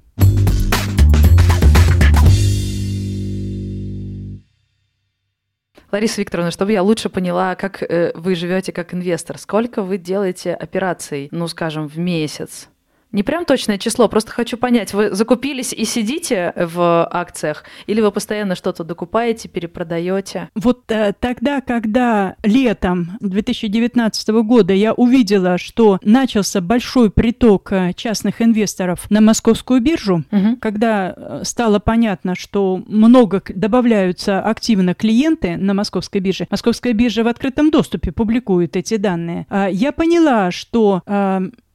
Лариса 5.94 6.20
Викторовна, 6.20 6.50
чтобы 6.50 6.72
я 6.72 6.82
лучше 6.82 7.08
поняла, 7.08 7.54
как 7.54 7.80
э, 7.80 8.10
вы 8.16 8.34
живете 8.34 8.72
как 8.72 8.92
инвестор, 8.94 9.38
сколько 9.38 9.80
вы 9.80 9.96
делаете 9.96 10.52
операций, 10.52 11.28
ну, 11.30 11.46
скажем, 11.46 11.86
в 11.86 11.96
месяц? 11.96 12.68
Не 13.14 13.22
прям 13.22 13.44
точное 13.44 13.78
число, 13.78 14.08
просто 14.08 14.32
хочу 14.32 14.56
понять, 14.56 14.92
вы 14.92 15.14
закупились 15.14 15.72
и 15.72 15.84
сидите 15.84 16.52
в 16.56 17.08
акциях, 17.12 17.62
или 17.86 18.00
вы 18.00 18.10
постоянно 18.10 18.56
что-то 18.56 18.82
докупаете, 18.82 19.48
перепродаете? 19.48 20.48
Вот 20.56 20.90
э, 20.90 21.12
тогда, 21.20 21.60
когда 21.60 22.34
летом 22.42 23.16
2019 23.20 24.28
года 24.42 24.72
я 24.72 24.92
увидела, 24.94 25.58
что 25.58 26.00
начался 26.02 26.60
большой 26.60 27.08
приток 27.08 27.70
э, 27.70 27.92
частных 27.94 28.42
инвесторов 28.42 29.08
на 29.10 29.20
московскую 29.20 29.80
биржу, 29.80 30.24
угу. 30.32 30.56
когда 30.60 31.14
э, 31.16 31.42
стало 31.44 31.78
понятно, 31.78 32.34
что 32.34 32.82
много 32.88 33.44
добавляются 33.48 34.40
активно 34.40 34.92
клиенты 34.92 35.56
на 35.56 35.72
московской 35.72 36.20
бирже, 36.20 36.48
московская 36.50 36.92
биржа 36.94 37.22
в 37.22 37.28
открытом 37.28 37.70
доступе 37.70 38.10
публикует 38.10 38.74
эти 38.74 38.96
данные, 38.96 39.46
э, 39.50 39.68
я 39.70 39.92
поняла, 39.92 40.50
что 40.50 41.02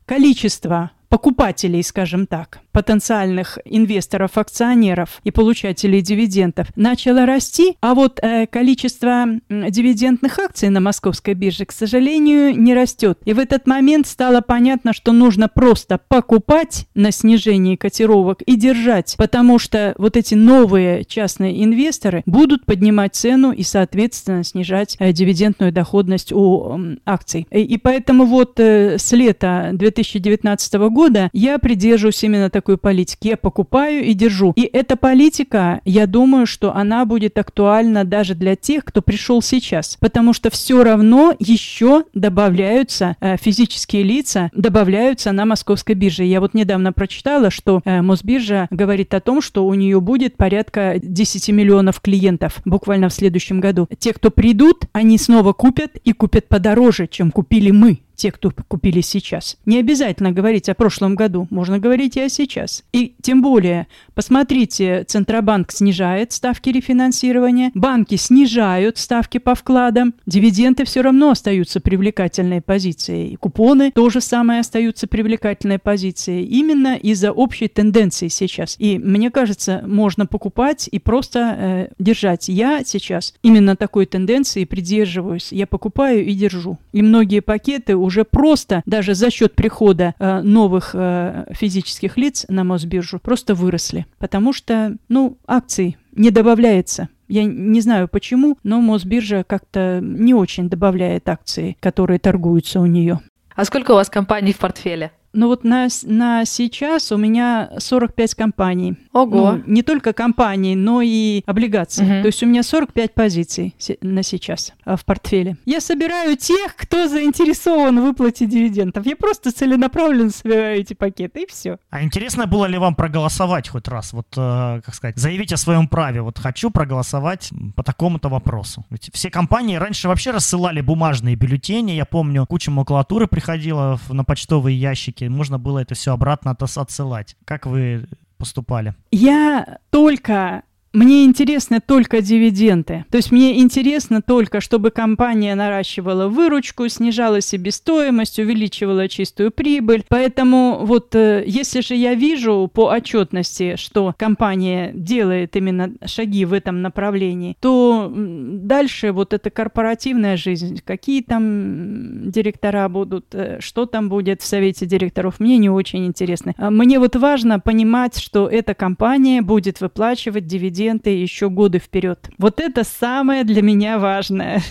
количество 0.06 0.92
покупателей, 1.10 1.84
скажем 1.84 2.26
так, 2.26 2.60
потенциальных 2.80 3.60
инвесторов, 3.66 4.38
акционеров 4.38 5.20
и 5.26 5.32
получателей 5.32 6.00
дивидендов 6.02 6.68
начало 6.78 7.26
расти, 7.26 7.76
а 7.82 7.94
вот 7.94 8.20
э, 8.22 8.48
количество 8.48 9.26
дивидендных 9.50 10.40
акций 10.40 10.70
на 10.70 10.80
московской 10.80 11.34
бирже, 11.34 11.66
к 11.66 11.74
сожалению, 11.74 12.58
не 12.58 12.74
растет. 12.74 13.20
И 13.26 13.34
в 13.34 13.40
этот 13.40 13.68
момент 13.68 14.08
стало 14.08 14.40
понятно, 14.40 14.94
что 14.94 15.12
нужно 15.12 15.50
просто 15.50 16.00
покупать 16.08 16.88
на 16.96 17.12
снижении 17.12 17.76
котировок 17.76 18.44
и 18.44 18.56
держать, 18.56 19.16
потому 19.18 19.60
что 19.60 19.94
вот 19.98 20.16
эти 20.16 20.36
новые 20.36 21.04
частные 21.04 21.62
инвесторы 21.66 22.24
будут 22.26 22.66
поднимать 22.66 23.14
цену 23.14 23.52
и, 23.52 23.64
соответственно, 23.64 24.46
снижать 24.46 24.96
э, 25.00 25.12
дивидендную 25.12 25.74
доходность 25.74 26.32
у 26.32 26.78
э, 26.80 26.96
акций. 27.06 27.46
И, 27.52 27.60
и 27.60 27.78
поэтому 27.78 28.24
вот 28.24 28.58
э, 28.58 28.98
с 28.98 29.12
лета 29.12 29.72
2019 29.74 30.74
года 30.90 31.30
я 31.34 31.60
придерживаюсь 31.60 32.24
именно 32.24 32.50
такой 32.50 32.68
политики. 32.78 33.30
Я 33.30 33.38
покупаю 33.38 34.03
и 34.03 34.13
держу. 34.13 34.53
И 34.55 34.63
эта 34.63 34.95
политика, 34.95 35.82
я 35.86 36.07
думаю, 36.07 36.45
что 36.45 36.76
она 36.76 37.05
будет 37.05 37.38
актуальна 37.38 38.03
даже 38.03 38.36
для 38.36 38.55
тех, 38.55 38.86
кто 38.86 39.01
пришел 39.01 39.41
сейчас. 39.41 39.97
Потому 39.99 40.34
что 40.34 40.49
все 40.49 40.84
равно 40.84 41.34
еще 41.39 42.03
добавляются 42.13 43.15
э, 43.20 43.38
физические 43.38 44.03
лица, 44.03 44.49
добавляются 44.53 45.32
на 45.32 45.45
московской 45.45 45.95
бирже. 45.95 46.24
Я 46.24 46.39
вот 46.39 46.53
недавно 46.53 46.93
прочитала, 46.93 47.49
что 47.49 47.82
э, 47.86 48.01
Мосбиржа 48.01 48.67
говорит 48.70 49.13
о 49.13 49.20
том, 49.20 49.41
что 49.41 49.65
у 49.65 49.74
нее 49.74 49.99
будет 50.01 50.38
порядка 50.38 50.95
10 51.01 51.49
миллионов 51.49 52.01
клиентов 52.01 52.61
буквально 52.65 53.09
в 53.09 53.13
следующем 53.13 53.59
году. 53.59 53.88
Те, 53.97 54.13
кто 54.13 54.32
придут, 54.32 54.86
они 54.93 55.17
снова 55.17 55.53
купят 55.53 55.97
и 56.03 56.13
купят 56.13 56.47
подороже, 56.47 57.07
чем 57.07 57.32
купили 57.32 57.72
мы 57.72 57.99
те, 58.20 58.32
кто 58.32 58.51
купили 58.67 59.01
сейчас. 59.01 59.57
Не 59.65 59.80
обязательно 59.80 60.32
говорить 60.32 60.70
о 60.70 60.76
прошлом 60.76 61.15
году, 61.15 61.47
можно 61.49 61.80
говорить 61.80 62.17
и 62.17 62.22
о 62.22 62.30
сейчас. 62.30 62.84
И 62.93 63.15
тем 63.22 63.41
более, 63.41 63.88
посмотрите, 64.13 65.05
Центробанк 65.05 65.72
снижает 65.72 66.32
ставки 66.32 66.70
рефинансирования, 66.70 67.72
банки 67.74 68.15
снижают 68.15 68.97
ставки 68.97 69.38
по 69.38 69.55
вкладам, 69.55 70.13
дивиденды 70.26 70.86
все 70.86 71.01
равно 71.01 71.32
остаются 71.32 71.80
привлекательной 71.80 72.61
позицией, 72.61 73.38
купоны 73.38 73.91
тоже 73.91 74.22
самое 74.22 74.59
остаются 74.59 75.07
привлекательной 75.07 75.80
позицией, 75.80 76.45
именно 76.45 76.95
из-за 76.97 77.32
общей 77.32 77.67
тенденции 77.67 78.28
сейчас. 78.28 78.76
И 78.80 78.99
мне 78.99 79.32
кажется, 79.32 79.82
можно 79.86 80.26
покупать 80.26 80.89
и 80.91 80.99
просто 80.99 81.39
э, 81.39 81.88
держать. 81.99 82.49
Я 82.49 82.84
сейчас 82.84 83.34
именно 83.43 83.76
такой 83.76 84.05
тенденции 84.05 84.65
придерживаюсь. 84.65 85.51
Я 85.51 85.67
покупаю 85.67 86.26
и 86.26 86.34
держу. 86.34 86.78
И 86.91 87.01
многие 87.01 87.39
пакеты 87.39 87.95
уже 87.95 88.09
уже 88.10 88.26
просто 88.26 88.82
даже 88.88 89.14
за 89.14 89.30
счет 89.30 89.53
прихода 89.53 90.16
э, 90.18 90.41
новых 90.41 90.91
э, 90.95 91.45
физических 91.51 92.18
лиц 92.18 92.45
на 92.49 92.64
Мосбиржу 92.64 93.20
просто 93.20 93.53
выросли, 93.53 94.07
потому 94.18 94.51
что, 94.51 94.97
ну, 95.10 95.38
акций 95.45 95.97
не 96.12 96.32
добавляется 96.32 97.07
Я 97.28 97.43
не 97.43 97.82
знаю 97.82 98.07
почему, 98.07 98.57
но 98.64 98.82
Мосбиржа 98.82 99.43
как-то 99.43 99.99
не 100.01 100.34
очень 100.34 100.70
добавляет 100.70 101.30
акции, 101.30 101.78
которые 101.80 102.18
торгуются 102.18 102.80
у 102.80 102.88
нее. 102.88 103.20
А 103.55 103.64
сколько 103.64 103.91
у 103.91 103.95
вас 103.95 104.10
компаний 104.10 104.53
в 104.53 104.57
портфеле? 104.57 105.12
Ну 105.34 105.48
вот 105.48 105.64
на, 105.64 105.88
на 106.04 106.46
сейчас 106.46 107.12
у 107.12 107.18
меня 107.18 107.72
45 107.78 108.36
компаний. 108.36 108.96
Ого. 109.14 109.52
Ну, 109.52 109.64
не 109.68 109.84
только 109.84 110.14
компаний, 110.14 110.76
но 110.76 111.02
и 111.02 111.44
облигаций. 111.46 112.06
Угу. 112.06 112.22
То 112.22 112.26
есть 112.28 112.44
у 112.44 112.46
меня 112.46 112.64
45 112.64 113.14
позиций 113.14 113.76
на 114.02 114.24
сейчас 114.24 114.74
а, 114.86 114.96
в 114.96 115.06
портфеле. 115.06 115.58
Я 115.66 115.82
собираю 115.82 116.36
тех, 116.36 116.76
кто 116.76 117.08
заинтересован 117.08 118.00
в 118.00 118.04
выплате 118.04 118.46
дивидендов. 118.46 119.06
Я 119.06 119.16
просто 119.16 119.52
целенаправленно 119.52 120.32
собираю 120.32 120.80
эти 120.80 120.94
пакеты, 120.94 121.44
и 121.44 121.48
все. 121.48 121.78
А 121.90 122.02
интересно 122.04 122.48
было 122.48 122.66
ли 122.66 122.78
вам 122.78 122.96
проголосовать 122.96 123.68
хоть 123.68 123.88
раз? 123.88 124.14
Вот, 124.14 124.28
э, 124.36 124.82
как 124.84 124.96
сказать, 124.96 125.18
заявить 125.18 125.54
о 125.54 125.58
своем 125.58 125.88
праве. 125.88 126.22
Вот 126.22 126.40
хочу 126.40 126.72
проголосовать 126.72 127.52
по 127.76 127.84
такому-то 127.84 128.30
вопросу. 128.30 128.86
Ведь 128.90 129.10
все 129.14 129.30
компании 129.30 129.76
раньше 129.76 130.08
вообще 130.08 130.32
рассылали 130.32 130.82
бумажные 130.82 131.36
бюллетени. 131.36 131.92
Я 131.92 132.06
помню, 132.06 132.46
куча 132.48 132.72
макулатуры 132.72 133.28
приходила 133.28 134.00
на 134.10 134.24
почтовые 134.24 134.80
ящики 134.80 135.18
ссылки, 135.20 135.30
можно 135.30 135.59
было 135.59 135.80
это 135.80 135.95
все 135.95 136.13
обратно 136.13 136.51
отсылать. 136.78 137.36
Как 137.45 137.65
вы 137.65 138.07
поступали? 138.38 138.95
Я 139.11 139.80
только 139.89 140.63
мне 140.92 141.26
интересны 141.26 141.80
только 141.80 142.22
дивиденды. 142.22 143.06
То 143.12 143.18
есть 143.18 143.32
мне 143.32 143.60
интересно 143.60 144.22
только, 144.22 144.60
чтобы 144.60 144.90
компания 144.90 145.54
наращивала 145.54 146.28
выручку, 146.28 146.88
снижала 146.90 147.42
себестоимость, 147.42 148.40
увеличивала 148.40 149.08
чистую 149.08 149.52
прибыль. 149.52 150.04
Поэтому 150.08 150.80
вот 150.84 151.14
э, 151.14 151.44
если 151.46 151.82
же 151.82 151.94
я 151.94 152.16
вижу 152.16 152.70
по 152.74 152.90
отчетности, 152.90 153.76
что 153.76 154.16
компания 154.18 154.92
делает 154.94 155.56
именно 155.56 155.92
шаги 156.06 156.44
в 156.46 156.54
этом 156.54 156.82
направлении, 156.82 157.56
то 157.60 158.12
дальше 158.12 159.12
вот 159.12 159.34
эта 159.34 159.52
корпоративная 159.52 160.38
жизнь, 160.38 160.82
какие 160.84 161.22
там 161.22 162.32
директора 162.32 162.90
будут, 162.90 163.28
э, 163.34 163.58
что 163.60 163.86
там 163.86 164.10
будет 164.10 164.42
в 164.42 164.46
совете 164.46 164.88
директоров, 164.88 165.40
мне 165.40 165.58
не 165.58 165.70
очень 165.70 166.08
интересно. 166.08 166.56
А 166.58 166.72
мне 166.72 166.98
вот 166.98 167.16
важно 167.16 167.60
понимать, 167.60 168.18
что 168.18 168.48
эта 168.48 168.74
компания 168.74 169.44
будет 169.44 169.82
выплачивать 169.82 170.48
дивиденды 170.48 170.79
дивиденды 170.80 171.10
еще 171.10 171.50
годы 171.50 171.80
вперед. 171.80 172.30
Вот 172.38 172.60
это 172.60 172.84
самое 172.84 173.44
для 173.44 173.62
меня 173.62 174.00
важное. 174.00 174.62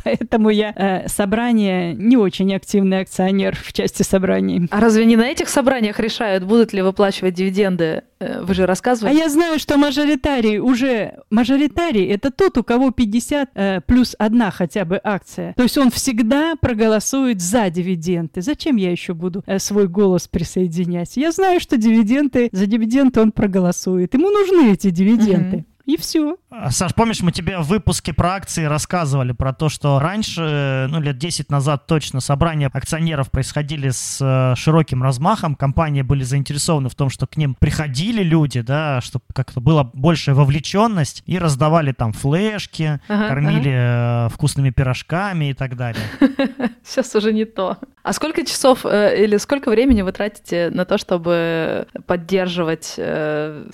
Поэтому 0.04 0.50
я 0.50 0.72
э, 0.74 1.08
собрание 1.08 1.94
не 1.94 2.16
очень 2.16 2.54
активный 2.54 3.00
акционер 3.00 3.56
в 3.56 3.72
части 3.72 4.02
собраний. 4.02 4.68
А 4.70 4.80
разве 4.80 5.04
не 5.04 5.16
на 5.16 5.28
этих 5.28 5.48
собраниях 5.48 6.00
решают, 6.00 6.44
будут 6.44 6.72
ли 6.72 6.82
выплачивать 6.82 7.34
дивиденды? 7.34 8.02
Э, 8.20 8.42
вы 8.42 8.54
же 8.54 8.66
рассказывали. 8.66 9.14
А 9.14 9.16
я 9.16 9.28
знаю, 9.28 9.58
что 9.58 9.78
мажоритарий 9.78 10.58
уже... 10.58 11.14
Мажоритарий— 11.30 12.06
это 12.10 12.30
тот, 12.30 12.58
у 12.58 12.62
кого 12.62 12.90
50 12.90 13.50
э, 13.54 13.80
плюс 13.86 14.14
одна 14.18 14.50
хотя 14.50 14.84
бы 14.84 15.00
акция. 15.02 15.54
То 15.54 15.62
есть 15.62 15.78
он 15.78 15.90
всегда 15.90 16.54
проголосует 16.60 17.40
за 17.40 17.70
дивиденды. 17.70 18.42
Зачем 18.42 18.76
я 18.76 18.90
еще 18.90 19.14
буду 19.14 19.42
э, 19.46 19.58
свой 19.58 19.88
голос 19.88 20.28
присоединять? 20.28 21.16
Я 21.16 21.32
знаю, 21.32 21.60
что 21.60 21.76
дивиденды, 21.76 22.50
за 22.52 22.66
дивиденды 22.66 23.20
он 23.20 23.32
проголосует. 23.32 24.14
Ему 24.14 24.30
нужны 24.30 24.72
эти 24.72 24.90
дивиденды. 24.90 25.56
Угу. 25.58 25.64
И 25.90 25.96
все. 25.96 26.36
Саш, 26.70 26.94
помнишь, 26.94 27.20
мы 27.20 27.32
тебе 27.32 27.58
в 27.58 27.64
выпуске 27.64 28.12
про 28.12 28.34
акции 28.34 28.62
рассказывали 28.62 29.32
про 29.32 29.52
то, 29.52 29.68
что 29.68 29.98
раньше, 29.98 30.86
ну, 30.88 31.00
лет 31.00 31.18
10 31.18 31.50
назад 31.50 31.88
точно, 31.88 32.20
собрания 32.20 32.70
акционеров 32.72 33.28
происходили 33.32 33.90
с 33.90 34.18
э, 34.20 34.54
широким 34.56 35.02
размахом, 35.02 35.56
компании 35.56 36.02
были 36.02 36.22
заинтересованы 36.22 36.88
в 36.88 36.94
том, 36.94 37.10
что 37.10 37.26
к 37.26 37.36
ним 37.36 37.56
приходили 37.58 38.22
люди, 38.22 38.60
да, 38.60 39.00
чтобы 39.00 39.24
как-то 39.34 39.60
была 39.60 39.82
большая 39.82 40.36
вовлеченность, 40.36 41.24
и 41.26 41.38
раздавали 41.38 41.90
там 41.90 42.12
флешки, 42.12 43.00
ага, 43.08 43.26
кормили 43.26 43.70
ага. 43.70 44.26
Э, 44.26 44.28
вкусными 44.32 44.70
пирожками 44.70 45.50
и 45.50 45.54
так 45.54 45.76
далее. 45.76 46.04
Сейчас 46.84 47.12
уже 47.16 47.32
не 47.32 47.46
то. 47.46 47.78
А 48.04 48.12
сколько 48.12 48.46
часов 48.46 48.86
э, 48.86 49.24
или 49.24 49.38
сколько 49.38 49.70
времени 49.70 50.02
вы 50.02 50.12
тратите 50.12 50.70
на 50.70 50.84
то, 50.84 50.98
чтобы 50.98 51.88
поддерживать 52.06 52.98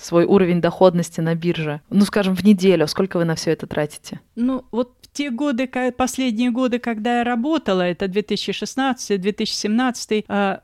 свой 0.01 0.25
уровень 0.25 0.61
доходности 0.61 1.21
на 1.21 1.35
бирже? 1.35 1.81
Ну, 1.91 2.06
скажем, 2.07 2.35
в 2.35 2.43
неделю. 2.43 2.87
Сколько 2.87 3.17
вы 3.17 3.25
на 3.25 3.35
все 3.35 3.51
это 3.51 3.67
тратите? 3.67 4.19
Ну, 4.35 4.65
вот 4.71 4.93
те 5.13 5.29
годы, 5.29 5.69
последние 5.95 6.49
годы, 6.51 6.79
когда 6.79 7.19
я 7.19 7.23
работала, 7.23 7.81
это 7.81 8.05
2016-2017, 8.05 10.61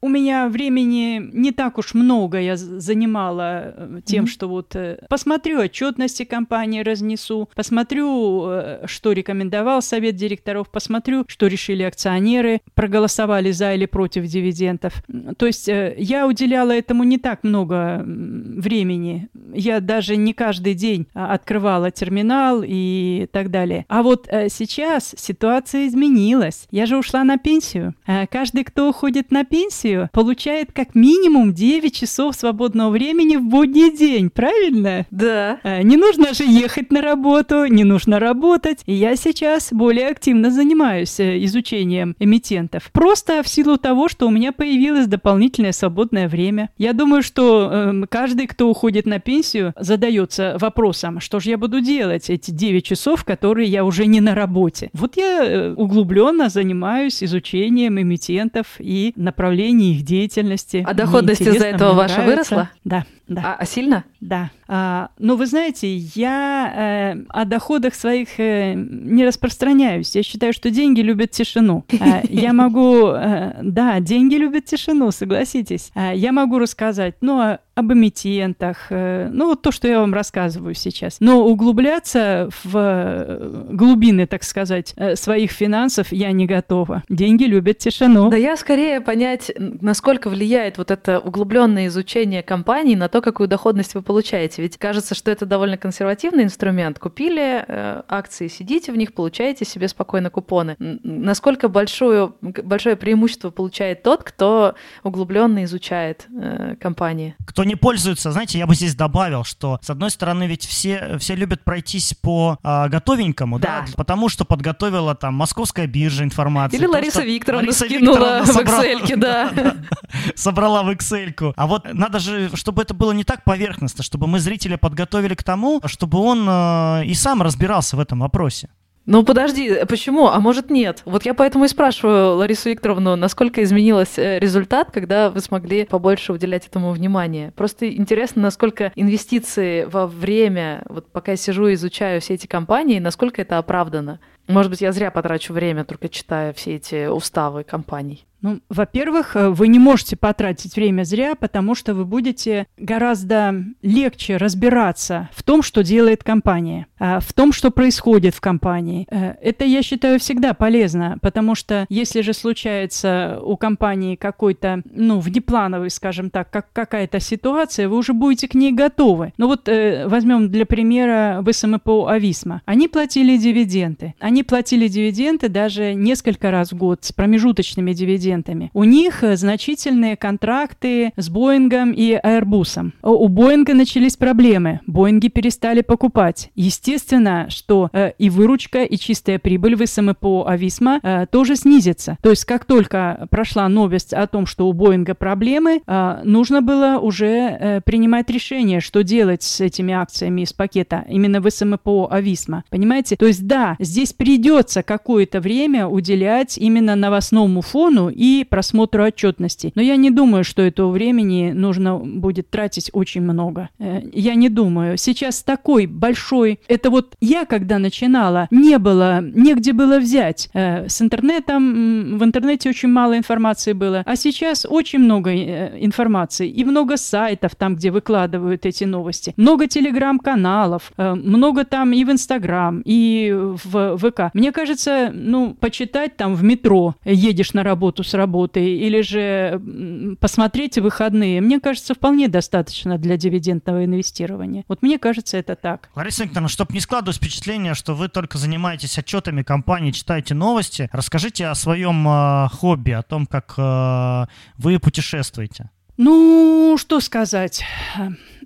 у 0.00 0.08
меня 0.08 0.48
времени 0.48 1.30
не 1.32 1.52
так 1.52 1.78
уж 1.78 1.94
много 1.94 2.40
я 2.40 2.56
занимала 2.56 3.74
э, 3.76 4.00
тем, 4.04 4.24
mm-hmm. 4.24 4.28
что 4.28 4.48
вот 4.48 4.76
э, 4.76 4.98
посмотрю 5.08 5.60
отчетности 5.60 6.24
компании, 6.24 6.82
разнесу, 6.82 7.48
посмотрю, 7.54 8.46
э, 8.48 8.86
что 8.86 9.12
рекомендовал 9.12 9.82
совет 9.82 10.16
директоров, 10.16 10.70
посмотрю, 10.70 11.24
что 11.28 11.46
решили 11.46 11.82
акционеры, 11.82 12.60
проголосовали 12.74 13.50
за 13.50 13.74
или 13.74 13.86
против 13.86 14.24
дивидендов. 14.26 15.02
То 15.36 15.46
есть 15.46 15.68
я 15.68 16.26
уделяла 16.26 16.72
этому 16.72 17.04
не 17.04 17.18
так 17.18 17.44
много 17.44 18.02
времени. 18.04 19.28
Я 19.54 19.80
даже 19.80 20.16
не 20.16 20.32
каждый 20.32 20.74
день 20.74 21.06
а, 21.14 21.34
открывала 21.34 21.90
терминал 21.90 22.62
и 22.64 23.28
так 23.32 23.50
далее. 23.50 23.84
А 23.88 24.02
вот 24.02 24.26
сейчас 24.26 25.14
ситуация 25.16 25.86
изменилась. 25.86 26.66
Я 26.70 26.86
же 26.86 26.96
ушла 26.96 27.24
на 27.24 27.38
пенсию. 27.38 27.94
Каждый, 28.30 28.64
кто 28.64 28.90
уходит 28.90 29.30
на 29.30 29.44
пенсию, 29.44 29.67
пенсию, 29.68 30.08
получает 30.12 30.72
как 30.72 30.94
минимум 30.94 31.52
9 31.52 31.94
часов 31.94 32.34
свободного 32.34 32.90
времени 32.90 33.36
в 33.36 33.42
будний 33.42 33.94
день, 33.94 34.30
правильно? 34.30 35.06
Да. 35.10 35.60
А, 35.62 35.82
не 35.82 35.96
нужно 35.96 36.32
же 36.34 36.44
ехать 36.44 36.90
на 36.90 37.02
работу, 37.02 37.66
не 37.66 37.84
нужно 37.84 38.18
работать. 38.18 38.80
И 38.86 38.94
я 38.94 39.16
сейчас 39.16 39.68
более 39.72 40.08
активно 40.08 40.50
занимаюсь 40.50 41.20
э, 41.20 41.44
изучением 41.44 42.16
эмитентов. 42.18 42.90
Просто 42.92 43.42
в 43.42 43.48
силу 43.48 43.76
того, 43.76 44.08
что 44.08 44.26
у 44.26 44.30
меня 44.30 44.52
появилось 44.52 45.06
дополнительное 45.06 45.72
свободное 45.72 46.28
время. 46.28 46.70
Я 46.78 46.92
думаю, 46.92 47.22
что 47.22 47.68
э, 47.70 48.02
каждый, 48.08 48.46
кто 48.46 48.70
уходит 48.70 49.06
на 49.06 49.18
пенсию, 49.18 49.74
задается 49.78 50.56
вопросом, 50.58 51.20
что 51.20 51.40
же 51.40 51.50
я 51.50 51.58
буду 51.58 51.80
делать 51.80 52.30
эти 52.30 52.50
9 52.50 52.84
часов, 52.84 53.24
которые 53.24 53.68
я 53.68 53.84
уже 53.84 54.06
не 54.06 54.20
на 54.20 54.34
работе. 54.34 54.90
Вот 54.94 55.16
я 55.16 55.44
э, 55.44 55.74
углубленно 55.74 56.48
занимаюсь 56.48 57.22
изучением 57.22 58.00
эмитентов 58.00 58.66
и 58.78 59.12
направлением 59.16 59.57
направлений 59.58 59.94
их 59.94 60.04
деятельности. 60.04 60.84
А 60.86 60.94
доходность 60.94 61.40
из-за 61.40 61.66
этого 61.66 61.94
ваша 61.94 62.22
выросла? 62.22 62.70
Да, 62.84 63.04
да. 63.28 63.42
А, 63.44 63.56
а 63.60 63.66
сильно? 63.66 64.04
Да. 64.20 64.50
А, 64.68 65.10
ну, 65.18 65.36
вы 65.36 65.46
знаете, 65.46 65.96
я 65.96 67.14
э, 67.14 67.24
о 67.28 67.44
доходах 67.44 67.94
своих 67.94 68.40
э, 68.40 68.74
не 68.74 69.24
распространяюсь. 69.26 70.16
Я 70.16 70.22
считаю, 70.22 70.52
что 70.52 70.70
деньги 70.70 71.00
любят 71.00 71.30
тишину. 71.30 71.84
А, 72.00 72.22
я 72.28 72.52
могу... 72.52 73.08
Э, 73.08 73.60
да, 73.62 74.00
деньги 74.00 74.36
любят 74.36 74.64
тишину, 74.64 75.10
согласитесь. 75.10 75.90
А, 75.94 76.14
я 76.14 76.32
могу 76.32 76.58
рассказать, 76.58 77.16
ну, 77.20 77.58
об 77.78 77.92
эмитентах, 77.92 78.88
э, 78.90 79.28
ну, 79.32 79.46
вот 79.46 79.62
то, 79.62 79.70
что 79.70 79.86
я 79.86 80.00
вам 80.00 80.12
рассказываю 80.12 80.74
сейчас. 80.74 81.18
Но 81.20 81.46
углубляться 81.46 82.48
в 82.64 82.72
э, 82.74 83.66
глубины, 83.70 84.26
так 84.26 84.42
сказать, 84.42 84.94
э, 84.96 85.14
своих 85.14 85.52
финансов 85.52 86.08
я 86.10 86.32
не 86.32 86.46
готова. 86.46 87.04
Деньги 87.08 87.44
любят 87.44 87.78
тишину. 87.78 88.30
Да 88.30 88.36
я 88.36 88.56
скорее 88.56 89.00
понять, 89.00 89.52
насколько 89.56 90.28
влияет 90.28 90.76
вот 90.76 90.90
это 90.90 91.20
углубленное 91.20 91.86
изучение 91.86 92.42
компаний 92.42 92.96
на 92.96 93.08
то, 93.08 93.17
какую 93.20 93.48
доходность 93.48 93.94
вы 93.94 94.02
получаете. 94.02 94.62
Ведь 94.62 94.76
кажется, 94.76 95.14
что 95.14 95.30
это 95.30 95.46
довольно 95.46 95.76
консервативный 95.76 96.44
инструмент. 96.44 96.98
Купили 96.98 97.64
э, 97.66 98.02
акции, 98.08 98.48
сидите 98.48 98.92
в 98.92 98.96
них, 98.96 99.14
получаете 99.14 99.64
себе 99.64 99.88
спокойно 99.88 100.30
купоны. 100.30 100.76
Насколько 100.78 101.68
большое, 101.68 102.32
большое 102.40 102.96
преимущество 102.96 103.50
получает 103.50 104.02
тот, 104.02 104.22
кто 104.24 104.74
углубленно 105.02 105.64
изучает 105.64 106.26
э, 106.34 106.76
компании? 106.80 107.36
Кто 107.46 107.64
не 107.64 107.76
пользуется, 107.76 108.32
знаете, 108.32 108.58
я 108.58 108.66
бы 108.66 108.74
здесь 108.74 108.94
добавил, 108.94 109.44
что 109.44 109.78
с 109.82 109.90
одной 109.90 110.10
стороны 110.10 110.46
ведь 110.46 110.66
все, 110.66 111.18
все 111.18 111.34
любят 111.34 111.64
пройтись 111.64 112.14
по 112.14 112.58
а, 112.62 112.88
готовенькому, 112.88 113.58
да. 113.58 113.84
да, 113.86 113.92
потому 113.96 114.28
что 114.28 114.44
подготовила 114.44 115.14
там 115.14 115.34
Московская 115.34 115.86
биржа 115.86 116.24
информацию. 116.24 116.80
Или 116.80 116.86
Лариса 116.86 117.22
Викторовна 117.22 117.68
Лариса 117.68 117.84
скинула 117.84 118.40
Викторовна 118.40 118.52
в 118.52 118.56
Excel, 118.56 119.16
да. 119.16 119.76
Собрала 120.34 120.82
в 120.82 120.90
Excel. 120.90 121.52
А 121.56 121.66
вот 121.66 121.92
надо 121.92 122.18
же, 122.18 122.50
чтобы 122.54 122.82
это 122.82 122.94
было 122.94 123.07
не 123.12 123.24
так 123.24 123.44
поверхностно, 123.44 124.02
чтобы 124.02 124.26
мы 124.26 124.38
зрителя 124.40 124.76
подготовили 124.76 125.34
к 125.34 125.42
тому, 125.42 125.80
чтобы 125.86 126.18
он 126.18 126.46
э, 126.48 127.04
и 127.06 127.14
сам 127.14 127.42
разбирался 127.42 127.96
в 127.96 128.00
этом 128.00 128.20
вопросе. 128.20 128.68
Ну 129.10 129.24
подожди, 129.24 129.86
почему? 129.88 130.28
А 130.28 130.38
может 130.38 130.68
нет? 130.68 131.00
Вот 131.06 131.24
я 131.24 131.32
поэтому 131.32 131.64
и 131.64 131.68
спрашиваю 131.68 132.36
Ларису 132.36 132.68
Викторовну, 132.68 133.16
насколько 133.16 133.62
изменился 133.62 134.20
э, 134.20 134.38
результат, 134.38 134.90
когда 134.90 135.30
вы 135.30 135.40
смогли 135.40 135.86
побольше 135.86 136.34
уделять 136.34 136.66
этому 136.66 136.90
внимания. 136.90 137.54
Просто 137.56 137.90
интересно, 137.90 138.42
насколько 138.42 138.92
инвестиции 138.96 139.84
во 139.84 140.06
время, 140.06 140.82
вот 140.90 141.10
пока 141.10 141.30
я 141.30 141.36
сижу 141.38 141.68
и 141.68 141.74
изучаю 141.74 142.20
все 142.20 142.34
эти 142.34 142.46
компании, 142.46 142.98
насколько 142.98 143.40
это 143.40 143.56
оправдано. 143.56 144.20
Может 144.46 144.70
быть, 144.70 144.82
я 144.82 144.92
зря 144.92 145.10
потрачу 145.10 145.54
время, 145.54 145.86
только 145.86 146.10
читая 146.10 146.52
все 146.52 146.74
эти 146.74 147.06
уставы 147.06 147.64
компаний. 147.64 148.27
Ну, 148.40 148.60
во-первых, 148.68 149.34
э, 149.34 149.48
вы 149.48 149.66
не 149.68 149.78
можете 149.78 150.16
потратить 150.16 150.76
время 150.76 151.02
зря, 151.02 151.34
потому 151.34 151.74
что 151.74 151.94
вы 151.94 152.04
будете 152.04 152.66
гораздо 152.76 153.64
легче 153.82 154.36
разбираться 154.36 155.28
в 155.32 155.42
том, 155.42 155.62
что 155.62 155.82
делает 155.82 156.22
компания, 156.22 156.86
а, 157.00 157.18
в 157.18 157.32
том, 157.32 157.52
что 157.52 157.70
происходит 157.70 158.34
в 158.34 158.40
компании. 158.40 159.08
Э, 159.10 159.34
это, 159.42 159.64
я 159.64 159.82
считаю, 159.82 160.20
всегда 160.20 160.54
полезно, 160.54 161.18
потому 161.20 161.56
что 161.56 161.84
если 161.88 162.20
же 162.20 162.32
случается 162.32 163.40
у 163.42 163.56
компании 163.56 164.14
какой-то, 164.14 164.82
ну, 164.84 165.18
внеплановый, 165.18 165.90
скажем 165.90 166.30
так, 166.30 166.50
как 166.50 166.72
какая-то 166.72 167.18
ситуация, 167.18 167.88
вы 167.88 167.96
уже 167.96 168.12
будете 168.12 168.46
к 168.46 168.54
ней 168.54 168.72
готовы. 168.72 169.32
Ну 169.36 169.48
вот 169.48 169.68
э, 169.68 170.06
возьмем 170.06 170.48
для 170.48 170.64
примера 170.64 171.44
ВСМПО 171.44 172.08
Ависма. 172.08 172.62
Они 172.66 172.86
платили 172.86 173.36
дивиденды. 173.36 174.14
Они 174.20 174.44
платили 174.44 174.86
дивиденды 174.86 175.48
даже 175.48 175.94
несколько 175.94 176.52
раз 176.52 176.70
в 176.70 176.76
год 176.76 177.04
с 177.04 177.12
промежуточными 177.12 177.92
дивидендами 177.92 178.27
студентами. 178.28 178.70
У 178.74 178.84
них 178.84 179.24
э, 179.24 179.36
значительные 179.36 180.16
контракты 180.16 181.12
с 181.16 181.28
Боингом 181.30 181.92
и 181.92 182.12
Airbus. 182.12 182.92
У 183.02 183.28
Боинга 183.28 183.74
начались 183.74 184.16
проблемы. 184.16 184.80
Боинги 184.86 185.28
перестали 185.28 185.80
покупать. 185.80 186.50
Естественно, 186.54 187.46
что 187.48 187.88
э, 187.92 188.12
и 188.18 188.28
выручка, 188.28 188.82
и 188.82 188.96
чистая 188.98 189.38
прибыль 189.38 189.76
в 189.76 189.86
СМПО 189.86 190.46
Ависма 190.46 191.00
э, 191.02 191.26
тоже 191.30 191.56
снизится. 191.56 192.18
То 192.22 192.30
есть, 192.30 192.44
как 192.44 192.64
только 192.66 193.26
прошла 193.30 193.68
новость 193.68 194.12
о 194.12 194.26
том, 194.26 194.46
что 194.46 194.68
у 194.68 194.72
Боинга 194.72 195.14
проблемы, 195.14 195.80
э, 195.86 196.20
нужно 196.24 196.60
было 196.60 196.98
уже 197.00 197.26
э, 197.26 197.80
принимать 197.80 198.28
решение, 198.30 198.80
что 198.80 199.02
делать 199.02 199.42
с 199.42 199.60
этими 199.60 199.94
акциями 199.94 200.42
из 200.42 200.52
пакета 200.52 201.04
именно 201.08 201.40
в 201.40 201.50
СМПО 201.50 202.08
Ависма. 202.10 202.64
Понимаете? 202.68 203.16
То 203.16 203.26
есть, 203.26 203.46
да, 203.46 203.76
здесь 203.78 204.12
придется 204.12 204.82
какое-то 204.82 205.40
время 205.40 205.86
уделять 205.86 206.58
именно 206.58 206.94
новостному 206.94 207.62
фону 207.62 208.10
и 208.18 208.44
просмотру 208.44 209.04
отчетности. 209.04 209.70
Но 209.76 209.82
я 209.82 209.96
не 209.96 210.10
думаю, 210.10 210.42
что 210.42 210.62
этого 210.62 210.90
времени 210.90 211.52
нужно 211.54 211.98
будет 211.98 212.50
тратить 212.50 212.90
очень 212.92 213.22
много. 213.22 213.68
Э, 213.78 214.00
я 214.12 214.34
не 214.34 214.48
думаю. 214.48 214.98
Сейчас 214.98 215.42
такой 215.42 215.86
большой... 215.86 216.58
Это 216.66 216.90
вот 216.90 217.14
я, 217.20 217.44
когда 217.44 217.78
начинала, 217.78 218.48
не 218.50 218.78
было, 218.78 219.20
негде 219.20 219.72
было 219.72 220.00
взять. 220.00 220.50
Э, 220.52 220.88
с 220.88 221.00
интернетом, 221.00 222.18
в 222.18 222.24
интернете 222.24 222.70
очень 222.70 222.88
мало 222.88 223.16
информации 223.16 223.72
было. 223.72 224.02
А 224.04 224.16
сейчас 224.16 224.66
очень 224.68 224.98
много 224.98 225.30
э, 225.30 225.78
информации. 225.80 226.48
И 226.48 226.64
много 226.64 226.96
сайтов 226.96 227.54
там, 227.54 227.76
где 227.76 227.92
выкладывают 227.92 228.66
эти 228.66 228.82
новости. 228.82 229.32
Много 229.36 229.68
телеграм-каналов. 229.68 230.92
Много 230.96 231.64
там 231.64 231.92
и 231.92 232.04
в 232.04 232.10
Инстаграм, 232.10 232.82
и 232.84 233.32
в 233.32 233.96
ВК. 233.96 234.34
Мне 234.34 234.50
кажется, 234.50 235.10
ну, 235.14 235.54
почитать 235.54 236.16
там 236.16 236.34
в 236.34 236.42
метро, 236.42 236.96
едешь 237.04 237.52
на 237.52 237.62
работу 237.62 238.02
с 238.08 238.14
работы, 238.14 238.60
или 238.74 239.00
же 239.00 240.16
посмотреть 240.20 240.78
выходные, 240.78 241.40
мне 241.40 241.60
кажется, 241.60 241.94
вполне 241.94 242.28
достаточно 242.28 242.98
для 242.98 243.16
дивидендного 243.16 243.84
инвестирования. 243.84 244.64
Вот 244.68 244.82
мне 244.82 244.98
кажется, 244.98 245.36
это 245.36 245.54
так. 245.56 245.90
Лариса 245.94 246.24
Викторовна, 246.24 246.48
чтобы 246.48 246.72
не 246.74 246.80
складывать 246.80 247.16
впечатление, 247.16 247.74
что 247.74 247.94
вы 247.94 248.08
только 248.08 248.38
занимаетесь 248.38 248.98
отчетами 248.98 249.42
компании, 249.42 249.90
читаете 249.90 250.34
новости, 250.34 250.88
расскажите 250.92 251.46
о 251.46 251.54
своем 251.54 252.06
э, 252.08 252.48
хобби, 252.48 252.92
о 252.92 253.02
том, 253.02 253.26
как 253.26 253.54
э, 253.56 254.26
вы 254.56 254.78
путешествуете. 254.78 255.70
Ну, 255.98 256.76
что 256.78 257.00
сказать. 257.00 257.64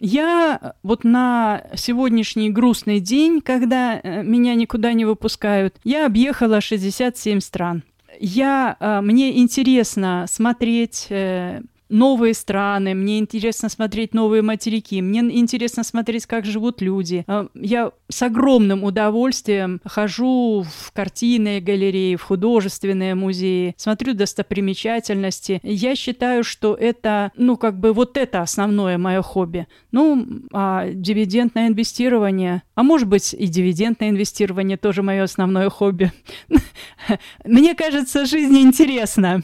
Я 0.00 0.72
вот 0.82 1.04
на 1.04 1.64
сегодняшний 1.76 2.48
грустный 2.48 2.98
день, 2.98 3.42
когда 3.42 4.00
э, 4.02 4.22
меня 4.22 4.54
никуда 4.54 4.94
не 4.94 5.04
выпускают, 5.04 5.76
я 5.84 6.06
объехала 6.06 6.62
67 6.62 7.40
стран 7.40 7.84
я, 8.23 8.77
э, 8.79 9.01
мне 9.01 9.41
интересно 9.41 10.27
смотреть 10.29 11.09
э, 11.11 11.61
новые 11.93 12.34
страны, 12.34 12.95
мне 12.95 13.18
интересно 13.18 13.68
смотреть 13.68 14.14
новые 14.14 14.43
материки, 14.43 15.01
мне 15.01 15.20
интересно 15.20 15.84
смотреть, 15.84 16.26
как 16.26 16.45
живут 16.45 16.80
люди. 16.80 17.24
А, 17.28 17.47
я 17.55 17.93
с 18.09 18.22
огромным 18.22 18.82
удовольствием 18.82 19.80
хожу 19.84 20.64
в 20.68 20.93
картинные 20.93 21.61
галереи, 21.61 22.16
в 22.16 22.22
художественные 22.22 23.14
музеи, 23.14 23.74
смотрю 23.76 24.14
достопримечательности. 24.14 25.61
Я 25.62 25.95
считаю, 25.95 26.45
что 26.45 26.74
это, 26.74 27.30
ну, 27.36 27.57
как 27.57 27.78
бы 27.78 27.93
вот 27.93 28.16
это 28.16 28.40
основное 28.40 28.99
мое 28.99 29.22
хобби. 29.22 29.66
Ну, 29.93 30.26
а 30.53 30.88
дивидендное 30.88 31.68
инвестирование, 31.68 32.62
а 32.74 32.82
может 32.82 33.07
быть 33.07 33.34
и 33.34 33.47
дивидендное 33.47 34.09
инвестирование 34.09 34.78
тоже 34.78 35.03
мое 35.03 35.24
основное 35.24 35.68
хобби. 35.68 36.11
Мне 37.45 37.74
кажется, 37.74 38.24
жизнь 38.24 38.59
интересна. 38.59 39.43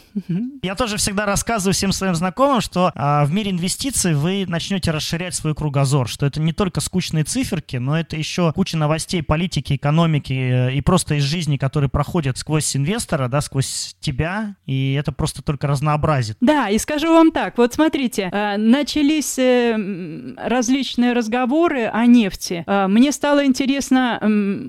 Я 0.62 0.74
тоже 0.74 0.96
всегда 0.96 1.26
рассказываю 1.26 1.74
всем 1.74 1.92
своим 1.92 2.14
знакомым, 2.14 2.38
знакомым, 2.39 2.61
что 2.61 2.93
а, 2.95 3.24
в 3.24 3.32
мире 3.32 3.51
инвестиций 3.51 4.14
вы 4.14 4.45
начнете 4.47 4.93
расширять 4.93 5.34
свой 5.34 5.57
кругозор, 5.57 6.09
что 6.09 6.24
это 6.24 6.41
не 6.41 6.53
только 6.53 6.80
скучные 6.80 7.24
циферки, 7.24 7.76
но 7.78 7.99
это 7.99 8.16
еще 8.16 8.53
куча 8.53 8.76
новостей 8.76 9.24
политики, 9.24 9.74
экономики 9.74 10.32
э, 10.32 10.74
и 10.74 10.80
просто 10.80 11.16
из 11.16 11.24
жизни, 11.24 11.57
которые 11.57 11.91
проходят 11.91 12.39
сквозь 12.39 12.76
инвестора, 12.76 13.26
да, 13.26 13.41
сквозь 13.41 13.97
тебя, 14.01 14.55
и 14.66 14.93
это 14.93 15.11
просто 15.11 15.43
только 15.43 15.66
разнообразит. 15.66 16.36
Да, 16.41 16.68
и 16.68 16.78
скажу 16.78 17.12
вам 17.12 17.32
так, 17.32 17.59
вот 17.59 17.74
смотрите, 17.74 18.30
э, 18.32 18.57
начались 18.57 19.36
э, 19.36 19.76
различные 20.36 21.14
разговоры 21.14 21.86
о 21.86 22.07
нефти. 22.07 22.64
Мне 22.89 23.11
стало 23.11 23.45
интересно, 23.47 24.20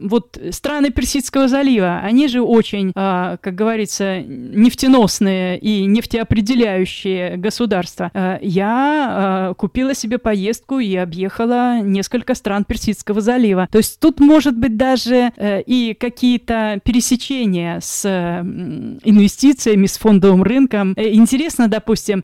вот 0.03 0.39
страны 0.51 0.89
Персидского 0.89 1.47
залива, 1.47 1.99
они 1.99 2.27
же 2.27 2.41
очень, 2.41 2.91
как 2.93 3.39
говорится, 3.55 4.21
нефтеносные 4.21 5.59
и 5.59 5.85
нефтеопределяющие 5.85 7.37
государства, 7.37 7.58
государства. 7.59 8.09
Э, 8.13 8.37
я 8.41 9.49
э, 9.51 9.53
купила 9.55 9.93
себе 9.93 10.17
поездку 10.17 10.79
и 10.79 10.95
объехала 10.95 11.81
несколько 11.81 12.33
стран 12.35 12.63
Персидского 12.63 13.19
залива. 13.19 13.67
То 13.69 13.79
есть 13.79 13.99
тут 13.99 14.19
может 14.21 14.57
быть 14.57 14.77
даже 14.77 15.31
э, 15.35 15.61
и 15.63 15.93
какие-то 15.93 16.79
пересечения 16.83 17.79
с 17.81 18.05
инвестициями, 18.05 19.87
с 19.87 19.97
фондовым 19.97 20.43
рынком. 20.43 20.93
Интересно, 20.97 21.67
допустим, 21.67 22.23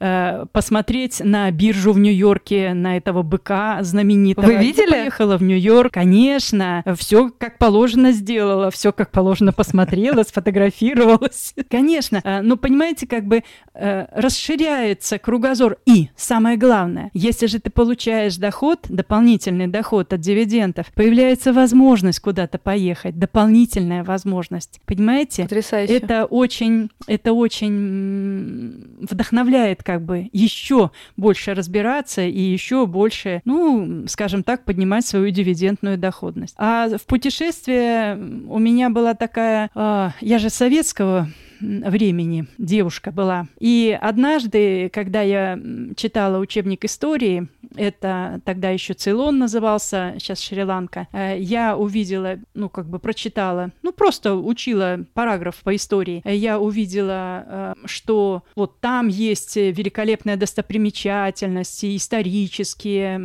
посмотреть 0.52 1.22
на 1.24 1.52
биржу 1.52 1.92
в 1.92 2.00
Нью-Йорке, 2.00 2.74
на 2.74 2.98
этого 2.98 3.22
быка 3.22 3.80
знаменитого. 3.82 4.46
Вы 4.46 4.56
видели? 4.56 4.92
Я 4.92 5.02
поехала 5.02 5.38
в 5.38 5.44
Нью-Йорк, 5.44 5.94
конечно. 5.94 6.84
Все 6.98 7.30
как 7.38 7.58
положено 7.58 8.12
сделала, 8.12 8.72
все 8.72 8.92
как 8.92 9.12
положено 9.12 9.52
посмотрела, 9.52 10.24
сфотографировалась. 10.24 11.54
Конечно. 11.70 12.22
Но 12.44 12.58
понимаете, 12.58 13.08
как 13.08 13.26
бы 13.26 13.44
расширяется 13.74 15.15
кругозор. 15.20 15.78
И, 15.86 16.10
самое 16.16 16.58
главное, 16.58 17.10
если 17.14 17.48
же 17.48 17.60
ты 17.60 17.70
получаешь 17.70 18.38
доход, 18.38 18.80
дополнительный 18.90 19.68
доход 19.68 20.14
от 20.14 20.20
дивидендов, 20.20 20.88
появляется 20.94 21.54
возможность 21.54 22.20
куда-то 22.20 22.58
поехать, 22.58 23.18
дополнительная 23.18 24.04
возможность. 24.04 24.80
Понимаете? 24.86 25.44
Потрясающе. 25.44 25.98
Это 25.98 26.26
очень, 26.26 26.90
это 27.08 27.34
очень 27.34 28.98
вдохновляет 29.02 29.84
как 29.84 30.04
бы 30.04 30.30
еще 30.32 30.92
больше 31.18 31.54
разбираться 31.54 32.22
и 32.22 32.40
еще 32.40 32.86
больше, 32.86 33.42
ну, 33.46 34.06
скажем 34.08 34.44
так, 34.44 34.66
поднимать 34.66 35.06
свою 35.06 35.30
дивидендную 35.30 35.98
доходность. 35.98 36.56
А 36.58 36.90
в 36.98 37.06
путешествии 37.06 38.16
у 38.48 38.60
меня 38.60 38.90
была 38.90 39.14
такая, 39.14 39.70
э, 39.74 40.10
я 40.22 40.40
же 40.40 40.50
советского 40.50 41.30
времени 41.60 42.48
девушка 42.58 43.12
была. 43.12 43.48
И 43.60 43.98
однажды, 44.00 44.90
когда 44.90 45.22
я 45.22 45.60
читала 45.96 46.40
учебник 46.40 46.86
истории, 46.86 47.48
это 47.76 48.42
тогда 48.46 48.70
еще 48.70 48.94
Цейлон 48.94 49.38
назывался, 49.38 50.16
сейчас 50.18 50.40
Шри-Ланка, 50.42 51.08
э, 51.12 51.38
я 51.40 51.78
увидела, 51.78 52.38
ну, 52.54 52.70
как 52.70 52.88
бы 52.88 53.00
прочитала, 53.00 53.72
ну, 53.82 53.92
просто 53.92 54.36
учила 54.36 55.00
параграф 55.14 55.58
по 55.58 55.76
истории. 55.76 56.22
Я 56.26 56.60
увидела, 56.60 57.44
э, 57.46 57.74
что 57.86 58.44
вот 58.56 58.80
там 58.80 59.08
есть 59.08 59.56
великолепная 59.56 60.38
достопримечательности, 60.38 61.96
исторические, 61.96 63.22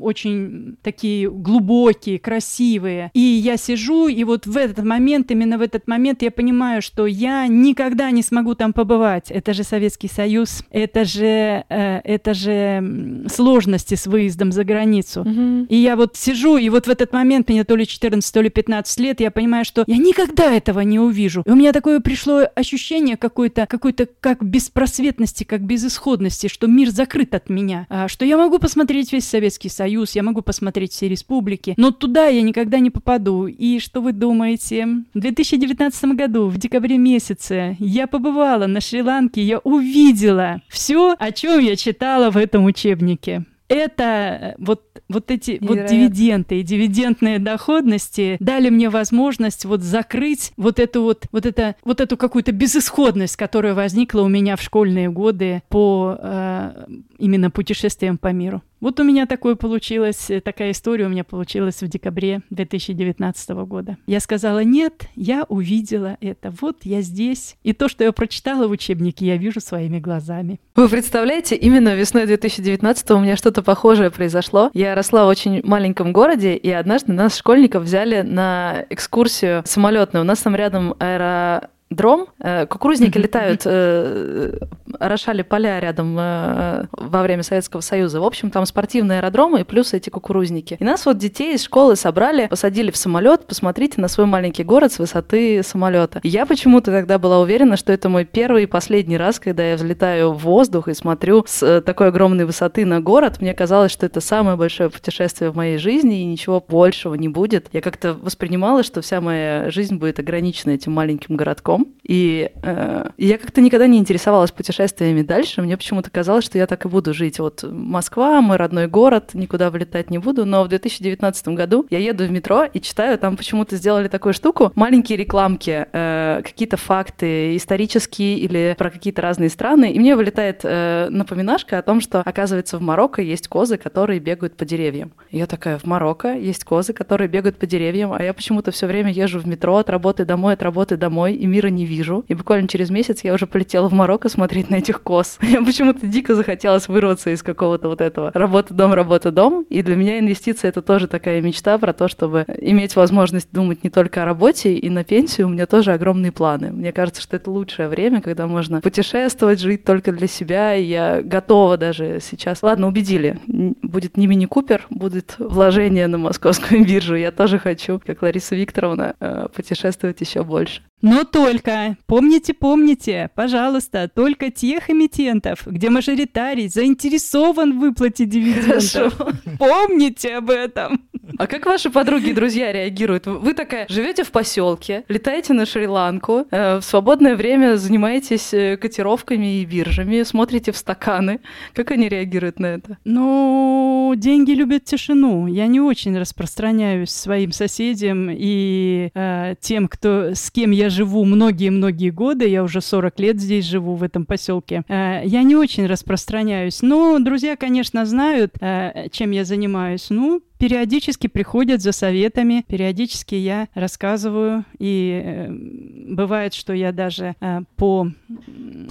очень 0.00 0.76
такие 0.82 1.30
глубокие, 1.30 2.18
красивые. 2.18 3.10
И 3.14 3.20
я 3.20 3.56
сижу, 3.56 4.08
и 4.08 4.24
вот 4.24 4.46
в 4.46 4.56
этот 4.56 4.84
момент, 4.84 5.30
именно 5.30 5.58
в 5.58 5.62
этот 5.62 5.86
момент 5.86 6.22
я 6.22 6.30
понимаю, 6.30 6.82
что 6.82 7.06
я 7.06 7.33
никогда 7.48 8.10
не 8.10 8.22
смогу 8.22 8.54
там 8.54 8.72
побывать. 8.72 9.30
Это 9.30 9.52
же 9.52 9.64
Советский 9.64 10.08
Союз, 10.08 10.62
это 10.70 11.04
же, 11.04 11.64
э, 11.68 12.00
это 12.04 12.34
же 12.34 13.24
сложности 13.28 13.94
с 13.94 14.06
выездом 14.06 14.52
за 14.52 14.64
границу. 14.64 15.20
Угу. 15.22 15.66
И 15.68 15.76
я 15.76 15.96
вот 15.96 16.16
сижу, 16.16 16.56
и 16.56 16.68
вот 16.68 16.86
в 16.86 16.90
этот 16.90 17.12
момент, 17.12 17.48
мне 17.48 17.64
то 17.64 17.76
ли 17.76 17.86
14, 17.86 18.32
то 18.32 18.40
ли 18.40 18.50
15 18.50 19.00
лет, 19.00 19.20
я 19.20 19.30
понимаю, 19.30 19.64
что 19.64 19.84
я 19.86 19.96
никогда 19.96 20.52
этого 20.52 20.80
не 20.80 20.98
увижу. 20.98 21.42
И 21.46 21.50
у 21.50 21.54
меня 21.54 21.72
такое 21.72 22.00
пришло 22.00 22.42
ощущение 22.54 23.16
какое-то, 23.16 23.66
какой-то 23.66 24.08
как 24.20 24.44
беспросветности, 24.44 25.44
как 25.44 25.62
безысходности, 25.62 26.48
что 26.48 26.66
мир 26.66 26.90
закрыт 26.90 27.34
от 27.34 27.48
меня, 27.48 27.86
а, 27.88 28.08
что 28.08 28.24
я 28.24 28.36
могу 28.36 28.58
посмотреть 28.58 29.12
весь 29.12 29.26
Советский 29.26 29.68
Союз, 29.68 30.14
я 30.14 30.22
могу 30.22 30.42
посмотреть 30.42 30.92
все 30.92 31.08
республики, 31.08 31.74
но 31.76 31.90
туда 31.90 32.26
я 32.26 32.42
никогда 32.42 32.78
не 32.78 32.90
попаду. 32.90 33.46
И 33.46 33.78
что 33.78 34.00
вы 34.00 34.12
думаете? 34.12 34.86
В 35.14 35.20
2019 35.20 36.04
году, 36.16 36.48
в 36.48 36.58
декабре 36.58 36.98
месяце, 36.98 37.23
месяце 37.24 37.76
я 37.78 38.06
побывала 38.06 38.66
на 38.66 38.80
Шри-Ланке, 38.80 39.42
я 39.42 39.58
увидела 39.58 40.60
все, 40.68 41.14
о 41.18 41.32
чем 41.32 41.60
я 41.60 41.76
читала 41.76 42.30
в 42.30 42.36
этом 42.36 42.64
учебнике. 42.64 43.44
Это 43.68 44.04
э, 44.04 44.54
вот 44.58 44.82
вот 45.08 45.30
эти 45.30 45.58
вот 45.60 45.86
дивиденды 45.86 46.60
и 46.60 46.62
дивидендные 46.62 47.38
доходности 47.38 48.36
дали 48.40 48.68
мне 48.68 48.90
возможность 48.90 49.64
вот 49.64 49.82
закрыть 49.82 50.52
вот 50.56 50.78
эту 50.78 51.02
вот, 51.02 51.26
вот, 51.32 51.46
это, 51.46 51.76
вот 51.84 52.00
эту 52.00 52.16
какую-то 52.16 52.52
безысходность, 52.52 53.36
которая 53.36 53.74
возникла 53.74 54.22
у 54.22 54.28
меня 54.28 54.56
в 54.56 54.62
школьные 54.62 55.10
годы 55.10 55.62
по 55.68 56.16
э, 56.18 56.86
именно 57.18 57.50
путешествиям 57.50 58.18
по 58.18 58.28
миру. 58.28 58.62
Вот 58.84 59.00
у 59.00 59.02
меня 59.02 59.24
такое 59.24 59.54
получилось, 59.54 60.28
э, 60.28 60.42
такая 60.42 60.72
история 60.72 61.06
у 61.06 61.08
меня 61.08 61.24
получилась 61.24 61.80
в 61.80 61.88
декабре 61.88 62.42
2019 62.50 63.64
года. 63.64 63.96
Я 64.06 64.20
сказала, 64.20 64.62
нет, 64.62 65.06
я 65.16 65.44
увидела 65.48 66.18
это, 66.20 66.52
вот 66.60 66.80
я 66.82 67.00
здесь. 67.00 67.56
И 67.62 67.72
то, 67.72 67.88
что 67.88 68.04
я 68.04 68.12
прочитала 68.12 68.68
в 68.68 68.70
учебнике, 68.70 69.24
я 69.24 69.38
вижу 69.38 69.62
своими 69.62 70.00
глазами. 70.00 70.60
Вы 70.76 70.90
представляете, 70.90 71.56
именно 71.56 71.94
весной 71.94 72.26
2019 72.26 73.10
у 73.12 73.20
меня 73.20 73.38
что-то 73.38 73.62
похожее 73.62 74.10
произошло. 74.10 74.70
Я 74.74 74.94
росла 74.94 75.24
в 75.24 75.28
очень 75.28 75.62
маленьком 75.64 76.12
городе, 76.12 76.54
и 76.54 76.70
однажды 76.70 77.14
нас, 77.14 77.38
школьников, 77.38 77.84
взяли 77.84 78.20
на 78.20 78.84
экскурсию 78.90 79.62
самолетную. 79.64 80.24
У 80.24 80.26
нас 80.26 80.40
там 80.40 80.54
рядом 80.54 80.94
аэро 80.98 81.70
дром. 81.94 82.26
Э, 82.38 82.66
кукурузники 82.66 83.18
летают, 83.24 83.62
э, 83.64 84.58
орошали 84.98 85.42
поля 85.42 85.80
рядом 85.80 86.16
э, 86.18 86.86
во 86.92 87.22
время 87.22 87.42
Советского 87.42 87.80
Союза. 87.80 88.20
В 88.20 88.24
общем, 88.24 88.50
там 88.50 88.66
спортивные 88.66 89.18
аэродромы 89.18 89.60
и 89.60 89.64
плюс 89.64 89.92
эти 89.92 90.10
кукурузники. 90.10 90.76
И 90.78 90.84
нас 90.84 91.06
вот 91.06 91.18
детей 91.18 91.54
из 91.54 91.64
школы 91.64 91.96
собрали, 91.96 92.46
посадили 92.46 92.90
в 92.90 92.96
самолет, 92.96 93.46
посмотрите 93.46 94.00
на 94.00 94.08
свой 94.08 94.26
маленький 94.26 94.64
город 94.64 94.92
с 94.92 94.98
высоты 94.98 95.62
самолета. 95.62 96.20
я 96.22 96.46
почему-то 96.46 96.90
тогда 96.90 97.18
была 97.18 97.40
уверена, 97.40 97.76
что 97.76 97.92
это 97.92 98.08
мой 98.08 98.24
первый 98.24 98.64
и 98.64 98.66
последний 98.66 99.16
раз, 99.16 99.38
когда 99.38 99.64
я 99.64 99.76
взлетаю 99.76 100.32
в 100.32 100.38
воздух 100.38 100.88
и 100.88 100.94
смотрю 100.94 101.44
с 101.46 101.80
такой 101.82 102.08
огромной 102.08 102.44
высоты 102.44 102.84
на 102.84 103.00
город. 103.00 103.40
Мне 103.40 103.54
казалось, 103.54 103.92
что 103.92 104.06
это 104.06 104.20
самое 104.20 104.56
большое 104.56 104.90
путешествие 104.90 105.50
в 105.50 105.56
моей 105.56 105.78
жизни, 105.78 106.20
и 106.20 106.24
ничего 106.24 106.64
большего 106.66 107.14
не 107.14 107.28
будет. 107.28 107.68
Я 107.72 107.80
как-то 107.80 108.14
воспринимала, 108.14 108.82
что 108.82 109.00
вся 109.00 109.20
моя 109.20 109.70
жизнь 109.70 109.96
будет 109.96 110.18
ограничена 110.18 110.72
этим 110.72 110.92
маленьким 110.92 111.36
городком. 111.36 111.83
И 112.02 112.50
э, 112.62 113.08
я 113.16 113.38
как-то 113.38 113.60
никогда 113.60 113.86
не 113.86 113.98
интересовалась 113.98 114.50
путешествиями 114.50 115.22
дальше. 115.22 115.62
Мне 115.62 115.76
почему-то 115.76 116.10
казалось, 116.10 116.44
что 116.44 116.58
я 116.58 116.66
так 116.66 116.84
и 116.84 116.88
буду 116.88 117.14
жить. 117.14 117.38
Вот 117.38 117.62
Москва, 117.62 118.40
мой 118.40 118.56
родной 118.56 118.88
город, 118.88 119.30
никуда 119.34 119.70
вылетать 119.70 120.10
не 120.10 120.18
буду. 120.18 120.44
Но 120.44 120.64
в 120.64 120.68
2019 120.68 121.48
году 121.48 121.86
я 121.90 121.98
еду 121.98 122.24
в 122.24 122.30
метро 122.30 122.64
и 122.64 122.80
читаю, 122.80 123.18
там 123.18 123.36
почему-то 123.36 123.76
сделали 123.76 124.08
такую 124.08 124.34
штуку. 124.34 124.70
Маленькие 124.74 125.16
рекламки, 125.16 125.86
э, 125.92 126.42
какие-то 126.44 126.76
факты 126.76 127.56
исторические 127.56 128.38
или 128.38 128.74
про 128.76 128.90
какие-то 128.90 129.22
разные 129.22 129.48
страны. 129.48 129.92
И 129.92 129.98
мне 129.98 130.14
вылетает 130.14 130.60
э, 130.62 131.08
напоминашка 131.10 131.78
о 131.78 131.82
том, 131.82 132.00
что, 132.00 132.20
оказывается, 132.20 132.78
в 132.78 132.82
Марокко 132.82 133.22
есть 133.22 133.48
козы, 133.48 133.78
которые 133.78 134.20
бегают 134.20 134.56
по 134.56 134.64
деревьям. 134.64 135.12
Я 135.30 135.46
такая, 135.46 135.78
в 135.78 135.84
Марокко 135.84 136.34
есть 136.34 136.64
козы, 136.64 136.92
которые 136.92 137.28
бегают 137.28 137.58
по 137.58 137.66
деревьям, 137.66 138.12
а 138.12 138.22
я 138.22 138.34
почему-то 138.34 138.70
все 138.70 138.86
время 138.86 139.10
езжу 139.10 139.40
в 139.40 139.46
метро 139.46 139.76
от 139.76 139.90
работы 139.90 140.24
домой, 140.24 140.54
от 140.54 140.62
работы 140.62 140.96
домой, 140.96 141.34
и 141.34 141.46
мира 141.46 141.68
не 141.74 141.86
вижу. 141.86 142.24
И 142.28 142.34
буквально 142.34 142.68
через 142.68 142.90
месяц 142.90 143.24
я 143.24 143.34
уже 143.34 143.46
полетела 143.46 143.88
в 143.88 143.92
Марокко 143.92 144.28
смотреть 144.28 144.70
на 144.70 144.76
этих 144.76 145.02
коз. 145.02 145.38
Я 145.42 145.62
почему-то 145.62 146.06
дико 146.06 146.34
захотелось 146.34 146.88
вырваться 146.88 147.30
из 147.30 147.42
какого-то 147.42 147.88
вот 147.88 148.00
этого 148.00 148.30
работа-дом, 148.34 148.94
работа-дом. 148.94 149.66
И 149.68 149.82
для 149.82 149.96
меня 149.96 150.18
инвестиция— 150.18 150.68
это 150.70 150.82
тоже 150.82 151.08
такая 151.08 151.40
мечта 151.40 151.78
про 151.78 151.92
то, 151.92 152.08
чтобы 152.08 152.44
иметь 152.60 152.96
возможность 152.96 153.48
думать 153.52 153.84
не 153.84 153.90
только 153.90 154.22
о 154.22 154.24
работе, 154.24 154.74
и 154.74 154.90
на 154.90 155.04
пенсию 155.04 155.46
у 155.46 155.50
меня 155.50 155.66
тоже 155.66 155.92
огромные 155.92 156.32
планы. 156.32 156.72
Мне 156.72 156.92
кажется, 156.92 157.22
что 157.22 157.36
это 157.36 157.50
лучшее 157.50 157.88
время, 157.88 158.20
когда 158.20 158.46
можно 158.46 158.80
путешествовать, 158.80 159.60
жить 159.60 159.84
только 159.84 160.12
для 160.12 160.26
себя, 160.26 160.74
и 160.74 160.84
я 160.84 161.22
готова 161.22 161.76
даже 161.76 162.18
сейчас. 162.20 162.62
Ладно, 162.62 162.88
убедили. 162.88 163.38
Будет 163.46 164.16
не 164.16 164.26
мини-купер, 164.26 164.86
будет 164.90 165.36
вложение 165.38 166.06
на 166.06 166.18
московскую 166.18 166.84
биржу. 166.84 167.14
Я 167.14 167.32
тоже 167.32 167.58
хочу, 167.58 168.00
как 168.04 168.22
Лариса 168.22 168.54
Викторовна, 168.54 169.14
э, 169.20 169.46
путешествовать 169.54 170.20
еще 170.20 170.42
больше. 170.44 170.82
Но 171.04 171.24
только, 171.24 171.98
помните, 172.06 172.54
помните, 172.54 173.30
пожалуйста, 173.34 174.08
только 174.08 174.50
тех 174.50 174.88
эмитентов, 174.88 175.66
где 175.66 175.90
мажоритарий 175.90 176.66
заинтересован 176.68 177.76
в 177.76 177.80
выплате 177.80 178.24
дивидендов. 178.24 179.14
Помните 179.58 180.36
об 180.36 180.48
этом. 180.48 181.06
А 181.38 181.46
как 181.46 181.66
ваши 181.66 181.90
подруги 181.90 182.30
и 182.30 182.32
друзья 182.32 182.72
реагируют? 182.72 183.26
Вы 183.26 183.54
такая, 183.54 183.86
живете 183.88 184.24
в 184.24 184.30
поселке, 184.30 185.04
летаете 185.08 185.52
на 185.52 185.66
Шри-Ланку, 185.66 186.46
э, 186.50 186.78
в 186.78 186.82
свободное 186.82 187.36
время 187.36 187.76
занимаетесь 187.76 188.52
э, 188.52 188.76
котировками 188.76 189.60
и 189.60 189.64
биржами, 189.64 190.22
смотрите 190.22 190.72
в 190.72 190.76
стаканы. 190.76 191.40
Как 191.72 191.90
они 191.90 192.08
реагируют 192.08 192.58
на 192.58 192.66
это? 192.66 192.98
Ну, 193.04 194.12
деньги 194.16 194.52
любят 194.52 194.84
тишину. 194.84 195.46
Я 195.46 195.66
не 195.66 195.80
очень 195.80 196.18
распространяюсь 196.18 197.10
своим 197.10 197.52
соседям 197.52 198.28
и 198.30 199.10
э, 199.14 199.54
тем, 199.60 199.88
кто, 199.88 200.34
с 200.34 200.50
кем 200.50 200.70
я 200.70 200.90
живу 200.90 201.24
многие-многие 201.24 202.10
годы, 202.10 202.48
я 202.48 202.62
уже 202.62 202.80
40 202.80 203.18
лет 203.20 203.40
здесь 203.40 203.64
живу, 203.64 203.94
в 203.94 204.02
этом 204.02 204.26
поселке, 204.26 204.82
э, 204.88 205.22
я 205.24 205.42
не 205.42 205.56
очень 205.56 205.86
распространяюсь. 205.86 206.82
Но 206.82 207.18
друзья, 207.18 207.56
конечно, 207.56 208.04
знают, 208.06 208.54
э, 208.60 209.08
чем 209.10 209.30
я 209.30 209.44
занимаюсь. 209.44 210.06
Ну, 210.10 210.42
периодически 210.64 211.26
приходят 211.26 211.82
за 211.82 211.92
советами, 211.92 212.64
периодически 212.66 213.34
я 213.34 213.68
рассказываю, 213.74 214.64
и 214.78 215.20
э, 215.22 215.50
бывает, 215.50 216.54
что 216.54 216.72
я 216.72 216.90
даже 216.90 217.36
э, 217.38 217.60
по 217.76 218.08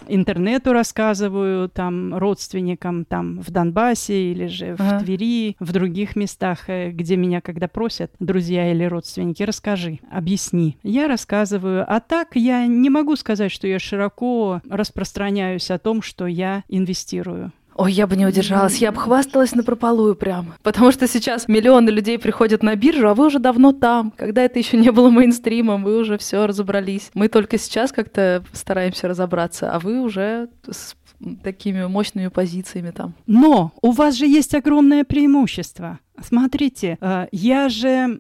интернету 0.08 0.72
рассказываю 0.72 1.70
там 1.70 2.14
родственникам 2.14 3.06
там 3.06 3.40
в 3.40 3.50
Донбассе 3.50 4.34
или 4.34 4.46
же 4.46 4.76
ага. 4.78 5.00
в 5.00 5.04
Твери, 5.04 5.56
в 5.60 5.72
других 5.72 6.16
местах, 6.16 6.70
э, 6.70 6.92
где 6.92 7.16
меня 7.16 7.42
когда 7.42 7.68
просят 7.68 8.12
друзья 8.20 8.72
или 8.72 8.84
родственники, 8.84 9.42
расскажи, 9.42 9.98
объясни. 10.12 10.78
Я 10.84 11.08
рассказываю, 11.08 11.92
а 11.92 12.00
так 12.02 12.36
я 12.36 12.68
не 12.68 12.92
могу 12.92 13.16
сказать, 13.16 13.52
что 13.52 13.66
я 13.66 13.80
широко 13.80 14.62
распространяюсь 14.70 15.72
о 15.72 15.80
том, 15.80 16.04
что 16.04 16.28
я 16.28 16.66
инвестирую. 16.68 17.52
Ой, 17.76 17.92
я 17.92 18.08
бы 18.08 18.16
не 18.16 18.26
удержалась, 18.26 18.78
я 18.78 18.92
бы 18.92 19.00
хвасталась 19.00 19.56
на 19.56 19.64
прополую 19.64 20.16
прям. 20.16 20.54
Потому 20.62 20.92
что 20.92 21.08
сейчас 21.08 21.48
миллионы 21.48 21.90
людей 21.90 22.20
приходят 22.20 22.64
на 22.64 22.76
биржу, 22.76 23.08
а 23.08 23.14
вы 23.16 23.28
уже 23.28 23.40
давно 23.40 23.72
там. 23.72 24.12
Когда 24.16 24.44
это 24.44 24.60
еще 24.60 24.78
не 24.78 24.92
было 24.92 25.10
мейнстримом, 25.10 25.84
вы 25.84 25.98
уже 25.98 26.18
все 26.18 26.46
разобрались. 26.46 27.10
Мы 27.14 27.28
только 27.28 27.58
сейчас 27.58 27.92
как-то 27.92 28.44
стараемся 28.54 29.08
разобраться, 29.08 29.72
а 29.72 29.80
вы 29.80 30.02
уже 30.02 30.50
с 30.70 30.96
такими 31.44 31.86
мощными 31.86 32.28
позициями 32.28 32.92
там. 32.92 33.14
Но 33.28 33.72
у 33.82 33.92
вас 33.92 34.16
же 34.16 34.26
есть 34.26 34.54
огромное 34.54 35.04
преимущество. 35.04 36.00
Смотрите, 36.22 36.98
э, 37.02 37.28
я 37.32 37.70
же 37.70 38.20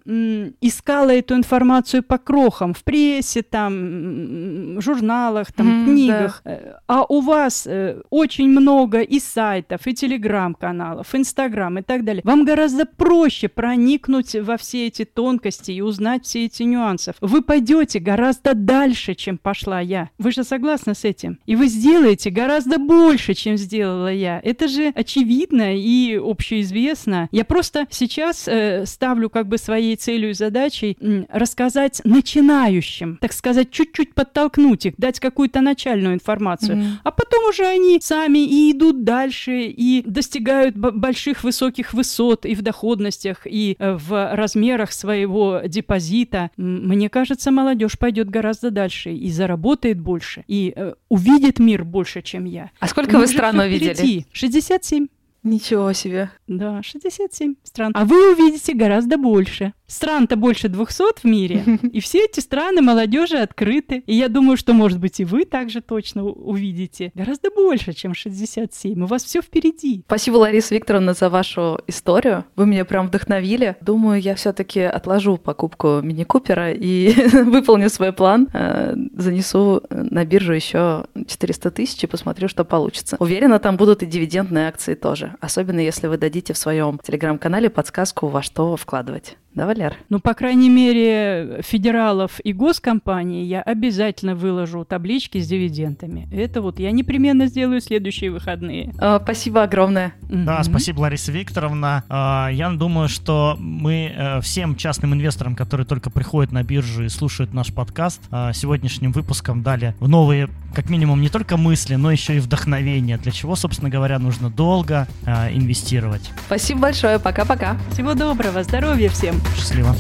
искала 0.62 1.12
эту 1.12 1.36
информацию 1.36 2.04
по 2.04 2.18
крохам 2.18 2.74
в 2.74 2.84
прессе, 2.84 3.44
там, 3.44 4.82
журналах, 4.82 5.52
там, 5.52 5.68
mm, 5.68 5.86
книгах. 5.86 6.42
Да. 6.44 6.52
Э, 6.52 6.74
а 6.88 7.04
у 7.04 7.22
вас 7.22 7.68
э, 7.68 8.02
очень 8.10 8.50
много 8.50 9.02
и 9.02 9.20
сайтов, 9.20 9.86
и 9.86 9.94
телеграм-каналов, 9.94 11.14
инстаграм 11.14 11.78
и 11.78 11.82
так 11.82 12.04
далее. 12.04 12.22
Вам 12.26 12.46
гораздо 12.46 12.86
проще 12.86 13.48
проникнуть 13.48 14.36
во 14.36 14.58
все 14.58 14.88
эти 14.88 15.06
тонкости 15.06 15.72
и 15.72 15.82
узнать 15.82 16.26
все 16.26 16.46
эти 16.46 16.64
нюансы. 16.64 17.14
Вы 17.22 17.42
пойдете 17.42 18.00
гораздо 18.00 18.56
дальше, 18.56 19.14
чем 19.14 19.38
пошла 19.38 19.80
я. 19.80 20.10
Вы 20.18 20.32
же 20.32 20.44
согласны 20.44 20.96
с 20.96 21.06
этим? 21.06 21.40
И 21.46 21.56
вы 21.56 21.68
сделаете 21.68 22.32
гораздо 22.32 22.80
больше, 22.80 23.34
чем 23.34 23.58
сделала 23.58 24.12
я. 24.12 24.40
Это 24.44 24.68
же 24.68 24.92
очевидно 24.96 25.76
и 25.76 26.18
общеизвестно. 26.18 27.30
Я 27.32 27.46
просто 27.46 27.83
сейчас 27.90 28.48
э, 28.48 28.86
ставлю 28.86 29.30
как 29.30 29.48
бы 29.48 29.58
своей 29.58 29.96
целью 29.96 30.32
и 30.32 30.34
задачей 30.34 30.98
э, 31.00 31.24
рассказать 31.30 32.02
начинающим, 32.04 33.18
так 33.22 33.34
сказать, 33.34 33.72
чуть-чуть 33.72 34.14
подтолкнуть 34.14 34.86
их, 34.86 34.94
дать 34.98 35.20
какую-то 35.20 35.62
начальную 35.62 36.16
информацию, 36.16 36.78
mm-hmm. 36.78 36.92
а 37.04 37.12
потом 37.12 37.46
уже 37.46 37.66
они 37.66 38.00
сами 38.02 38.40
и 38.40 38.72
идут 38.72 39.04
дальше 39.04 39.64
и 39.66 40.04
достигают 40.06 40.76
больших 40.76 41.44
высоких 41.44 41.94
высот 41.94 42.46
и 42.46 42.56
в 42.56 42.62
доходностях, 42.62 43.46
и 43.46 43.76
э, 43.80 43.94
в 43.94 44.36
размерах 44.36 44.92
своего 44.92 45.62
депозита. 45.66 46.52
Мне 46.58 47.10
кажется, 47.10 47.52
молодежь 47.52 47.98
пойдет 47.98 48.30
гораздо 48.30 48.72
дальше 48.72 49.12
и 49.14 49.32
заработает 49.32 50.00
больше, 50.00 50.44
и 50.48 50.74
э, 50.76 50.94
увидит 51.10 51.60
мир 51.60 51.84
больше, 51.84 52.22
чем 52.22 52.46
я. 52.46 52.72
А 52.80 52.88
сколько 52.88 53.14
Мы 53.14 53.20
вы 53.20 53.28
стран 53.28 53.60
увидели? 53.60 54.26
67. 54.32 55.08
Ничего 55.44 55.92
себе. 55.94 56.32
Да, 56.48 56.82
67 56.82 57.56
стран. 57.64 57.92
А 57.96 58.06
вы 58.06 58.34
увидите 58.34 58.74
гораздо 58.74 59.18
больше. 59.18 59.74
Стран-то 59.94 60.38
больше 60.38 60.70
200 60.70 61.22
в 61.22 61.24
мире, 61.24 61.64
и 61.84 62.00
все 62.00 62.26
эти 62.26 62.40
страны 62.40 62.82
молодежи 62.82 63.38
открыты. 63.38 64.04
И 64.08 64.16
я 64.16 64.28
думаю, 64.28 64.58
что, 64.58 64.74
может 64.74 65.00
быть, 65.00 65.20
и 65.20 65.26
вы 65.26 65.46
также 65.46 65.82
точно 65.82 66.24
увидите 66.24 67.12
гораздо 67.14 67.52
больше, 67.52 67.94
чем 67.94 68.16
67. 68.16 69.04
У 69.04 69.06
вас 69.06 69.24
все 69.24 69.44
впереди. 69.44 70.02
Спасибо, 70.08 70.38
Лариса 70.38 70.74
Викторовна, 70.74 71.14
за 71.14 71.30
вашу 71.30 71.80
историю. 71.86 72.44
Вы 72.56 72.66
меня 72.66 72.86
прям 72.86 73.08
вдохновили. 73.08 73.76
Думаю, 73.82 74.20
я 74.20 74.34
все-таки 74.34 74.80
отложу 74.82 75.38
покупку 75.38 76.02
мини-купера 76.02 76.72
и 76.72 77.14
выполню 77.44 77.92
свой 77.92 78.14
план. 78.14 78.50
Э, 78.52 78.96
занесу 79.16 79.84
на 79.92 80.26
биржу 80.26 80.54
еще 80.54 81.06
400 81.28 81.70
тысяч 81.70 82.04
и 82.04 82.08
посмотрю, 82.08 82.48
что 82.48 82.66
получится. 82.66 83.16
Уверена, 83.20 83.60
там 83.60 83.78
будут 83.78 84.02
и 84.02 84.08
дивидендные 84.08 84.70
акции 84.70 84.96
тоже. 84.96 85.36
Особенно, 85.40 85.82
если 85.82 86.08
вы 86.08 86.18
дадите 86.18 86.54
в 86.54 86.58
своем 86.58 86.98
телеграм-канале 86.98 87.70
подсказку, 87.70 88.26
во 88.26 88.42
что 88.42 88.76
вкладывать. 88.76 89.38
Да, 89.56 89.68
Валер? 89.68 89.96
Ну, 90.10 90.20
по 90.20 90.34
крайней 90.34 90.70
мере, 90.70 91.62
федералов 91.62 92.40
и 92.44 92.54
госкомпаний 92.54 93.44
я 93.46 93.62
обязательно 93.62 94.36
выложу 94.36 94.84
таблички 94.84 95.40
с 95.40 95.48
дивидендами. 95.48 96.28
Это 96.34 96.62
вот 96.62 96.80
я 96.80 96.92
непременно 96.92 97.46
сделаю 97.48 97.80
следующие 97.80 98.32
выходные. 98.32 98.94
О, 98.98 99.20
спасибо 99.20 99.64
огромное. 99.64 100.14
Да, 100.22 100.60
mm-hmm. 100.60 100.64
спасибо, 100.64 101.02
Лариса 101.02 101.32
Викторовна. 101.32 102.04
А, 102.10 102.50
я 102.52 102.72
думаю, 102.72 103.10
что 103.10 103.56
мы 103.60 104.12
э, 104.16 104.42
всем 104.42 104.76
частным 104.76 105.14
инвесторам, 105.14 105.56
которые 105.56 105.86
только 105.86 106.10
приходят 106.10 106.52
на 106.52 106.64
биржу 106.64 107.04
и 107.04 107.10
слушают 107.10 107.54
наш 107.54 107.72
подкаст, 107.72 108.22
а, 108.32 108.54
сегодняшним 108.54 109.12
выпуском 109.12 109.62
дали 109.62 109.96
в 110.00 110.08
новые, 110.08 110.50
как 110.74 110.90
минимум, 110.90 111.22
не 111.22 111.30
только 111.30 111.58
мысли, 111.58 111.96
но 111.96 112.12
еще 112.12 112.38
и 112.38 112.40
вдохновение, 112.40 113.18
для 113.18 113.32
чего, 113.32 113.56
собственно 113.56 113.92
говоря, 113.92 114.18
нужно 114.18 114.50
долго 114.50 115.08
а, 115.26 115.52
инвестировать. 115.52 116.32
Спасибо 116.48 116.82
большое. 116.82 117.20
Пока-пока. 117.20 117.78
Всего 117.92 118.16
доброго. 118.16 118.64
Здоровья 118.64 119.10
всем. 119.10 119.43
Счастливо. 119.56 119.96